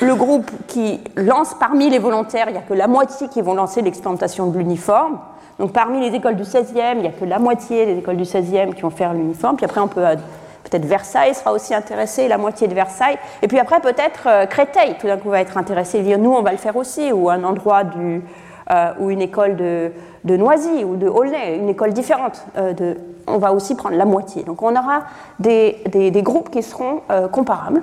le 0.00 0.14
groupe 0.14 0.50
qui 0.66 1.00
lance 1.16 1.54
parmi 1.58 1.88
les 1.88 1.98
volontaires, 1.98 2.46
il 2.48 2.52
n'y 2.52 2.58
a 2.58 2.62
que 2.62 2.74
la 2.74 2.86
moitié 2.86 3.28
qui 3.28 3.40
vont 3.40 3.54
lancer 3.54 3.80
l'expérimentation 3.80 4.46
de 4.48 4.58
l'uniforme. 4.58 5.18
Donc 5.58 5.72
parmi 5.72 6.00
les 6.00 6.14
écoles 6.14 6.36
du 6.36 6.42
16e, 6.42 6.96
il 6.96 7.00
n'y 7.00 7.06
a 7.08 7.12
que 7.12 7.24
la 7.24 7.38
moitié 7.38 7.86
des 7.86 7.98
écoles 7.98 8.18
du 8.18 8.24
16e 8.24 8.74
qui 8.74 8.82
vont 8.82 8.90
faire 8.90 9.14
l'uniforme. 9.14 9.56
Puis 9.56 9.64
après, 9.64 9.80
on 9.80 9.88
peut 9.88 10.04
peut-être 10.68 10.84
Versailles 10.84 11.34
sera 11.34 11.52
aussi 11.52 11.74
intéressé, 11.74 12.28
la 12.28 12.38
moitié 12.38 12.68
de 12.68 12.74
Versailles. 12.74 13.18
Et 13.42 13.48
puis 13.48 13.58
après, 13.58 13.80
peut-être 13.80 14.26
euh, 14.26 14.46
Créteil, 14.46 14.96
tout 15.00 15.06
d'un 15.06 15.16
coup, 15.16 15.30
va 15.30 15.40
être 15.40 15.56
intéressé 15.56 16.00
dire 16.00 16.18
nous, 16.18 16.32
on 16.32 16.42
va 16.42 16.52
le 16.52 16.58
faire 16.58 16.76
aussi, 16.76 17.12
ou 17.12 17.30
un 17.30 17.44
endroit 17.44 17.84
du, 17.84 18.22
ou 18.98 19.10
une 19.10 19.20
école 19.20 19.56
de, 19.56 19.92
de 20.24 20.36
Noisy 20.36 20.84
ou 20.84 20.96
de 20.96 21.06
Aulnay, 21.06 21.56
une 21.56 21.68
école 21.68 21.92
différente. 21.92 22.44
de, 22.56 22.96
on 23.26 23.38
va 23.38 23.52
aussi 23.52 23.74
prendre 23.74 23.96
la 23.96 24.04
moitié. 24.04 24.42
Donc 24.44 24.62
on 24.62 24.74
aura 24.74 25.04
des, 25.38 26.12
groupes 26.22 26.50
qui 26.50 26.62
seront 26.62 27.02
euh, 27.10 27.28
comparables. 27.28 27.82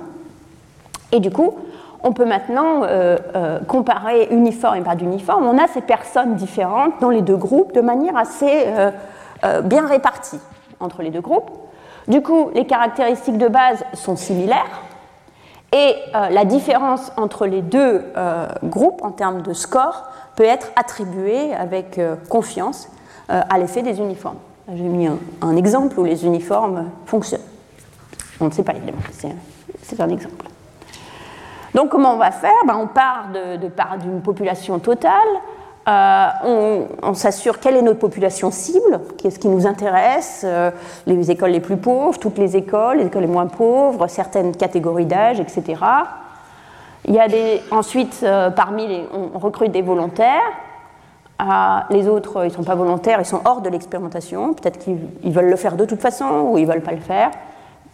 Et 1.12 1.20
du 1.20 1.30
coup, 1.30 1.54
on 2.02 2.12
peut 2.12 2.24
maintenant 2.24 2.82
euh, 2.82 3.16
euh, 3.34 3.60
comparer 3.60 4.28
uniforme 4.30 4.76
et 4.76 4.80
pas 4.80 4.94
d'uniforme. 4.94 5.46
On 5.46 5.58
a 5.58 5.68
ces 5.68 5.80
personnes 5.80 6.34
différentes 6.34 6.94
dans 7.00 7.10
les 7.10 7.22
deux 7.22 7.36
groupes 7.36 7.72
de 7.74 7.80
manière 7.80 8.16
assez 8.16 8.66
bien 9.64 9.86
répartie 9.86 10.40
entre 10.80 11.02
les 11.02 11.10
deux 11.10 11.20
groupes. 11.20 11.50
Du 12.08 12.22
coup, 12.22 12.50
les 12.54 12.66
caractéristiques 12.66 13.38
de 13.38 13.48
base 13.48 13.84
sont 13.94 14.16
similaires. 14.16 14.82
Et 15.72 15.96
la 16.12 16.44
différence 16.44 17.10
entre 17.16 17.46
les 17.46 17.60
deux 17.60 18.04
groupes 18.62 19.02
en 19.02 19.10
termes 19.10 19.42
de 19.42 19.52
score 19.52 20.04
peut 20.36 20.44
être 20.44 20.70
attribuée 20.76 21.52
avec 21.52 22.00
confiance 22.28 22.88
à 23.28 23.58
l'effet 23.58 23.82
des 23.82 23.98
uniformes. 23.98 24.36
J'ai 24.72 24.84
mis 24.84 25.08
un, 25.42 25.56
exemple 25.56 25.98
où 25.98 26.04
les 26.04 26.24
uniformes 26.24 26.90
fonctionnent. 27.06 27.40
On 28.40 28.46
ne 28.46 28.50
sait 28.50 28.62
pas 28.62 28.72
évidemment, 28.72 29.02
c'est 29.82 30.00
un 30.00 30.08
exemple. 30.08 30.46
Donc 31.74 31.90
comment 31.90 32.14
on 32.14 32.18
va 32.18 32.30
faire? 32.30 32.64
Ben, 32.66 32.76
On 32.76 32.86
part 32.86 33.28
d'une 33.98 34.22
population 34.22 34.78
totale, 34.78 35.12
euh, 35.86 36.84
on, 37.02 37.14
s'assure 37.14 37.60
quelle 37.60 37.76
est 37.76 37.82
notre 37.82 37.98
population 37.98 38.50
cible, 38.50 39.00
qu'est-ce 39.18 39.38
qui 39.38 39.48
nous 39.48 39.66
intéresse, 39.66 40.42
euh, 40.44 40.70
les 41.06 41.30
écoles 41.30 41.50
les 41.50 41.60
plus 41.60 41.76
pauvres, 41.76 42.18
toutes 42.18 42.38
les 42.38 42.56
écoles, 42.56 42.98
les 42.98 43.06
écoles 43.06 43.22
les 43.22 43.28
moins 43.28 43.46
pauvres, 43.46 44.06
certaines 44.06 44.56
catégories 44.56 45.04
d'âge, 45.04 45.40
etc. 45.40 45.82
Il 47.06 47.14
y 47.14 47.18
a 47.18 47.26
ensuite, 47.70 48.20
euh, 48.22 48.50
parmi 48.50 48.86
les, 48.86 49.04
on 49.12 49.38
recrute 49.38 49.72
des 49.72 49.82
volontaires, 49.82 50.40
les 51.90 52.08
autres, 52.08 52.44
ils 52.44 52.48
ne 52.48 52.52
sont 52.54 52.64
pas 52.64 52.74
volontaires, 52.74 53.18
ils 53.20 53.26
sont 53.26 53.40
hors 53.44 53.60
de 53.60 53.68
l'expérimentation. 53.68 54.54
Peut-être 54.54 54.78
qu'ils 54.78 55.32
veulent 55.32 55.50
le 55.50 55.56
faire 55.56 55.76
de 55.76 55.84
toute 55.84 56.00
façon 56.00 56.48
ou 56.48 56.58
ils 56.58 56.66
ne 56.66 56.72
veulent 56.72 56.80
pas 56.80 56.92
le 56.92 57.00
faire. 57.00 57.30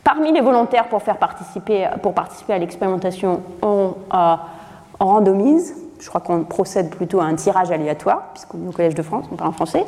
Parmi 0.05 0.33
les 0.33 0.41
volontaires 0.41 0.89
pour, 0.89 1.03
faire 1.03 1.17
participer, 1.17 1.89
pour 2.03 2.15
participer 2.15 2.53
à 2.53 2.59
l'expérimentation, 2.59 3.41
on, 3.63 3.95
euh, 4.15 4.35
randomise. 5.01 5.75
Je 6.01 6.09
crois 6.09 6.21
qu'on 6.21 6.45
procède 6.45 6.91
plutôt 6.91 7.21
à 7.21 7.25
un 7.25 7.35
tirage 7.35 7.71
aléatoire, 7.71 8.31
puisqu'on 8.33 8.65
est 8.65 8.69
au 8.69 8.73
Collège 8.73 8.95
de 8.95 9.03
France, 9.03 9.27
on 9.31 9.37
parle 9.37 9.51
en 9.51 9.53
français. 9.53 9.85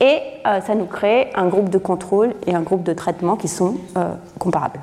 Et 0.00 0.18
euh, 0.46 0.60
ça 0.60 0.74
nous 0.74 0.86
crée 0.86 1.30
un 1.36 1.46
groupe 1.46 1.68
de 1.70 1.78
contrôle 1.78 2.34
et 2.46 2.54
un 2.54 2.62
groupe 2.62 2.82
de 2.82 2.92
traitement 2.92 3.36
qui 3.36 3.46
sont 3.46 3.76
euh, 3.96 4.14
comparables. 4.38 4.80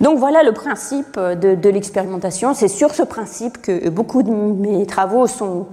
Donc 0.00 0.18
voilà 0.18 0.42
le 0.42 0.52
principe 0.52 1.18
de, 1.18 1.68
l'expérimentation. 1.68 2.54
C'est 2.54 2.68
sur 2.68 2.94
ce 2.94 3.02
principe 3.02 3.60
que 3.62 3.88
beaucoup 3.88 4.22
de 4.22 4.30
mes 4.30 4.86
travaux 4.86 5.26
sont, 5.26 5.66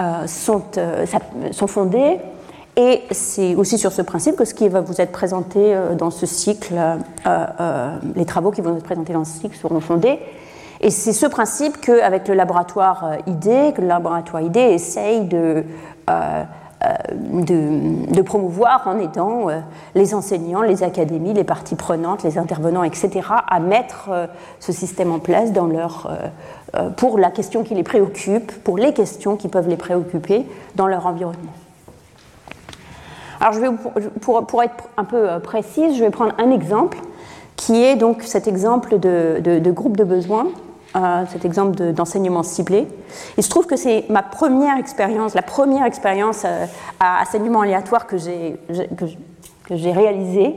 euh, 0.00 0.26
sont, 0.26 0.62
euh, 0.76 1.06
sont 1.52 1.66
fondés. 1.66 2.18
Et 2.76 3.02
c'est 3.10 3.54
aussi 3.54 3.78
sur 3.78 3.92
ce 3.92 4.02
principe 4.02 4.36
que 4.36 4.44
ce 4.44 4.54
qui 4.54 4.68
va 4.68 4.80
vous 4.80 5.00
être 5.00 5.10
présenté 5.10 5.76
dans 5.96 6.10
ce 6.10 6.26
cycle, 6.26 6.74
les 8.14 8.24
travaux 8.24 8.52
qui 8.52 8.60
vont 8.60 8.76
être 8.76 8.84
présentés 8.84 9.12
dans 9.12 9.24
ce 9.24 9.40
cycle 9.40 9.56
seront 9.56 9.80
fondés. 9.80 10.20
Et 10.80 10.90
c'est 10.90 11.12
ce 11.12 11.26
principe 11.26 11.80
qu'avec 11.80 12.28
le 12.28 12.34
laboratoire 12.34 13.16
ID, 13.26 13.74
que 13.74 13.80
le 13.80 13.88
laboratoire 13.88 14.42
ID 14.42 14.56
essaye 14.56 15.22
de 15.22 15.64
euh, 16.84 16.94
de, 17.12 18.22
promouvoir 18.22 18.86
en 18.86 19.00
aidant 19.00 19.48
euh, 19.48 19.58
les 19.96 20.14
enseignants, 20.14 20.62
les 20.62 20.84
académies, 20.84 21.32
les 21.32 21.42
parties 21.42 21.74
prenantes, 21.74 22.22
les 22.22 22.38
intervenants, 22.38 22.84
etc., 22.84 23.26
à 23.48 23.58
mettre 23.58 24.10
euh, 24.10 24.26
ce 24.60 24.70
système 24.70 25.10
en 25.10 25.18
place 25.18 25.52
dans 25.52 25.66
leur, 25.66 26.08
pour 26.96 27.18
la 27.18 27.30
question 27.30 27.64
qui 27.64 27.74
les 27.74 27.82
préoccupe, 27.82 28.52
pour 28.62 28.78
les 28.78 28.92
questions 28.92 29.36
qui 29.36 29.48
peuvent 29.48 29.68
les 29.68 29.76
préoccuper 29.76 30.46
dans 30.76 30.86
leur 30.86 31.06
environnement. 31.06 31.52
Alors, 33.40 33.54
je 33.54 33.60
vais, 33.60 33.68
pour, 34.20 34.46
pour, 34.46 34.62
être 34.62 34.84
un 34.96 35.04
peu 35.04 35.40
précise, 35.42 35.96
je 35.96 36.04
vais 36.04 36.10
prendre 36.10 36.34
un 36.38 36.50
exemple 36.52 36.98
qui 37.58 37.84
est 37.84 37.96
donc 37.96 38.22
cet 38.22 38.48
exemple 38.48 38.98
de, 38.98 39.70
groupe 39.70 39.98
de 39.98 40.04
besoins 40.04 40.46
cet 41.30 41.44
exemple 41.44 41.92
d'enseignement 41.92 42.42
ciblé. 42.42 42.88
Il 43.36 43.44
se 43.44 43.50
trouve 43.50 43.66
que 43.66 43.76
c'est 43.76 44.06
ma 44.08 44.22
première 44.22 44.78
expérience, 44.78 45.34
la 45.34 45.42
première 45.42 45.84
expérience 45.84 46.44
euh, 46.44 46.64
à 46.98 47.22
enseignement 47.22 47.60
aléatoire 47.60 48.06
que 48.06 48.16
j'ai 48.16 48.56
réalisée 49.92 50.54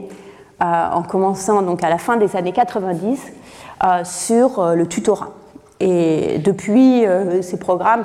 euh, 0.62 0.90
en 0.90 1.02
commençant 1.02 1.62
donc 1.62 1.84
à 1.84 1.90
la 1.90 1.98
fin 1.98 2.16
des 2.16 2.34
années 2.34 2.52
90 2.52 3.20
euh, 3.84 4.04
sur 4.04 4.74
le 4.74 4.86
tutorat. 4.86 5.30
Et 5.80 6.38
depuis, 6.38 7.04
ces 7.42 7.58
programmes 7.58 8.04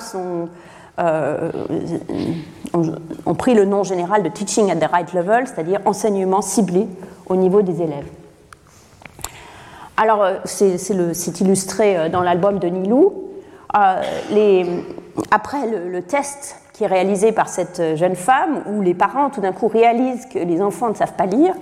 ont 2.74 3.36
pris 3.36 3.54
le 3.54 3.66
nom 3.66 3.84
général 3.84 4.22
de 4.22 4.30
Teaching 4.30 4.70
at 4.70 4.76
the 4.76 4.92
Right 4.92 5.14
Level, 5.14 5.48
c'est-à-dire 5.48 5.80
enseignement 5.86 6.42
ciblé 6.42 6.88
au 7.28 7.36
niveau 7.36 7.62
des 7.62 7.82
élèves. 7.82 8.08
Alors, 10.00 10.24
euh, 10.24 10.36
c'est 10.46 11.42
illustré 11.42 11.98
euh, 11.98 12.10
dans 12.10 12.22
l'album 12.22 12.60
de 12.60 12.68
Nilou. 12.68 13.24
Euh, 13.76 14.82
après 15.32 15.58
le, 15.68 16.02
test 16.04 16.58
qui 16.72 16.84
est 16.84 16.88
réalisé 16.88 17.32
par 17.32 17.50
cette 17.50 17.82
jeune 17.96 18.16
femme, 18.16 18.62
où 18.68 18.82
les 18.82 18.94
parents 18.94 19.32
tout 19.32 19.42
d'un 19.42 19.52
coup 19.52 19.68
réalisent 19.68 20.28
que 20.28 20.38
les 20.38 20.62
enfants 20.62 20.90
ne 20.90 20.94
savent 20.94 21.16
pas 21.16 21.26
lire, 21.26 21.56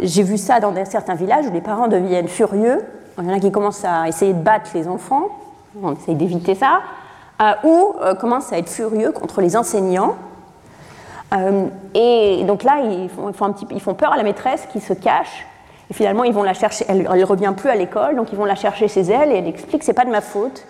j'ai 0.00 0.24
vu 0.24 0.36
ça 0.36 0.58
dans 0.58 0.74
certains 0.84 1.14
villages 1.14 1.46
où 1.46 1.52
les 1.52 1.60
parents 1.60 1.86
deviennent 1.86 2.26
furieux. 2.26 2.84
Il 3.18 3.24
y 3.24 3.30
en 3.30 3.36
a 3.36 3.38
qui 3.38 3.52
commencent 3.52 3.84
à 3.84 4.08
essayer 4.08 4.32
de 4.32 4.42
battre 4.42 4.70
les 4.74 4.88
enfants, 4.88 5.28
on 5.80 5.94
essaye 5.94 6.16
d'éviter 6.16 6.56
ça, 6.56 6.80
ou 7.62 7.94
commencent 8.20 8.52
à 8.52 8.58
être 8.58 8.68
furieux 8.68 9.12
contre 9.12 9.40
les 9.40 9.56
enseignants. 9.56 10.16
et 11.94 12.44
donc 12.44 12.64
là, 12.64 12.80
ils 12.80 13.08
font, 13.08 13.54
ils 13.70 13.80
font 13.80 13.94
peur 13.94 14.12
à 14.12 14.16
la 14.16 14.24
maîtresse 14.24 14.66
qui 14.72 14.80
se 14.80 14.92
cache 14.92 15.46
et 15.90 15.94
finalement, 15.94 16.24
ils 16.24 16.34
vont 16.34 16.42
la 16.42 16.54
chercher. 16.54 16.84
Elle 16.88 17.02
ne 17.02 17.24
revient 17.24 17.52
plus 17.56 17.70
à 17.70 17.74
l'école, 17.74 18.16
donc 18.16 18.32
ils 18.32 18.38
vont 18.38 18.44
la 18.44 18.54
chercher 18.54 18.88
chez 18.88 19.00
elle 19.00 19.32
et 19.32 19.36
elle 19.36 19.46
explique 19.46 19.82
c'est 19.82 19.94
pas 19.94 20.04
de 20.04 20.10
ma 20.10 20.20
faute. 20.20 20.64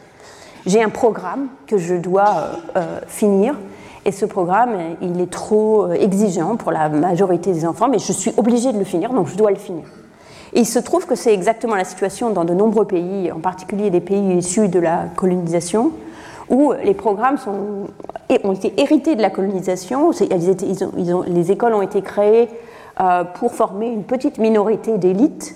J'ai 0.66 0.82
un 0.82 0.90
programme 0.90 1.48
que 1.66 1.78
je 1.78 1.94
dois 1.94 2.28
euh, 2.28 2.52
euh, 2.76 3.00
finir. 3.06 3.54
Et 4.04 4.12
ce 4.12 4.26
programme, 4.26 4.76
il 5.02 5.20
est 5.20 5.30
trop 5.30 5.84
euh, 5.84 5.92
exigeant 5.92 6.56
pour 6.56 6.72
la 6.72 6.88
majorité 6.88 7.52
des 7.52 7.66
enfants, 7.66 7.88
mais 7.88 7.98
je 7.98 8.12
suis 8.12 8.32
obligée 8.36 8.72
de 8.72 8.78
le 8.78 8.84
finir, 8.84 9.12
donc 9.12 9.26
je 9.26 9.36
dois 9.36 9.50
le 9.50 9.56
finir. 9.56 9.84
Et 10.52 10.60
il 10.60 10.66
se 10.66 10.78
trouve 10.78 11.06
que 11.06 11.14
c'est 11.14 11.34
exactement 11.34 11.74
la 11.74 11.84
situation 11.84 12.30
dans 12.30 12.44
de 12.44 12.54
nombreux 12.54 12.86
pays, 12.86 13.30
en 13.32 13.40
particulier 13.40 13.90
des 13.90 14.00
pays 14.00 14.36
issus 14.36 14.68
de 14.68 14.78
la 14.78 15.06
colonisation, 15.16 15.92
où 16.48 16.72
les 16.82 16.94
programmes 16.94 17.36
ont 18.44 18.52
été 18.52 18.72
hérités 18.80 19.14
de 19.14 19.20
la 19.20 19.28
colonisation. 19.28 20.10
les 21.26 21.52
écoles 21.52 21.74
ont 21.74 21.82
été 21.82 22.00
créées 22.00 22.48
euh, 23.00 23.22
pour 23.22 23.52
former 23.52 23.86
une 23.86 24.02
petite 24.02 24.38
minorité 24.38 24.98
d'élite. 24.98 25.54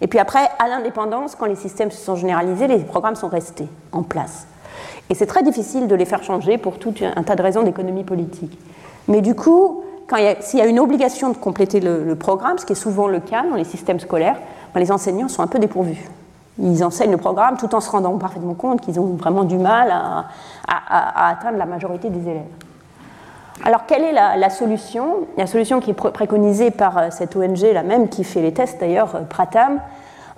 Et 0.00 0.06
puis 0.06 0.20
après, 0.20 0.48
à 0.60 0.68
l'indépendance, 0.68 1.34
quand 1.34 1.46
les 1.46 1.56
systèmes 1.56 1.90
se 1.90 2.00
sont 2.00 2.14
généralisés, 2.14 2.68
les 2.68 2.78
programmes 2.78 3.16
sont 3.16 3.26
restés 3.26 3.66
en 3.90 4.04
place. 4.04 4.46
Et 5.10 5.14
c'est 5.14 5.26
très 5.26 5.42
difficile 5.42 5.88
de 5.88 5.94
les 5.96 6.04
faire 6.04 6.22
changer 6.22 6.56
pour 6.56 6.78
tout 6.78 6.94
un 7.02 7.22
tas 7.24 7.34
de 7.34 7.42
raisons 7.42 7.64
d'économie 7.64 8.04
politique. 8.04 8.56
Mais 9.08 9.22
du 9.22 9.34
coup, 9.34 9.82
s'il 10.40 10.60
y 10.60 10.62
a 10.62 10.66
une 10.66 10.78
obligation 10.78 11.30
de 11.30 11.36
compléter 11.36 11.80
le, 11.80 12.14
programme, 12.14 12.58
ce 12.58 12.64
qui 12.66 12.74
est 12.74 12.76
souvent 12.76 13.08
le 13.08 13.18
cas 13.18 13.42
dans 13.42 13.56
les 13.56 13.64
systèmes 13.64 13.98
scolaires, 13.98 14.38
ben, 14.72 14.78
les 14.78 14.92
enseignants 14.92 15.28
sont 15.28 15.42
un 15.42 15.48
peu 15.48 15.58
dépourvus. 15.58 16.08
Ils 16.60 16.84
enseignent 16.84 17.10
le 17.10 17.16
programme 17.16 17.56
tout 17.56 17.74
en 17.74 17.80
se 17.80 17.90
rendant 17.90 18.16
parfaitement 18.18 18.54
compte 18.54 18.82
qu'ils 18.82 19.00
ont 19.00 19.14
vraiment 19.14 19.42
du 19.42 19.56
mal 19.56 19.90
à 19.90 21.28
atteindre 21.28 21.58
la 21.58 21.66
majorité 21.66 22.08
des 22.08 22.30
élèves. 22.30 22.67
Alors, 23.64 23.86
quelle 23.86 24.04
est 24.04 24.12
la, 24.12 24.50
solution? 24.50 25.26
La 25.36 25.46
solution 25.46 25.80
qui 25.80 25.90
est 25.90 25.94
préconisée 25.94 26.70
par 26.70 26.98
euh, 26.98 27.06
cette 27.10 27.34
ONG, 27.34 27.60
la 27.72 27.82
même 27.82 28.08
qui 28.08 28.24
fait 28.24 28.40
les 28.40 28.52
tests 28.52 28.78
d'ailleurs, 28.78 29.16
euh, 29.16 29.20
Pratam, 29.28 29.80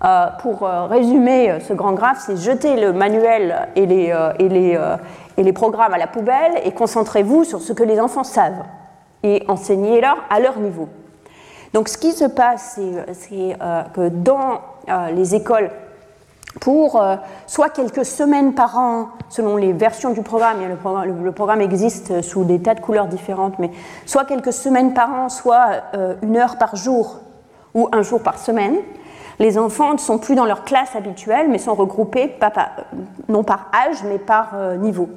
euh, 0.02 0.26
pour 0.40 0.62
résumer 0.62 1.58
ce 1.60 1.74
grand 1.74 1.92
graphe, 1.92 2.22
c'est 2.24 2.36
jeter 2.38 2.80
le 2.80 2.94
manuel 2.94 3.68
et 3.76 3.84
les, 3.84 4.14
et, 4.38 4.48
les, 4.48 4.78
et 5.36 5.42
les, 5.42 5.52
programmes 5.52 5.92
à 5.92 5.98
la 5.98 6.06
poubelle 6.06 6.52
et 6.64 6.72
concentrez-vous 6.72 7.44
sur 7.44 7.60
ce 7.60 7.74
que 7.74 7.82
les 7.82 8.00
enfants 8.00 8.24
savent 8.24 8.64
et 9.22 9.44
enseignez-leur 9.46 10.16
à 10.30 10.40
leur 10.40 10.58
niveau. 10.58 10.88
Donc 11.74 11.90
ce 11.90 11.98
qui 11.98 12.12
se 12.12 12.24
passe, 12.24 12.80
c'est 13.12 13.58
que 13.92 14.08
dans 14.08 14.62
les 15.12 15.34
écoles 15.34 15.68
pour 16.58 17.00
euh, 17.00 17.16
soit 17.46 17.68
quelques 17.68 18.04
semaines 18.04 18.54
par 18.54 18.76
an, 18.78 19.10
selon 19.28 19.56
les 19.56 19.72
versions 19.72 20.10
du 20.10 20.22
programme, 20.22 20.58
le, 20.68 21.32
programme, 21.32 21.60
existe 21.60 22.22
sous 22.22 22.44
des 22.44 22.60
tas 22.60 22.74
de 22.74 22.80
couleurs 22.80 23.06
différentes, 23.06 23.58
mais 23.58 23.70
soit 24.06 24.24
quelques 24.24 24.52
semaines 24.52 24.92
par 24.92 25.12
an, 25.12 25.28
soit 25.28 25.82
euh, 25.94 26.14
une 26.22 26.36
heure 26.36 26.58
par 26.58 26.74
jour 26.74 27.20
ou 27.74 27.88
un 27.92 28.02
jour 28.02 28.22
par 28.22 28.38
semaine. 28.38 28.76
Les 29.38 29.56
enfants 29.56 29.94
ne 29.94 29.98
sont 29.98 30.18
plus 30.18 30.34
dans 30.34 30.44
leur 30.44 30.64
classe 30.64 30.94
habituelle, 30.96 31.48
mais 31.48 31.58
sont 31.58 31.74
regroupés 31.74 32.34
non 33.28 33.42
par 33.42 33.70
âge, 33.72 34.02
mais 34.04 34.18
par 34.18 34.50
euh, 34.54 34.76
niveau. 34.76 35.08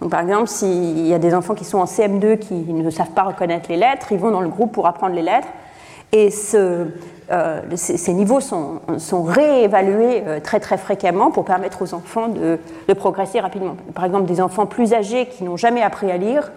Donc, 0.00 0.10
par 0.10 0.20
exemple, 0.20 0.46
s'il 0.46 1.06
y 1.06 1.12
a 1.12 1.18
des 1.18 1.34
enfants 1.34 1.54
qui 1.54 1.64
sont 1.64 1.78
en 1.78 1.84
CM2 1.84 2.38
qui 2.38 2.54
ne 2.54 2.88
savent 2.90 3.10
pas 3.10 3.24
reconnaître 3.24 3.68
les 3.68 3.76
lettres, 3.76 4.12
ils 4.12 4.18
vont 4.18 4.30
dans 4.30 4.40
le 4.40 4.48
groupe 4.48 4.72
pour 4.72 4.86
apprendre 4.86 5.14
les 5.14 5.22
lettres. 5.22 5.48
Et 6.12 6.30
ce, 6.30 6.86
euh, 7.32 7.60
ces, 7.74 8.12
niveaux 8.12 8.40
sont, 8.40 8.80
réévalués 9.24 10.22
euh, 10.26 10.38
très 10.38 10.60
très 10.60 10.78
fréquemment 10.78 11.32
pour 11.32 11.44
permettre 11.44 11.82
aux 11.82 11.92
enfants 11.92 12.28
de, 12.28 12.58
progresser 12.94 13.40
rapidement. 13.40 13.76
Par 13.94 14.04
exemple, 14.04 14.26
des 14.26 14.40
enfants 14.40 14.66
plus 14.66 14.94
âgés 14.94 15.26
qui 15.26 15.42
n'ont 15.42 15.56
jamais 15.56 15.82
appris 15.82 16.10
à 16.12 16.18
lire 16.18 16.52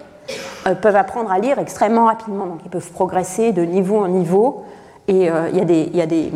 euh, 0.67 0.75
peuvent 0.75 0.95
apprendre 0.95 1.31
à 1.31 1.39
lire 1.39 1.57
extrêmement 1.57 2.05
rapidement. 2.05 2.45
Donc 2.45 2.59
ils 2.65 2.69
peuvent 2.69 2.91
progresser 2.91 3.51
de 3.51 3.63
niveau 3.63 3.97
en 3.97 4.07
niveau. 4.07 4.63
Et 5.07 5.25
il 5.25 5.57
y 5.57 5.61
a 5.61 5.65
des, 5.65 5.89
y 5.91 6.01
a 6.01 6.05
des, 6.05 6.31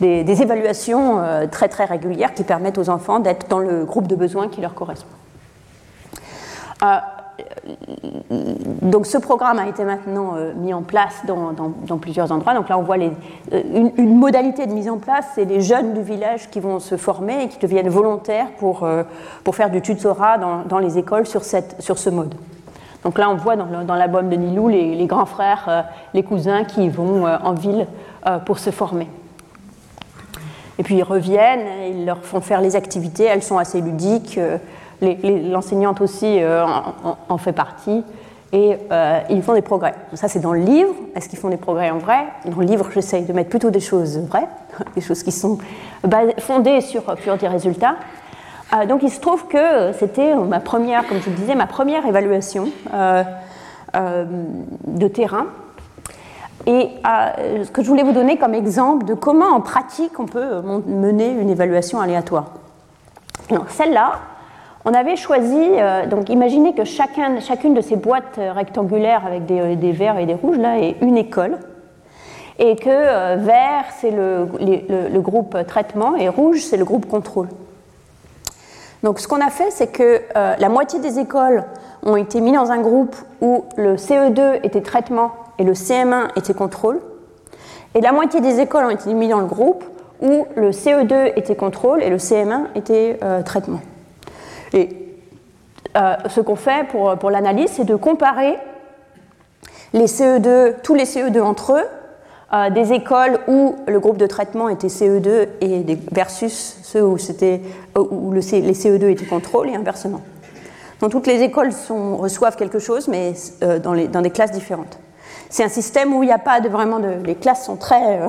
des, 0.00 0.42
évaluations 0.42 1.20
très 1.50 1.68
très 1.68 1.84
régulières 1.84 2.32
qui 2.32 2.44
permettent 2.44 2.78
aux 2.78 2.88
enfants 2.88 3.18
d'être 3.18 3.46
dans 3.48 3.58
le 3.58 3.84
groupe 3.84 4.06
de 4.06 4.14
besoins 4.14 4.48
qui 4.48 4.62
leur 4.62 4.72
correspond 4.72 5.06
donc 8.82 9.06
ce 9.06 9.18
programme 9.18 9.58
a 9.58 9.68
été 9.68 9.84
maintenant 9.84 10.34
euh, 10.36 10.52
mis 10.54 10.72
en 10.72 10.82
place 10.82 11.22
dans, 11.26 11.98
plusieurs 11.98 12.32
endroits. 12.32 12.54
Donc 12.54 12.68
là, 12.68 12.78
on 12.78 12.82
voit 12.82 12.98
euh, 12.98 13.90
une, 13.96 14.16
modalité 14.16 14.66
de 14.66 14.72
mise 14.72 14.88
en 14.88 14.98
place, 14.98 15.26
c'est 15.34 15.44
les 15.44 15.60
jeunes 15.60 15.92
du 15.94 16.02
village 16.02 16.48
qui 16.50 16.60
vont 16.60 16.78
se 16.78 16.96
former 16.96 17.44
et 17.44 17.48
qui 17.48 17.58
deviennent 17.58 17.88
volontaires 17.88 18.48
pour, 18.58 18.84
euh, 18.84 19.02
faire 19.52 19.70
du 19.70 19.80
tutorat 19.80 20.38
dans, 20.38 20.78
les 20.78 20.98
écoles 20.98 21.26
sur 21.26 21.44
ce 21.44 22.10
mode. 22.10 22.34
Donc 23.04 23.18
là, 23.18 23.30
on 23.30 23.36
voit 23.36 23.56
dans, 23.56 23.94
l'album 23.94 24.28
de 24.28 24.36
Nilou 24.36 24.68
les, 24.68 25.06
grands 25.06 25.26
frères, 25.26 25.86
les 26.12 26.22
cousins 26.22 26.64
qui 26.64 26.88
vont 26.88 27.24
en 27.24 27.52
ville 27.52 27.86
pour 28.44 28.58
se 28.58 28.70
former. 28.70 29.08
Et 30.78 30.82
puis 30.82 30.96
ils 30.96 31.02
reviennent, 31.02 31.66
ils 31.88 32.04
leur 32.04 32.18
font 32.24 32.40
faire 32.40 32.60
les 32.60 32.76
activités, 32.76 33.24
elles 33.24 33.42
sont 33.42 33.56
assez 33.56 33.80
ludiques 33.80 34.38
l'enseignante 35.00 36.00
aussi 36.00 36.42
euh, 36.42 36.64
en, 37.28 37.38
fait 37.38 37.52
partie, 37.52 38.02
et 38.52 38.78
euh, 38.90 39.20
ils 39.30 39.42
font 39.42 39.54
des 39.54 39.62
progrès. 39.62 39.94
Ça, 40.14 40.28
c'est 40.28 40.38
dans 40.40 40.52
le 40.52 40.60
livre. 40.60 40.94
Est-ce 41.14 41.28
qu'ils 41.28 41.38
font 41.38 41.48
des 41.48 41.56
progrès 41.56 41.90
en 41.90 41.98
vrai? 41.98 42.26
Dans 42.46 42.60
le 42.60 42.66
livre, 42.66 42.88
j'essaye 42.94 43.24
de 43.24 43.32
mettre 43.32 43.50
plutôt 43.50 43.70
des 43.70 43.80
choses 43.80 44.18
vraies, 44.18 44.48
des 44.94 45.00
choses 45.00 45.22
qui 45.22 45.32
sont 45.32 45.58
fondées 46.38 46.80
sur, 46.80 47.02
des 47.38 47.48
résultats. 47.48 47.96
Euh, 48.74 48.86
donc, 48.86 49.02
il 49.02 49.10
se 49.10 49.20
trouve 49.20 49.46
que 49.48 49.92
c'était 49.98 50.34
ma 50.34 50.60
première, 50.60 51.06
comme 51.06 51.20
je 51.20 51.30
le 51.30 51.36
disais, 51.36 51.54
ma 51.54 51.66
première 51.66 52.06
évaluation 52.06 52.68
de 53.94 55.08
terrain. 55.08 55.46
Et 56.66 56.90
ce 57.04 57.70
que 57.70 57.82
je 57.82 57.88
voulais 57.88 58.02
vous 58.02 58.12
donner 58.12 58.38
comme 58.38 58.54
exemple 58.54 59.06
de 59.06 59.14
comment 59.14 59.50
en 59.50 59.60
pratique 59.60 60.18
on 60.18 60.26
peut 60.26 60.62
mener 60.86 61.30
une 61.30 61.48
évaluation 61.48 62.00
aléatoire. 62.00 62.46
Alors, 63.50 63.66
celle-là, 63.68 64.18
on 64.86 64.94
avait 64.94 65.16
choisi, 65.16 65.58
euh, 65.58 66.06
donc 66.06 66.30
imaginez 66.30 66.72
que 66.72 66.84
chacun, 66.84 67.40
chacune 67.40 67.74
de 67.74 67.80
ces 67.80 67.96
boîtes 67.96 68.38
rectangulaires 68.38 69.26
avec 69.26 69.44
des, 69.44 69.74
des, 69.74 69.90
verts 69.90 70.16
et 70.16 70.26
des 70.26 70.34
rouges 70.34 70.58
là 70.58 70.78
est 70.78 70.96
une 71.02 71.16
école, 71.16 71.58
et 72.60 72.76
que 72.76 72.88
euh, 72.88 73.36
vert 73.36 73.86
c'est 73.98 74.12
le, 74.12 74.48
le, 74.88 75.20
groupe 75.20 75.58
traitement 75.66 76.14
et 76.14 76.28
rouge 76.28 76.60
c'est 76.60 76.76
le 76.76 76.84
groupe 76.84 77.06
contrôle. 77.06 77.48
Donc 79.02 79.18
ce 79.18 79.26
qu'on 79.26 79.40
a 79.40 79.50
fait, 79.50 79.70
c'est 79.70 79.88
que 79.88 80.22
la 80.34 80.68
moitié 80.68 81.00
des 81.00 81.18
écoles 81.18 81.64
ont 82.02 82.16
été 82.16 82.40
mises 82.40 82.54
dans 82.54 82.70
un 82.70 82.80
groupe 82.80 83.14
où 83.40 83.64
le 83.76 83.96
CE2 83.96 84.60
était 84.62 84.80
traitement 84.80 85.32
et 85.58 85.64
le 85.64 85.74
CM1 85.74 86.30
était 86.36 86.54
contrôle. 86.54 87.00
Et 87.94 88.00
la 88.00 88.12
moitié 88.12 88.40
des 88.40 88.58
écoles 88.58 88.84
ont 88.84 88.90
été 88.90 89.12
mises 89.14 89.30
dans 89.30 89.40
le 89.40 89.46
groupe 89.46 89.84
où 90.22 90.46
le 90.56 90.70
CE2 90.70 91.32
était 91.36 91.56
contrôle 91.56 92.02
et 92.02 92.08
le 92.08 92.16
CM1 92.16 92.68
était 92.74 93.20
traitement. 93.44 93.80
Et 94.76 94.88
ce 96.28 96.40
qu'on 96.40 96.56
fait 96.56 96.86
pour, 96.88 97.16
pour 97.16 97.30
l'analyse, 97.30 97.70
c'est 97.72 97.84
de 97.84 97.96
comparer 97.96 98.56
CE2, 100.04 100.74
tous 100.82 100.94
les 100.94 101.04
CE2 101.04 101.40
entre 101.40 101.72
eux, 101.72 101.84
euh, 102.52 102.70
des 102.70 102.92
écoles 102.92 103.40
où 103.48 103.76
le 103.88 103.98
groupe 103.98 104.18
de 104.18 104.26
traitement 104.26 104.68
était 104.68 104.86
CE2 104.86 105.48
et 105.60 105.84
versus 106.12 106.78
ceux 106.84 107.02
où, 107.04 107.16
euh, 107.16 107.58
où 107.94 108.30
le 108.30 108.40
les 108.40 108.72
CE2 108.72 109.10
étaient 109.10 109.24
contrôle 109.24 109.68
et 109.68 109.74
inversement. 109.74 110.20
Donc 111.00 111.10
toutes 111.10 111.26
les 111.26 111.42
écoles 111.42 111.70
reçoivent 111.90 112.56
quelque 112.56 112.78
chose, 112.78 113.08
mais 113.08 113.34
euh, 113.62 113.78
dans, 113.78 114.22
des 114.22 114.30
classes 114.30 114.52
différentes. 114.52 114.98
C'est 115.50 115.64
un 115.64 115.68
système 115.68 116.14
où 116.14 116.22
il 116.22 116.26
n'y 116.26 116.32
a 116.32 116.38
pas 116.38 116.60
vraiment 116.60 117.00
de... 117.00 117.24
Les 117.24 117.34
classes 117.34 117.66
sont 117.66 117.76
très... 117.76 118.20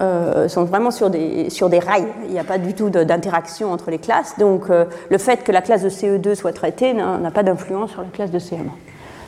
sont 0.00 0.64
vraiment 0.64 0.90
sur 0.90 1.10
des, 1.10 1.48
sur 1.50 1.68
des 1.68 1.78
rails. 1.78 2.06
Il 2.26 2.32
n'y 2.32 2.38
a 2.38 2.44
pas 2.44 2.58
du 2.58 2.74
tout 2.74 2.90
d'interaction 2.90 3.72
entre 3.72 3.90
les 3.90 3.98
classes. 3.98 4.36
Donc 4.38 4.68
le 4.68 5.18
fait 5.18 5.42
que 5.42 5.52
la 5.52 5.62
classe 5.62 5.82
de 5.82 5.88
CE2 5.88 6.34
soit 6.34 6.52
traitée 6.52 6.92
n'a 6.92 7.30
pas 7.30 7.42
d'influence 7.42 7.92
sur 7.92 8.02
la 8.02 8.08
classe 8.08 8.30
de 8.30 8.38
CM1. 8.38 8.70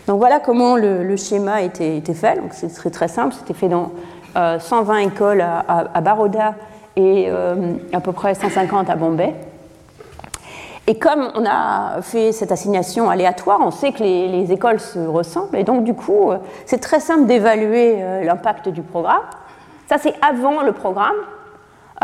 Donc 0.08 0.16
voilà 0.20 0.40
comment 0.40 0.76
le, 0.76 1.16
schéma 1.16 1.56
a 1.56 1.60
été, 1.60 2.00
fait. 2.14 2.40
C'est 2.52 2.90
très, 2.90 3.08
simple. 3.08 3.34
C'était 3.38 3.52
fait 3.52 3.68
dans 3.68 3.92
120 4.34 4.94
euh, 4.94 5.06
écoles 5.06 5.42
à, 5.42 6.00
Baroda 6.00 6.54
et 6.96 7.26
euh, 7.28 7.74
à 7.92 8.00
peu 8.00 8.12
près 8.12 8.34
150 8.34 8.88
à 8.88 8.96
Bombay. 8.96 9.34
Et 10.86 10.98
comme 10.98 11.30
on 11.34 11.44
a 11.44 12.00
fait 12.00 12.32
cette 12.32 12.50
assignation 12.50 13.10
aléatoire, 13.10 13.58
on 13.60 13.70
sait 13.70 13.92
que 13.92 14.02
les, 14.02 14.28
les 14.28 14.50
écoles 14.50 14.80
se 14.80 14.98
ressemblent. 14.98 15.58
Et 15.58 15.64
donc 15.64 15.84
du 15.84 15.92
coup, 15.92 16.30
euh, 16.30 16.38
c'est 16.64 16.78
très 16.78 17.00
simple 17.00 17.26
d'évaluer 17.26 18.02
l'impact 18.24 18.70
du 18.70 18.80
programme. 18.80 19.20
Ça, 19.88 19.96
c'est 19.96 20.14
avant 20.20 20.62
le 20.62 20.72
programme. 20.72 21.16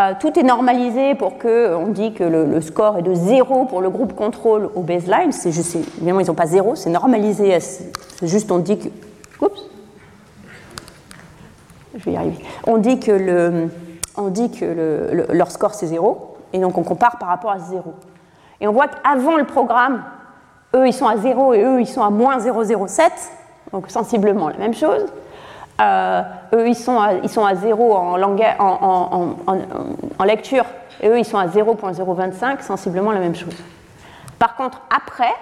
Euh, 0.00 0.14
tout 0.18 0.36
est 0.38 0.42
normalisé 0.42 1.14
pour 1.14 1.36
que 1.36 1.74
on 1.74 1.88
dit 1.88 2.14
que 2.14 2.24
le, 2.24 2.60
score 2.62 2.96
est 2.96 3.02
de 3.02 3.14
0 3.14 3.66
pour 3.66 3.82
le 3.82 3.90
groupe 3.90 4.14
contrôle 4.14 4.70
au 4.74 4.80
baseline. 4.80 5.32
C'est 5.32 5.50
évidemment, 5.50 6.20
ils 6.20 6.26
n'ont 6.26 6.34
pas 6.34 6.46
0, 6.46 6.76
c'est 6.76 6.88
normalisé. 6.88 7.60
C'est 7.60 7.92
juste, 8.26 8.50
on 8.50 8.58
dit 8.58 8.78
que. 8.78 8.88
Oups. 9.44 9.60
Je 11.94 12.04
vais 12.04 12.12
y 12.12 12.16
arriver. 12.16 12.42
On 12.66 12.78
dit 12.78 12.98
que, 12.98 13.12
le, 13.12 13.68
on 14.16 14.28
dit 14.28 14.50
que 14.50 14.64
le, 14.64 15.26
leur 15.32 15.50
score 15.50 15.74
c'est 15.74 15.86
0, 15.86 16.38
et 16.54 16.58
donc 16.58 16.78
on 16.78 16.82
compare 16.82 17.18
par 17.18 17.28
rapport 17.28 17.52
à 17.52 17.58
0. 17.58 17.94
Et 18.62 18.66
on 18.66 18.72
voit 18.72 18.88
qu'avant 18.88 19.36
le 19.36 19.44
programme, 19.44 20.02
eux 20.74 20.88
ils 20.88 20.94
sont 20.94 21.06
à 21.06 21.18
0 21.18 21.52
et 21.52 21.62
eux 21.62 21.80
ils 21.80 21.86
sont 21.86 22.02
à 22.02 22.10
moins 22.10 22.38
0,07, 22.38 23.10
donc 23.72 23.90
sensiblement 23.90 24.48
la 24.48 24.56
même 24.56 24.74
chose. 24.74 25.04
Euh, 25.80 26.22
eux, 26.52 26.68
ils 26.68 26.76
sont, 26.76 27.00
à, 27.00 27.14
ils 27.14 27.28
sont 27.28 27.44
à 27.44 27.54
0 27.54 27.94
en, 27.94 28.20
en, 30.18 30.24
lecture, 30.24 30.64
et 31.00 31.08
eux, 31.08 31.18
ils 31.18 31.24
sont 31.24 31.38
à 31.38 31.46
0.025, 31.46 32.62
sensiblement 32.62 33.10
la 33.12 33.20
même 33.20 33.34
chose. 33.34 33.56
Par 34.38 34.54
contre, 34.56 34.80
après, 34.94 35.34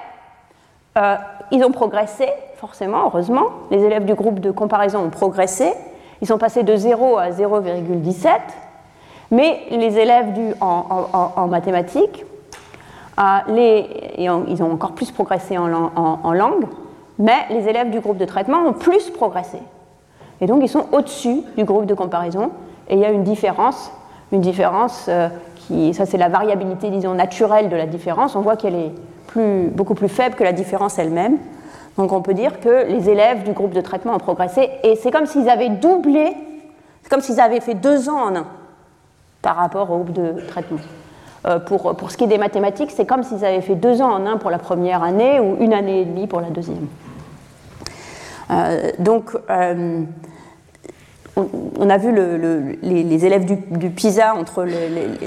euh, 0.97 1.17
ils 1.51 1.63
ont 1.65 1.71
progressé, 1.71 2.29
forcément, 2.57 3.05
heureusement. 3.05 3.49
Les 3.71 3.83
élèves 3.83 4.05
du 4.05 4.15
groupe 4.15 4.41
de 4.41 4.51
comparaison 4.51 5.01
ont 5.01 5.11
progressé. 5.11 5.73
Ils 6.23 6.29
sont 6.29 6.39
passés 6.39 6.63
de 6.63 6.77
0 6.77 7.19
à 7.19 7.31
0,17. 7.31 8.29
Mais 9.31 9.63
les 9.71 9.99
élèves 9.99 10.33
du, 10.33 10.55
en, 10.61 11.47
mathématiques, 11.49 12.25
euh, 13.19 13.23
les, 13.49 13.87
ils 14.19 14.63
ont 14.63 14.73
encore 14.73 14.93
plus 14.93 15.11
progressé 15.11 15.57
en 15.59 16.33
langue, 16.33 16.67
mais 17.19 17.47
les 17.51 17.69
élèves 17.69 17.91
du 17.91 18.01
groupe 18.01 18.19
de 18.19 18.25
traitement 18.25 18.59
ont 18.67 18.73
plus 18.73 19.11
progressé. 19.11 19.59
Et 20.43 20.47
donc 20.47 20.61
ils 20.63 20.69
sont 20.69 20.87
au-dessus 20.93 21.43
du 21.57 21.65
groupe 21.65 21.87
de 21.87 21.95
comparaison. 21.95 22.51
Et 22.89 22.95
il 22.95 23.01
y 23.01 23.05
a 23.05 23.11
une 23.11 23.23
différence, 23.23 23.93
une 24.33 24.41
différence 24.41 25.07
euh, 25.09 25.29
qui, 25.55 25.95
ça 25.95 26.05
c'est 26.05 26.19
la 26.19 26.29
variabilité, 26.29 26.91
disons, 26.91 27.15
naturelle 27.15 27.69
de 27.69 27.77
la 27.77 27.87
différence. 27.87 28.35
On 28.35 28.41
voit 28.41 28.57
qu'elle 28.57 28.75
est 28.75 28.91
beaucoup 29.71 29.95
plus 29.95 30.09
faible 30.09 30.35
que 30.35 30.45
la 30.45 30.53
différence 30.53 30.99
elle-même. 30.99 31.39
Donc 31.97 32.13
on 32.13 32.23
peut 32.23 32.35
dire 32.35 32.61
que 32.61 32.87
les 32.89 33.09
élèves 33.09 33.45
du 33.45 33.53
groupe 33.53 33.73
de 33.73 33.81
traitement 33.81 34.15
ont 34.15 34.19
progressé. 34.19 34.69
Et 34.83 34.97
c'est 34.97 35.13
comme 35.13 35.27
s'ils 35.27 35.49
avaient 35.49 35.69
doublé, 35.69 36.37
c'est 37.03 37.09
comme 37.09 37.21
s'ils 37.21 37.41
avaient 37.41 37.61
fait 37.61 37.75
deux 37.75 38.09
ans 38.09 38.21
en 38.21 38.37
un 38.37 38.47
par 39.43 39.57
rapport 39.57 39.91
au 39.91 39.99
groupe 39.99 40.13
de 40.13 40.41
traitement. 40.49 40.79
Euh, 41.47 41.61
pour, 41.61 41.97
pour, 41.97 42.11
ce 42.11 42.17
qui 42.17 42.25
est 42.25 42.29
des 42.29 42.39
mathématiques, 42.39 42.91
c'est 42.91 43.07
comme 43.07 43.23
s'ils 43.23 43.45
avaient 43.45 43.61
fait 43.61 43.75
deux 43.75 44.03
ans 44.03 44.13
en 44.13 44.27
un 44.27 44.39
pour 44.39 44.51
la 44.51 44.59
première 44.59 45.05
année 45.05 45.39
ou 45.39 45.57
une 45.61 45.73
année 45.73 46.01
et 46.01 46.05
demie 46.05 46.27
pour 46.27 46.41
la 46.41 46.51
deuxième. 46.51 46.87
Euh, 48.51 48.91
donc, 48.99 49.31
on, 51.37 51.89
a 51.89 51.97
vu 51.97 52.13
les, 52.83 53.25
élèves 53.25 53.47
du, 53.47 53.91
PISA 53.91 54.35
entre 54.35 54.67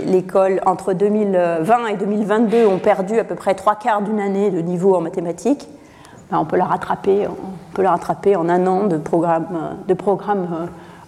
l'école 0.06 0.62
entre 0.66 0.94
2020 0.94 1.88
et 1.88 1.96
2022 1.96 2.68
ont 2.68 2.78
perdu 2.78 3.18
à 3.20 3.24
peu 3.24 3.36
près 3.36 3.56
trois 3.56 3.76
quarts 3.76 4.02
d'une 4.02 4.20
année 4.20 4.52
de 4.52 4.62
niveau 4.62 4.96
en 4.96 5.02
mathématiques. 5.02 5.68
Ben, 6.32 6.40
on 6.40 6.46
peut 6.46 6.58
la 6.58 6.66
rattraper, 6.66 7.28
en 8.36 8.50
un 8.50 8.68
an 8.68 8.86
de 8.86 8.98
programme, 8.98 9.78
de 9.88 9.94
programme 9.94 10.48
euh, 10.52 10.66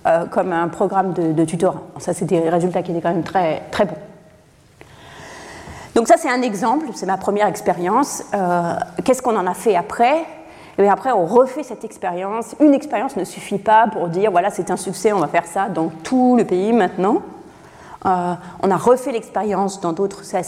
euh, 0.08 0.26
comme 0.26 0.54
un 0.54 0.68
programme 0.68 1.14
de, 1.14 1.46
tutorat. 1.46 1.82
Ça, 1.98 2.14
c'est 2.14 2.26
des 2.26 2.50
résultats 2.50 2.82
qui 2.82 2.92
étaient 2.92 3.02
quand 3.02 3.14
même 3.14 3.24
très, 3.24 3.62
très 3.72 3.86
bons. 3.86 3.98
Donc 5.96 6.08
ça, 6.08 6.16
c'est 6.18 6.30
un 6.30 6.44
exemple, 6.44 6.86
c'est 6.94 7.08
ma 7.08 7.18
première 7.18 7.48
expérience. 7.48 8.24
Euh, 8.34 8.76
qu'est-ce 9.04 9.22
qu'on 9.22 9.36
en 9.36 9.48
a 9.48 9.54
fait 9.56 9.76
après? 9.76 10.26
Et 10.80 10.90
après, 10.90 11.12
on 11.12 11.26
refait 11.26 11.64
cette 11.64 11.84
expérience. 11.84 12.56
Une 12.60 12.74
expérience 12.74 13.16
ne 13.16 13.24
suffit 13.24 13.58
pas 13.58 13.88
pour 13.88 14.08
dire 14.10 14.32
voilà, 14.32 14.50
c'est 14.52 14.70
un 14.70 14.78
succès, 14.78 15.12
on 15.12 15.20
va 15.20 15.28
faire 15.28 15.46
ça 15.46 15.70
dans 15.70 15.90
tout 16.04 16.36
le 16.38 16.46
pays 16.46 16.72
maintenant. 16.72 17.22
Euh, 18.06 18.34
on 18.62 18.70
a 18.70 18.78
refait 18.78 19.12
l'expérience 19.12 19.82
dans 19.82 19.92
d'autres, 19.92 20.24
ça, 20.24 20.40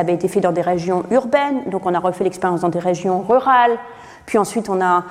avait 0.00 0.14
été 0.14 0.26
fait 0.26 0.40
dans 0.40 0.50
des 0.50 0.62
régions 0.62 1.04
urbaines, 1.12 1.62
donc 1.70 1.86
on 1.86 1.94
a 1.94 2.00
refait 2.00 2.24
l'expérience 2.24 2.62
dans 2.62 2.68
des 2.68 2.80
régions 2.80 3.22
rurales, 3.22 3.78
puis 4.26 4.36
ensuite 4.36 4.68
on 4.68 4.80
a 4.82 5.04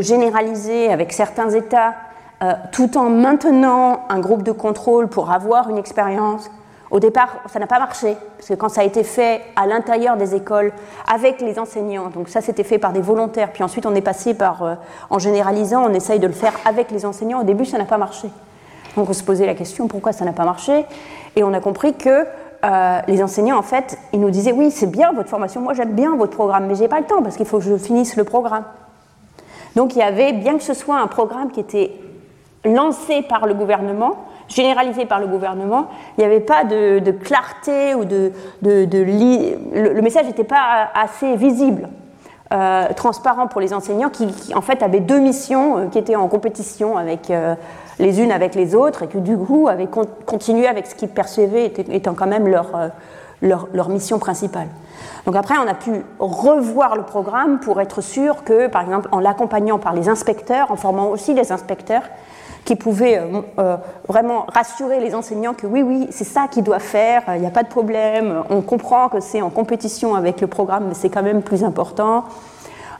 généralisé 0.00 0.90
avec 0.90 1.12
certains 1.12 1.50
États, 1.50 1.94
euh, 2.42 2.54
tout 2.72 2.96
en 2.96 3.10
maintenant 3.10 4.06
un 4.08 4.20
groupe 4.20 4.42
de 4.42 4.52
contrôle 4.52 5.08
pour 5.08 5.30
avoir 5.30 5.68
une 5.68 5.76
expérience 5.76 6.50
au 6.90 7.00
départ, 7.00 7.40
ça 7.52 7.58
n'a 7.58 7.66
pas 7.66 7.78
marché, 7.78 8.16
parce 8.36 8.48
que 8.48 8.54
quand 8.54 8.68
ça 8.68 8.80
a 8.80 8.84
été 8.84 9.04
fait 9.04 9.42
à 9.56 9.66
l'intérieur 9.66 10.16
des 10.16 10.34
écoles, 10.34 10.72
avec 11.12 11.40
les 11.40 11.58
enseignants, 11.58 12.08
donc 12.08 12.28
ça 12.28 12.40
c'était 12.40 12.64
fait 12.64 12.78
par 12.78 12.92
des 12.92 13.00
volontaires, 13.00 13.52
puis 13.52 13.62
ensuite 13.62 13.84
on 13.84 13.94
est 13.94 14.00
passé 14.00 14.34
par, 14.34 14.62
euh, 14.62 14.74
en 15.10 15.18
généralisant, 15.18 15.84
on 15.84 15.92
essaye 15.92 16.18
de 16.18 16.26
le 16.26 16.32
faire 16.32 16.54
avec 16.64 16.90
les 16.90 17.04
enseignants, 17.04 17.40
au 17.40 17.44
début 17.44 17.66
ça 17.66 17.76
n'a 17.76 17.84
pas 17.84 17.98
marché. 17.98 18.28
Donc 18.96 19.10
on 19.10 19.12
se 19.12 19.22
posait 19.22 19.46
la 19.46 19.54
question 19.54 19.86
pourquoi 19.86 20.12
ça 20.12 20.24
n'a 20.24 20.32
pas 20.32 20.44
marché, 20.44 20.86
et 21.36 21.44
on 21.44 21.52
a 21.52 21.60
compris 21.60 21.94
que 21.94 22.24
euh, 22.64 23.00
les 23.06 23.22
enseignants, 23.22 23.58
en 23.58 23.62
fait, 23.62 23.98
ils 24.12 24.20
nous 24.20 24.30
disaient 24.30 24.52
oui, 24.52 24.70
c'est 24.70 24.90
bien 24.90 25.12
votre 25.12 25.28
formation, 25.28 25.60
moi 25.60 25.74
j'aime 25.74 25.92
bien 25.92 26.16
votre 26.16 26.32
programme, 26.32 26.66
mais 26.66 26.74
j'ai 26.74 26.88
pas 26.88 27.00
le 27.00 27.06
temps 27.06 27.22
parce 27.22 27.36
qu'il 27.36 27.46
faut 27.46 27.58
que 27.58 27.64
je 27.64 27.76
finisse 27.76 28.16
le 28.16 28.24
programme. 28.24 28.64
Donc 29.76 29.94
il 29.94 29.98
y 29.98 30.02
avait, 30.02 30.32
bien 30.32 30.56
que 30.56 30.64
ce 30.64 30.74
soit 30.74 30.98
un 30.98 31.06
programme 31.06 31.50
qui 31.50 31.60
était 31.60 31.92
lancé 32.64 33.22
par 33.22 33.46
le 33.46 33.54
gouvernement, 33.54 34.16
généralisé 34.48 35.06
par 35.06 35.20
le 35.20 35.26
gouvernement, 35.26 35.88
il 36.16 36.20
n'y 36.20 36.26
avait 36.26 36.40
pas 36.40 36.64
de, 36.64 37.10
clarté 37.10 37.94
ou 37.94 38.04
de, 38.04 38.32
le, 38.62 40.00
message 40.00 40.26
n'était 40.26 40.44
pas 40.44 40.88
assez 40.94 41.36
visible. 41.36 41.88
Euh, 42.50 42.86
transparent 42.96 43.46
pour 43.46 43.60
les 43.60 43.74
enseignants 43.74 44.08
qui, 44.08 44.26
en 44.54 44.62
fait 44.62 44.82
avaient 44.82 45.00
deux 45.00 45.18
missions 45.18 45.76
euh, 45.76 45.86
qui 45.88 45.98
étaient 45.98 46.16
en 46.16 46.28
compétition 46.28 46.96
avec 46.96 47.30
euh, 47.30 47.54
les 47.98 48.22
unes 48.22 48.32
avec 48.32 48.54
les 48.54 48.74
autres 48.74 49.02
et 49.02 49.06
que 49.06 49.18
du 49.18 49.36
coup 49.36 49.68
avaient 49.68 49.88
continué 50.24 50.66
avec 50.66 50.86
ce 50.86 50.94
qu'ils 50.94 51.10
percevaient 51.10 51.66
étant 51.66 52.14
quand 52.14 52.26
même 52.26 52.48
leur, 52.48 52.90
leur, 53.42 53.88
mission 53.90 54.18
principale. 54.18 54.68
Donc 55.26 55.36
après 55.36 55.56
on 55.58 55.68
a 55.68 55.74
pu 55.74 55.90
revoir 56.18 56.96
le 56.96 57.02
programme 57.02 57.60
pour 57.60 57.82
être 57.82 58.00
sûr 58.00 58.42
que 58.44 58.66
par 58.66 58.80
exemple 58.80 59.10
en 59.12 59.20
l'accompagnant 59.20 59.78
par 59.78 59.92
les 59.92 60.08
inspecteurs, 60.08 60.70
en 60.70 60.76
formant 60.76 61.08
aussi 61.08 61.34
les 61.34 61.52
inspecteurs, 61.52 62.04
qui 62.68 62.76
pouvait 62.76 63.16
euh, 63.16 63.40
euh, 63.58 63.76
vraiment 64.08 64.44
rassurer 64.52 65.00
les 65.00 65.14
enseignants 65.14 65.54
que 65.54 65.66
oui, 65.66 65.80
oui, 65.80 66.06
c'est 66.10 66.24
ça 66.24 66.48
qu'ils 66.48 66.64
doivent 66.64 66.82
faire, 66.82 67.22
il 67.34 67.40
n'y 67.40 67.46
a 67.46 67.50
pas 67.50 67.62
de 67.62 67.68
problème, 67.68 68.44
on 68.50 68.60
comprend 68.60 69.08
que 69.08 69.20
c'est 69.20 69.40
en 69.40 69.48
compétition 69.48 70.14
avec 70.14 70.42
le 70.42 70.48
programme, 70.48 70.84
mais 70.86 70.92
c'est 70.92 71.08
quand 71.08 71.22
même 71.22 71.40
plus 71.40 71.64
important. 71.64 72.24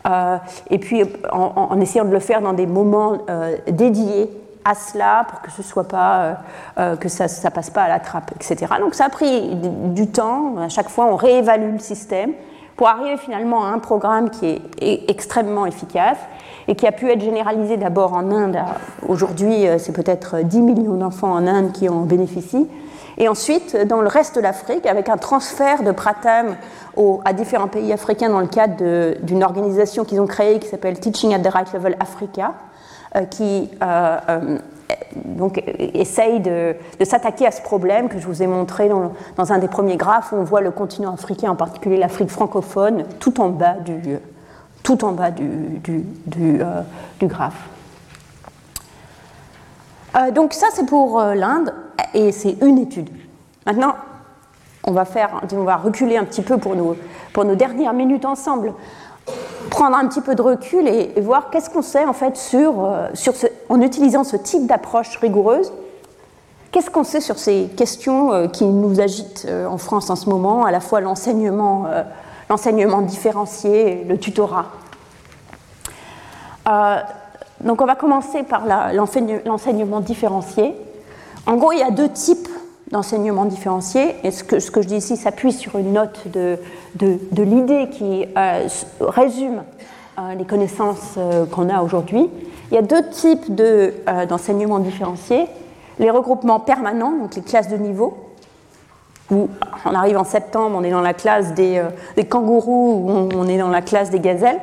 Euh, 0.08 0.38
et 0.70 0.78
puis 0.78 1.02
en, 1.30 1.78
essayant 1.82 2.06
de 2.06 2.10
le 2.10 2.18
faire 2.18 2.40
dans 2.40 2.54
des 2.54 2.66
moments 2.66 3.18
dédiés 3.66 4.30
à 4.64 4.74
cela 4.74 5.26
pour 5.28 5.42
que 5.42 5.50
ce 5.50 5.62
soit 5.62 5.86
pas 5.86 6.38
que 6.98 7.08
ça, 7.10 7.26
ne 7.26 7.50
passe 7.50 7.68
pas 7.68 7.82
à 7.82 7.88
la 7.88 7.98
trappe, 7.98 8.30
etc. 8.36 8.72
Donc 8.80 8.94
ça 8.94 9.06
a 9.06 9.08
pris 9.10 9.54
du 9.54 10.06
temps. 10.06 10.54
À 10.58 10.70
chaque 10.70 10.88
fois, 10.88 11.06
on 11.06 11.16
réévalue 11.16 11.74
le 11.74 11.78
système 11.78 12.32
pour 12.76 12.88
arriver 12.88 13.18
finalement 13.18 13.64
à 13.64 13.68
un 13.68 13.80
programme 13.80 14.30
qui 14.30 14.62
est 14.80 15.10
extrêmement 15.10 15.66
efficace 15.66 16.18
et 16.68 16.76
qui 16.76 16.86
a 16.86 16.92
pu 16.92 17.10
être 17.10 17.20
généralisé 17.20 17.76
d'abord 17.76 18.14
en 18.14 18.30
Inde. 18.30 18.58
Aujourd'hui, 19.08 19.66
euh, 19.66 19.78
c'est 19.78 19.92
peut-être 19.92 20.42
10 20.42 20.60
millions 20.60 20.94
d'enfants 20.94 21.32
en 21.32 21.46
Inde 21.46 21.72
qui 21.72 21.88
en 21.88 22.02
bénéficient. 22.02 22.68
Et 23.16 23.28
ensuite, 23.28 23.76
dans 23.88 24.00
le 24.00 24.06
reste 24.06 24.36
de 24.36 24.40
l'Afrique, 24.40 24.86
avec 24.86 25.08
un 25.08 25.16
transfert 25.16 25.82
de 25.82 25.90
Pratam 25.90 26.54
à 27.24 27.32
différents 27.32 27.68
pays 27.68 27.92
africains 27.92 28.28
dans 28.28 28.40
le 28.40 28.46
cadre 28.46 29.16
d'une 29.22 29.42
organisation 29.42 30.04
qu'ils 30.04 30.20
ont 30.20 30.26
créée 30.26 30.58
qui 30.60 30.68
s'appelle 30.68 30.98
Teaching 31.00 31.34
at 31.34 31.40
the 31.40 31.52
Right 31.52 31.72
Level 31.72 31.96
Africa, 31.98 32.54
euh, 33.16 33.24
qui 33.24 33.70
euh, 33.82 34.18
euh, 34.28 34.58
donc, 35.24 35.62
essaye 35.94 36.40
de, 36.40 36.76
s'attaquer 37.02 37.46
à 37.46 37.50
ce 37.50 37.62
problème 37.62 38.08
que 38.08 38.18
je 38.18 38.26
vous 38.26 38.42
ai 38.42 38.46
montré 38.46 38.88
dans, 38.88 39.12
dans, 39.36 39.52
un 39.52 39.58
des 39.58 39.68
premiers 39.68 39.96
graphes 39.96 40.32
où 40.32 40.36
on 40.36 40.44
voit 40.44 40.60
le 40.60 40.70
continent 40.70 41.14
africain, 41.14 41.50
en 41.50 41.56
particulier 41.56 41.96
l'Afrique 41.96 42.28
francophone, 42.28 43.04
tout 43.18 43.40
en 43.40 43.48
bas 43.48 43.76
du, 43.84 44.18
tout 44.88 45.04
en 45.04 45.12
bas 45.12 45.30
du, 45.30 45.48
du, 45.84 46.04
du, 46.26 46.60
du 47.20 47.26
graphe. 47.26 47.68
donc 50.34 50.54
ça 50.54 50.68
c'est 50.72 50.86
pour 50.86 51.20
l'Inde 51.20 51.74
et 52.14 52.32
c'est 52.32 52.56
une 52.62 52.78
étude. 52.78 53.10
Maintenant, 53.66 53.94
on 54.88 54.92
va, 54.92 55.04
faire, 55.04 55.42
on 55.52 55.64
va 55.64 55.76
reculer 55.76 56.16
un 56.16 56.24
petit 56.24 56.40
peu 56.40 56.56
pour 56.56 56.74
nos, 56.74 56.96
pour 57.34 57.44
nos 57.44 57.54
dernières 57.54 57.92
minutes 57.92 58.24
ensemble, 58.24 58.72
prendre 59.70 59.96
un 59.96 60.06
petit 60.08 60.22
peu 60.22 60.34
de 60.34 60.40
recul 60.42 60.88
et, 60.88 61.20
voir 61.20 61.50
qu'est-ce 61.50 61.68
qu'on 61.68 61.82
sait 61.82 62.06
en 62.06 62.14
fait 62.14 62.36
sur, 62.36 62.84
euh, 62.84 63.08
sur 63.12 63.36
ce, 63.36 63.46
en 63.68 63.80
utilisant 63.82 64.24
ce 64.24 64.36
type 64.36 64.66
d'approche 64.66 65.16
rigoureuse. 65.18 65.72
Qu'est-ce 66.72 66.90
qu'on 66.90 67.04
sait 67.04 67.20
sur 67.20 67.38
ces 67.38 67.68
questions 67.76 68.32
euh, 68.32 68.46
qui 68.46 68.64
nous 68.64 69.00
agitent 69.00 69.46
euh, 69.48 69.66
en 69.66 69.78
France 69.78 70.08
en 70.10 70.16
ce 70.16 70.30
moment, 70.30 70.64
à 70.64 70.70
la 70.70 70.80
fois 70.80 71.00
l'enseignement, 71.00 71.84
l'enseignement 72.48 73.02
différencié 73.02 74.04
le 74.04 74.18
tutorat 74.18 74.66
Donc 77.60 77.80
on 77.82 77.86
va 77.86 77.94
commencer 77.94 78.42
par 78.42 78.64
l'enseignement 78.92 80.00
différencié. 80.00 80.74
En 81.46 81.56
gros, 81.56 81.72
il 81.72 81.78
y 81.78 81.82
a 81.82 81.90
deux 81.90 82.10
types 82.10 82.48
d'enseignement 82.90 83.44
différencié. 83.44 84.16
Et 84.24 84.30
ce 84.30 84.44
que, 84.44 84.58
je 84.58 84.86
dis 84.86 84.96
ici 84.96 85.16
s'appuie 85.16 85.52
sur 85.52 85.78
une 85.78 85.92
note 85.92 86.26
de, 86.28 86.58
l'idée 87.36 87.88
qui 87.90 88.26
euh, 88.36 88.68
résume 89.00 89.62
euh, 90.18 90.34
les 90.34 90.44
connaissances 90.44 91.14
euh, 91.16 91.46
qu'on 91.46 91.68
a 91.68 91.82
aujourd'hui. 91.82 92.28
Il 92.70 92.74
y 92.74 92.78
a 92.78 92.82
deux 92.82 93.08
types 93.10 93.54
d'enseignement 94.28 94.78
différencié. 94.78 95.46
Les 95.98 96.10
regroupements 96.10 96.60
permanents, 96.60 97.12
donc 97.12 97.34
les 97.34 97.42
classes 97.42 97.68
de 97.68 97.76
niveau, 97.76 98.16
où 99.30 99.48
on 99.84 99.94
arrive 99.94 100.16
en 100.16 100.24
septembre, 100.24 100.76
on 100.78 100.84
est 100.84 100.90
dans 100.90 101.00
la 101.00 101.14
classe 101.14 101.54
des, 101.54 101.82
des 102.16 102.24
kangourous 102.24 103.04
ou 103.04 103.28
on, 103.34 103.46
est 103.46 103.58
dans 103.58 103.68
la 103.68 103.82
classe 103.82 104.10
des 104.10 104.20
gazelles. 104.20 104.60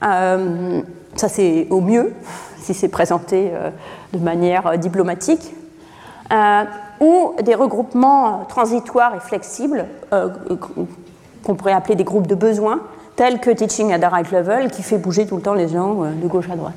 ça, 0.00 1.28
c'est 1.28 1.66
au 1.70 1.80
mieux, 1.80 2.14
si 2.58 2.74
c'est 2.74 2.88
présenté 2.88 3.50
de 4.12 4.18
manière 4.18 4.78
diplomatique. 4.78 5.54
Euh, 6.32 6.64
ou 7.00 7.34
des 7.42 7.54
regroupements 7.54 8.44
transitoires 8.48 9.14
et 9.16 9.20
flexibles 9.20 9.86
euh, 10.12 10.28
qu'on 11.42 11.54
pourrait 11.54 11.72
appeler 11.72 11.96
des 11.96 12.04
groupes 12.04 12.28
de 12.28 12.36
besoins, 12.36 12.80
tels 13.16 13.40
que 13.40 13.50
Teaching 13.50 13.92
at 13.92 13.98
the 13.98 14.10
Right 14.10 14.30
Level, 14.30 14.70
qui 14.70 14.82
fait 14.82 14.98
bouger 14.98 15.26
tout 15.26 15.36
le 15.36 15.42
temps 15.42 15.54
les 15.54 15.68
gens 15.68 16.04
euh, 16.04 16.12
de 16.12 16.26
gauche 16.28 16.48
à 16.48 16.56
droite. 16.56 16.74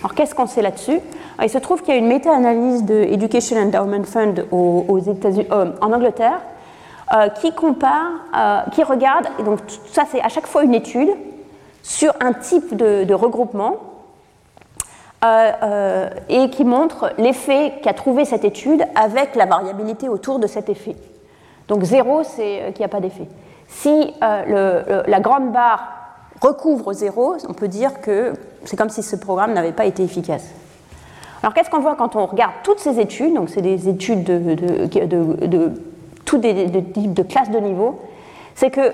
Alors 0.00 0.14
qu'est-ce 0.14 0.34
qu'on 0.34 0.46
sait 0.46 0.62
là-dessus? 0.62 1.00
Il 1.42 1.50
se 1.50 1.58
trouve 1.58 1.82
qu'il 1.82 1.94
y 1.94 1.96
a 1.96 2.00
une 2.00 2.08
méta-analyse 2.08 2.84
de 2.84 2.94
Education 2.94 3.56
Endowment 3.58 4.04
Fund 4.04 4.46
aux, 4.50 4.98
États-Unis, 4.98 5.46
en 5.50 5.92
Angleterre 5.92 6.40
qui 7.40 7.52
compare, 7.52 8.12
qui 8.72 8.82
regarde, 8.82 9.26
et 9.38 9.42
donc 9.42 9.58
ça 9.90 10.04
c'est 10.10 10.20
à 10.22 10.28
chaque 10.28 10.46
fois 10.46 10.62
une 10.62 10.74
étude 10.74 11.08
sur 11.82 12.12
un 12.20 12.32
type 12.32 12.76
de, 12.76 13.14
regroupement 13.14 13.76
euh, 15.24 15.52
euh, 15.62 16.10
et 16.28 16.50
qui 16.50 16.64
montre 16.64 17.12
l'effet 17.18 17.74
qu'a 17.82 17.92
trouvé 17.92 18.24
cette 18.24 18.44
étude 18.44 18.84
avec 18.94 19.34
la 19.34 19.46
variabilité 19.46 20.08
autour 20.08 20.38
de 20.38 20.46
cet 20.46 20.68
effet. 20.68 20.96
Donc 21.68 21.82
zéro, 21.82 22.22
c'est 22.22 22.62
euh, 22.62 22.70
qu'il 22.72 22.80
n'y 22.80 22.86
a 22.86 22.88
pas 22.88 23.00
d'effet. 23.00 23.28
Si 23.68 24.14
la 24.20 25.20
grande 25.20 25.52
barre 25.52 25.92
recouvre 26.40 26.92
zéro, 26.92 27.36
on 27.48 27.52
peut 27.52 27.68
dire 27.68 28.00
que 28.00 28.32
c'est 28.64 28.76
comme 28.76 28.90
si 28.90 29.02
ce 29.02 29.16
programme 29.16 29.52
n'avait 29.52 29.72
pas 29.72 29.86
été 29.86 30.02
efficace. 30.02 30.44
Alors 31.42 31.54
qu'est-ce 31.54 31.70
qu'on 31.70 31.80
voit 31.80 31.96
quand 31.96 32.16
on 32.16 32.26
regarde 32.26 32.52
toutes 32.62 32.80
ces 32.80 33.00
études? 33.00 33.34
Donc 33.34 33.48
c'est 33.48 33.62
des 33.62 33.88
études 33.88 34.24
de, 34.24 34.54
de, 34.54 35.46
de, 35.46 35.72
tous 36.24 36.38
des, 36.38 36.70
types 36.92 37.14
de 37.14 37.22
classes 37.22 37.50
de 37.50 37.58
niveau. 37.58 38.00
C'est 38.54 38.70
que 38.70 38.92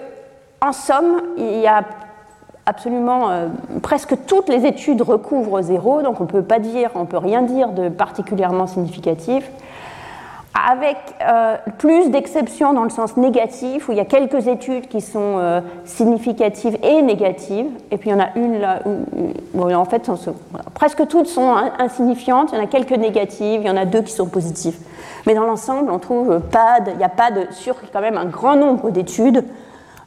en 0.60 0.72
somme, 0.72 1.22
il 1.36 1.60
y 1.60 1.66
a 1.66 1.84
absolument 2.64 3.30
euh, 3.30 3.48
presque 3.82 4.14
toutes 4.26 4.48
les 4.48 4.64
études 4.64 5.02
recouvrent 5.02 5.62
zéro, 5.62 6.02
donc 6.02 6.20
on 6.20 6.24
ne 6.24 6.28
peut 6.28 6.42
pas 6.42 6.58
dire, 6.58 6.90
on 6.94 7.04
peut 7.04 7.18
rien 7.18 7.42
dire 7.42 7.68
de 7.70 7.88
particulièrement 7.88 8.66
significatif, 8.66 9.48
avec 10.68 10.96
euh, 11.22 11.57
plus 11.78 12.11
d'exceptions 12.11 12.72
dans 12.72 12.84
le 12.84 12.90
sens 12.90 13.16
négatif, 13.16 13.88
où 13.88 13.92
il 13.92 13.98
y 13.98 14.00
a 14.00 14.04
quelques 14.04 14.46
études 14.46 14.88
qui 14.88 15.00
sont 15.00 15.38
euh, 15.38 15.61
significatives 15.84 16.78
et 16.82 17.02
négatives, 17.02 17.66
et 17.90 17.96
puis 17.96 18.11
il 18.11 18.12
y 18.12 18.16
en 18.16 18.20
a 18.20 18.36
une 18.36 18.61
là 18.61 18.80
où, 19.54 19.72
en 19.72 19.84
fait, 19.84 20.11
presque 20.74 21.07
toutes 21.09 21.26
sont 21.26 21.54
insignifiantes, 21.78 22.50
il 22.52 22.59
y 22.59 22.61
en 22.61 22.64
a 22.64 22.66
quelques 22.66 22.92
négatives, 22.92 23.61
il 23.62 23.66
y 23.66 23.70
en 23.70 23.76
a 23.76 23.84
deux 23.84 24.02
qui 24.02 24.12
sont 24.12 24.26
positives. 24.26 24.76
Mais 25.26 25.34
dans 25.34 25.44
l'ensemble, 25.44 25.90
on 25.90 25.98
trouve 25.98 26.40
pas, 26.40 26.78
il 26.86 26.96
n'y 26.96 27.04
a 27.04 27.09
pas 27.09 27.30
de, 27.30 27.46
sur 27.50 27.76
quand 27.92 28.00
même 28.00 28.16
un 28.16 28.26
grand 28.26 28.57
nombre 28.57 28.90
d'études 28.90 29.44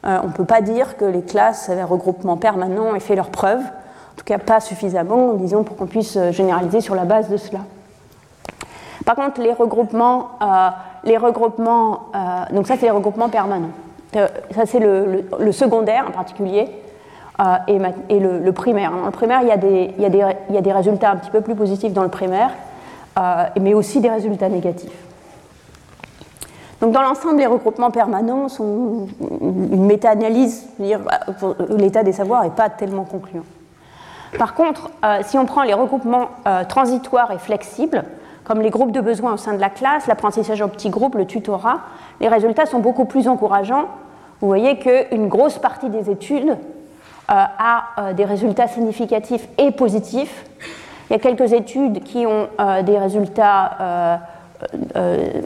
euh, 0.06 0.18
on 0.22 0.28
ne 0.28 0.32
peut 0.32 0.46
pas 0.46 0.62
dire 0.62 0.96
que 0.96 1.04
les 1.04 1.22
classes 1.22 1.68
avaient 1.68 1.84
regroupement 1.84 2.38
permanent 2.38 2.94
aient 2.94 3.00
fait 3.00 3.16
leurs 3.16 3.30
preuves, 3.30 3.60
en 3.60 4.16
tout 4.16 4.24
cas 4.24 4.38
pas 4.38 4.60
suffisamment, 4.60 5.34
disons, 5.34 5.62
pour 5.62 5.76
qu'on 5.76 5.86
puisse 5.86 6.18
généraliser 6.30 6.80
sur 6.80 6.94
la 6.94 7.04
base 7.04 7.28
de 7.28 7.36
cela. 7.36 7.60
Par 9.04 9.14
contre, 9.14 9.40
les 9.40 9.52
regroupements, 9.52 10.30
euh, 10.42 10.68
les 11.04 11.16
regroupements 11.16 12.10
donc 12.52 12.66
ça 12.66 12.76
c'est 12.76 12.86
les 12.86 12.90
regroupements 12.90 13.28
permanents. 13.28 13.70
ça 14.12 14.66
c'est 14.66 14.80
le, 14.80 15.52
secondaire 15.52 16.06
en 16.08 16.12
particulier 16.12 16.68
et, 17.68 18.18
le, 18.18 18.50
primaire. 18.50 18.92
Dans 18.92 19.06
le 19.06 19.10
primaire, 19.10 19.40
il 19.42 19.48
y, 19.48 19.52
a 19.52 20.60
des, 20.60 20.72
résultats 20.72 21.12
un 21.12 21.16
petit 21.16 21.30
peu 21.30 21.40
plus 21.40 21.54
positifs 21.54 21.94
dans 21.94 22.02
le 22.02 22.10
primaire, 22.10 22.50
mais 23.58 23.72
aussi 23.72 24.00
des 24.00 24.10
résultats 24.10 24.50
négatifs. 24.50 24.92
Donc 26.80 26.92
dans 26.92 27.02
l'ensemble, 27.02 27.38
les 27.38 27.46
regroupements 27.46 27.90
permanents 27.90 28.48
sont 28.48 29.06
une 29.20 29.84
méta-analyse, 29.84 30.66
l'état 30.78 32.02
des 32.02 32.12
savoirs 32.12 32.42
n'est 32.42 32.50
pas 32.50 32.70
tellement 32.70 33.04
concluant. 33.04 33.44
Par 34.38 34.54
contre, 34.54 34.90
euh, 35.04 35.18
si 35.22 35.36
on 35.38 35.44
prend 35.44 35.62
les 35.62 35.74
regroupements 35.74 36.28
euh, 36.46 36.64
transitoires 36.64 37.32
et 37.32 37.38
flexibles, 37.38 38.04
comme 38.44 38.60
les 38.60 38.70
groupes 38.70 38.92
de 38.92 39.00
besoins 39.00 39.34
au 39.34 39.36
sein 39.36 39.54
de 39.54 39.60
la 39.60 39.70
classe, 39.70 40.06
l'apprentissage 40.06 40.60
en 40.62 40.68
petits 40.68 40.90
groupes, 40.90 41.14
le 41.14 41.26
tutorat, 41.26 41.80
les 42.20 42.28
résultats 42.28 42.66
sont 42.66 42.80
beaucoup 42.80 43.04
plus 43.04 43.28
encourageants. 43.28 43.86
Vous 44.40 44.46
voyez 44.46 44.78
qu'une 44.78 45.28
grosse 45.28 45.58
partie 45.58 45.90
des 45.90 46.10
études 46.10 46.50
euh, 46.50 46.54
a 47.28 48.12
des 48.14 48.24
résultats 48.24 48.68
significatifs 48.68 49.46
et 49.58 49.70
positifs. 49.70 50.44
Il 51.08 51.14
y 51.14 51.16
a 51.16 51.18
quelques 51.18 51.52
études 51.52 52.02
qui 52.04 52.24
ont 52.26 52.48
des 52.84 52.98
résultats 52.98 54.20
euh, 54.94 55.40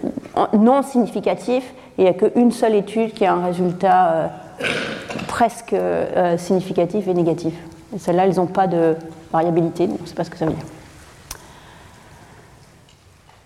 non 0.53 0.83
significatif 0.83 1.73
et 1.97 2.03
il 2.03 2.05
n'y 2.05 2.11
a 2.11 2.15
qu'une 2.15 2.51
seule 2.51 2.75
étude 2.75 3.13
qui 3.13 3.25
a 3.25 3.33
un 3.33 3.45
résultat 3.45 4.13
euh, 4.13 4.27
presque 5.29 5.73
euh, 5.73 6.37
significatif 6.37 7.07
et 7.07 7.15
négatif. 7.15 7.55
Celles-là, 7.97 8.27
elles 8.27 8.37
n'ont 8.37 8.47
pas 8.47 8.67
de 8.67 8.97
variabilité, 9.33 9.87
donc 9.87 9.99
on 10.01 10.03
ne 10.03 10.09
sait 10.09 10.15
pas 10.15 10.25
ce 10.25 10.31
que 10.31 10.37
ça 10.37 10.47
veut 10.47 10.53
dire. 10.53 10.65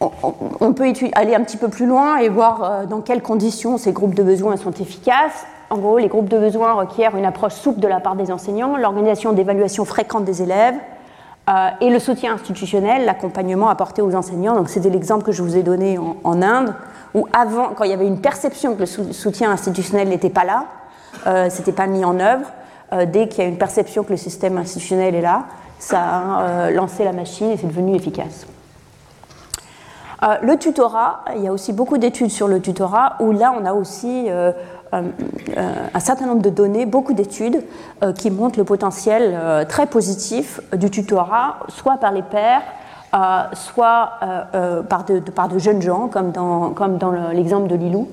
On, 0.01 0.73
peut 0.75 0.93
aller 1.15 1.35
un 1.35 1.43
petit 1.43 1.57
peu 1.57 1.69
plus 1.69 1.87
loin 1.87 2.19
et 2.19 2.29
voir 2.29 2.87
dans 2.87 3.01
quelles 3.01 3.23
conditions 3.23 3.79
ces 3.79 3.93
groupes 3.93 4.15
de 4.15 4.23
besoins 4.23 4.57
sont 4.57 4.71
efficaces. 4.71 5.45
En 5.71 5.79
gros, 5.79 5.99
les 5.99 6.09
groupes 6.09 6.29
de 6.29 6.39
besoins 6.39 6.73
requièrent 6.75 7.17
une 7.17 7.25
approche 7.25 7.55
souple 7.55 7.81
de 7.81 7.89
la 7.89 8.01
part 8.01 8.15
des 8.15 8.31
enseignants, 8.31 8.77
l'organisation 8.77 9.33
d'évaluation 9.33 9.85
fréquente 9.85 10.25
des 10.25 10.41
élèves, 10.43 10.77
euh, 11.49 11.69
et 11.81 11.91
le 11.91 11.99
soutien 11.99 12.35
institutionnel, 12.35 13.07
l'accompagnement 13.07 13.69
apporté 13.69 14.03
aux 14.03 14.15
enseignants. 14.15 14.55
Donc 14.55 14.69
c'était 14.69 14.91
l'exemple 14.91 15.25
que 15.25 15.33
je 15.33 15.43
vous 15.43 15.57
ai 15.57 15.63
donné 15.63 15.99
en, 15.99 16.43
Inde, 16.43 16.75
où 17.15 17.27
avant, 17.33 17.71
quand 17.75 17.85
il 17.85 17.91
y 17.91 17.95
avait 17.95 18.07
une 18.07 18.21
perception 18.21 18.75
que 18.75 18.81
le 18.81 18.87
soutien 18.87 19.51
institutionnel 19.51 20.09
n'était 20.09 20.31
pas 20.31 20.45
là, 20.45 20.67
euh, 21.27 21.49
c'était 21.51 21.73
pas 21.73 21.87
mis 21.87 22.05
en 22.05 22.21
œuvre. 22.21 22.47
Euh, 22.93 23.07
dès 23.07 23.29
qu'il 23.29 23.43
y 23.45 23.47
a 23.47 23.49
une 23.49 23.59
perception 23.59 24.05
que 24.05 24.11
le 24.11 24.17
système 24.17 24.57
institutionnel 24.57 25.15
est 25.15 25.21
là, 25.21 25.45
ça 25.79 26.01
a 26.01 26.43
euh, 26.43 26.71
lancé 26.71 27.05
la 27.05 27.13
machine 27.13 27.51
et 27.51 27.57
c'est 27.57 27.67
devenu 27.67 27.95
efficace. 27.95 28.47
Le 30.43 30.57
tutorat, 30.57 31.25
il 31.37 31.43
y 31.43 31.49
a 31.49 31.53
aussi 31.53 31.73
beaucoup 31.73 31.99
d'études 31.99 32.31
sur 32.31 32.49
le 32.49 32.61
tutorat, 32.61 33.17
où 33.21 33.33
là 33.33 33.55
on 33.57 33.65
a 33.65 33.73
aussi 33.73 34.29
euh, 34.95 35.85
un 35.93 36.01
certain 36.01 36.27
nombre 36.27 36.43
de 36.43 36.51
données, 36.51 36.87
beaucoup 36.87 37.13
d'études 37.13 37.63
euh, 38.03 38.13
qui 38.13 38.31
montrent 38.31 38.59
le 38.59 38.65
potentiel 38.65 39.35
euh, 39.35 39.65
très 39.67 39.87
positif 39.87 40.61
du 40.75 40.91
tutorat, 40.91 41.59
soit 41.69 41.99
par 41.99 42.13
les 42.13 42.23
pairs, 42.23 42.63
soit 43.53 44.13
par, 44.89 45.05
de, 45.05 45.59
jeunes 45.59 45.83
gens, 45.83 46.09
comme 46.09 46.31
dans, 46.31 46.71
comme 46.71 46.99
dans 46.99 47.11
l'exemple 47.33 47.67
de 47.67 47.75
Lilou. 47.75 48.07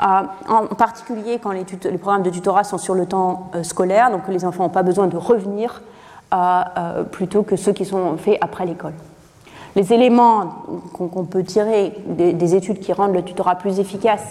en 0.00 0.74
particulier 0.74 1.38
quand 1.38 1.52
les, 1.52 1.66
les, 1.84 1.98
programmes 1.98 2.22
de 2.22 2.30
tutorat 2.30 2.64
sont 2.64 2.78
sur 2.78 2.94
le 2.94 3.04
temps 3.04 3.50
scolaire, 3.62 4.10
donc 4.10 4.22
les 4.28 4.46
enfants 4.46 4.64
n'ont 4.64 4.70
pas 4.70 4.82
besoin 4.82 5.06
de 5.06 5.18
revenir 5.18 5.82
plutôt 7.10 7.42
que 7.42 7.56
ceux 7.56 7.72
qui 7.72 7.84
sont 7.84 8.16
faits 8.16 8.38
après 8.40 8.64
l'école. 8.64 8.94
Les 9.74 9.92
éléments 9.94 10.52
qu'on 10.92 11.24
peut 11.24 11.42
tirer 11.42 11.92
des, 12.06 12.54
études 12.54 12.78
qui 12.78 12.92
rendent 12.92 13.14
le 13.14 13.22
tutorat 13.22 13.54
plus 13.54 13.80
efficace, 13.80 14.22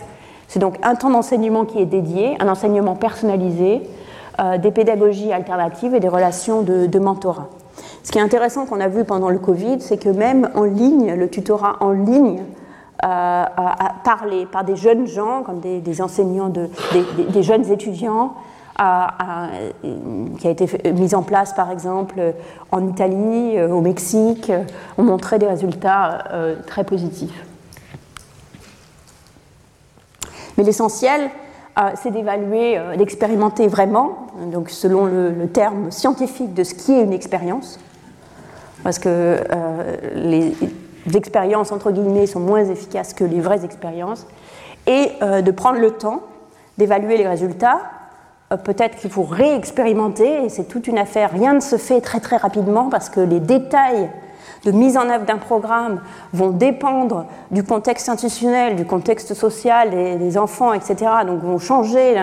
c'est 0.48 0.60
donc 0.60 0.76
un 0.84 0.96
temps 0.96 1.10
d'enseignement 1.10 1.66
qui 1.66 1.80
est 1.80 1.86
dédié, 1.86 2.36
un 2.40 2.48
enseignement 2.48 2.96
personnalisé, 2.96 3.82
euh, 4.40 4.58
des 4.58 4.72
pédagogies 4.72 5.34
alternatives 5.34 5.96
et 5.96 6.00
des 6.00 6.08
relations 6.08 6.62
de, 6.62 7.00
mentorat. 7.00 7.48
Ce 8.04 8.12
qui 8.12 8.20
est 8.20 8.22
intéressant 8.22 8.66
qu'on 8.66 8.80
a 8.80 8.88
vu 8.88 9.04
pendant 9.04 9.30
le 9.30 9.40
Covid, 9.40 9.82
c'est 9.82 9.98
que 9.98 10.10
même 10.10 10.50
en 10.56 10.64
ligne, 10.64 11.16
le 11.16 11.30
tutorat 11.30 11.78
en 11.80 11.92
ligne, 11.92 12.44
euh, 13.04 13.46
par, 14.04 14.26
par, 14.52 14.64
des 14.64 14.76
jeunes 14.76 15.08
gens, 15.08 15.42
comme 15.44 15.60
des, 15.60 16.02
enseignants, 16.02 16.50
de, 16.50 16.70
des, 17.30 17.42
jeunes 17.42 17.66
étudiants, 17.72 18.34
qui 18.78 20.48
a 20.48 20.50
été 20.50 20.92
mise 20.92 21.14
en 21.14 21.24
place 21.24 21.54
par 21.54 21.72
exemple 21.72 22.34
en 22.72 22.88
Italie, 22.88 23.58
euh, 23.58 23.70
au 23.70 23.82
Mexique, 23.82 24.50
euh, 24.50 24.64
ont 24.98 25.04
montré 25.04 25.40
des 25.40 25.48
résultats 25.48 26.26
euh, 26.32 26.56
très 26.66 26.84
positifs. 26.84 27.46
Mais 30.58 30.64
l'essentiel, 30.64 31.30
c'est 31.96 32.12
d'évaluer, 32.12 32.78
d'expérimenter 32.98 33.68
vraiment, 33.68 34.28
donc 34.52 34.70
selon 34.70 35.06
le, 35.06 35.48
terme 35.48 35.90
scientifique 35.90 36.54
de 36.54 36.66
ce 36.66 36.74
qui 36.74 36.92
est 36.92 37.02
une 37.02 37.14
expérience, 37.14 37.80
parce 38.84 39.00
que 39.00 39.38
les 40.14 40.54
expériences 41.16 41.72
entre 41.72 41.92
guillemets 41.92 42.28
sont 42.28 42.42
moins 42.42 42.66
efficaces 42.66 43.14
que 43.14 43.24
les 43.24 43.40
vraies 43.40 43.64
expériences, 43.64 44.28
et 44.86 45.14
de 45.22 45.52
prendre 45.52 45.80
le 45.80 45.92
temps 45.92 46.22
d'évaluer 46.78 47.18
les 47.18 47.28
résultats 47.28 47.80
euh, 47.80 48.01
peut-être 48.58 48.98
qu'il 48.98 49.10
faut 49.10 49.24
réexpérimenter, 49.24 50.46
et 50.46 50.50
c'est 50.50 50.66
toute 50.66 50.88
une 50.88 50.98
affaire. 50.98 51.32
Rien 51.32 51.54
ne 51.54 51.60
se 51.60 51.78
fait 51.78 52.02
très 52.02 52.20
très 52.20 52.38
rapidement 52.38 52.90
parce 52.90 53.10
que 53.10 53.20
les 53.20 53.40
détails 53.40 54.10
de 54.66 54.72
mise 54.72 54.98
en 54.98 55.10
œuvre 55.10 55.26
d'un 55.26 55.38
programme 55.38 56.02
vont 56.34 56.52
dépendre 56.52 57.26
du 57.50 57.64
contexte 57.64 58.10
institutionnel, 58.10 58.76
du 58.76 58.86
contexte 58.86 59.34
social 59.34 59.90
des, 59.90 60.38
enfants, 60.38 60.74
etc. 60.74 60.96
Donc 61.26 61.42
vont 61.42 61.60
changer 61.60 62.16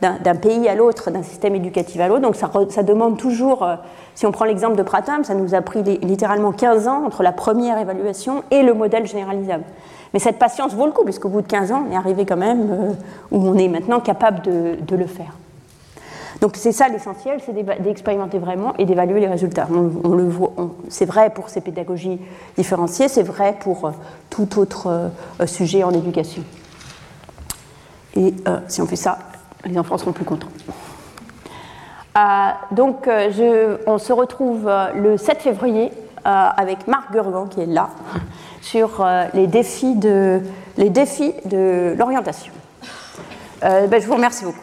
d'un 0.00 0.34
pays 0.34 0.68
à 0.68 0.74
l'autre, 0.74 1.10
d'un 1.10 1.22
système 1.22 1.54
éducatif 1.54 2.00
à 2.00 2.08
l'autre. 2.08 2.22
Donc 2.22 2.36
ça, 2.36 2.50
ça, 2.68 2.82
demande 2.82 3.18
toujours, 3.18 3.64
euh, 3.64 3.76
si 4.14 4.24
on 4.26 4.32
prend 4.32 4.44
l'exemple 4.44 4.76
de 4.76 4.82
Pratam, 4.82 5.24
ça 5.24 5.34
nous 5.34 5.54
a 5.54 5.60
pris 5.60 5.82
littéralement 5.82 6.52
15 6.52 6.88
ans 6.88 7.04
entre 7.04 7.22
la 7.22 7.32
première 7.32 7.78
évaluation 7.78 8.44
et 8.50 8.62
le 8.62 8.74
modèle 8.74 9.06
généralisable. 9.06 9.64
Mais 10.12 10.20
cette 10.20 10.38
patience 10.38 10.74
vaut 10.74 10.86
le 10.86 10.92
coup, 10.92 11.04
puisqu'au 11.04 11.28
bout 11.28 11.42
de 11.42 11.46
15 11.46 11.72
ans, 11.72 11.84
on 11.88 11.92
est 11.92 11.96
arrivé 11.96 12.24
quand 12.24 12.36
même 12.36 12.68
euh, 12.70 12.92
où 13.30 13.46
on 13.48 13.54
est 13.54 13.68
maintenant 13.68 14.00
capable 14.00 14.42
de, 14.42 14.96
le 14.96 15.06
faire. 15.06 15.34
Donc 16.40 16.52
c'est 16.56 16.72
ça 16.72 16.88
l'essentiel, 16.88 17.40
c'est 17.44 17.52
d'expérimenter 17.82 18.38
vraiment 18.38 18.74
et 18.78 18.84
d'évaluer 18.84 19.20
les 19.20 19.26
résultats. 19.26 19.66
C'est 20.88 21.04
vrai 21.04 21.30
pour 21.30 21.48
ces 21.48 21.60
pédagogies 21.60 22.20
différenciées, 22.56 23.08
c'est 23.08 23.22
vrai 23.22 23.56
pour 23.60 23.86
euh, 23.86 23.90
tout 24.30 24.58
autre 24.58 25.10
euh, 25.40 25.46
sujet 25.46 25.82
en 25.82 25.92
éducation. 25.92 26.42
Et 28.14 28.34
si 28.66 28.82
on 28.82 28.86
fait 28.86 28.96
ça, 28.96 29.18
les 29.64 29.78
enfants 29.78 29.96
seront 29.96 30.10
plus 30.10 30.24
contents. 30.24 30.48
donc 32.72 33.08
on 33.86 33.98
se 33.98 34.12
retrouve 34.12 34.68
le 34.96 35.16
7 35.16 35.40
février 35.40 35.92
avec 36.24 36.88
Marc 36.88 37.12
Gurgan 37.12 37.46
qui 37.46 37.60
est 37.60 37.66
là 37.66 37.90
sur 38.68 39.00
euh, 39.00 39.24
les 39.32 39.46
défis 39.46 39.94
de, 39.94 40.42
les 40.76 40.90
défis 40.90 41.32
de 41.46 41.94
l'orientation. 41.96 42.52
Euh, 43.64 43.86
ben, 43.86 43.98
je 44.00 44.06
vous 44.06 44.14
remercie 44.14 44.44
beaucoup. 44.44 44.58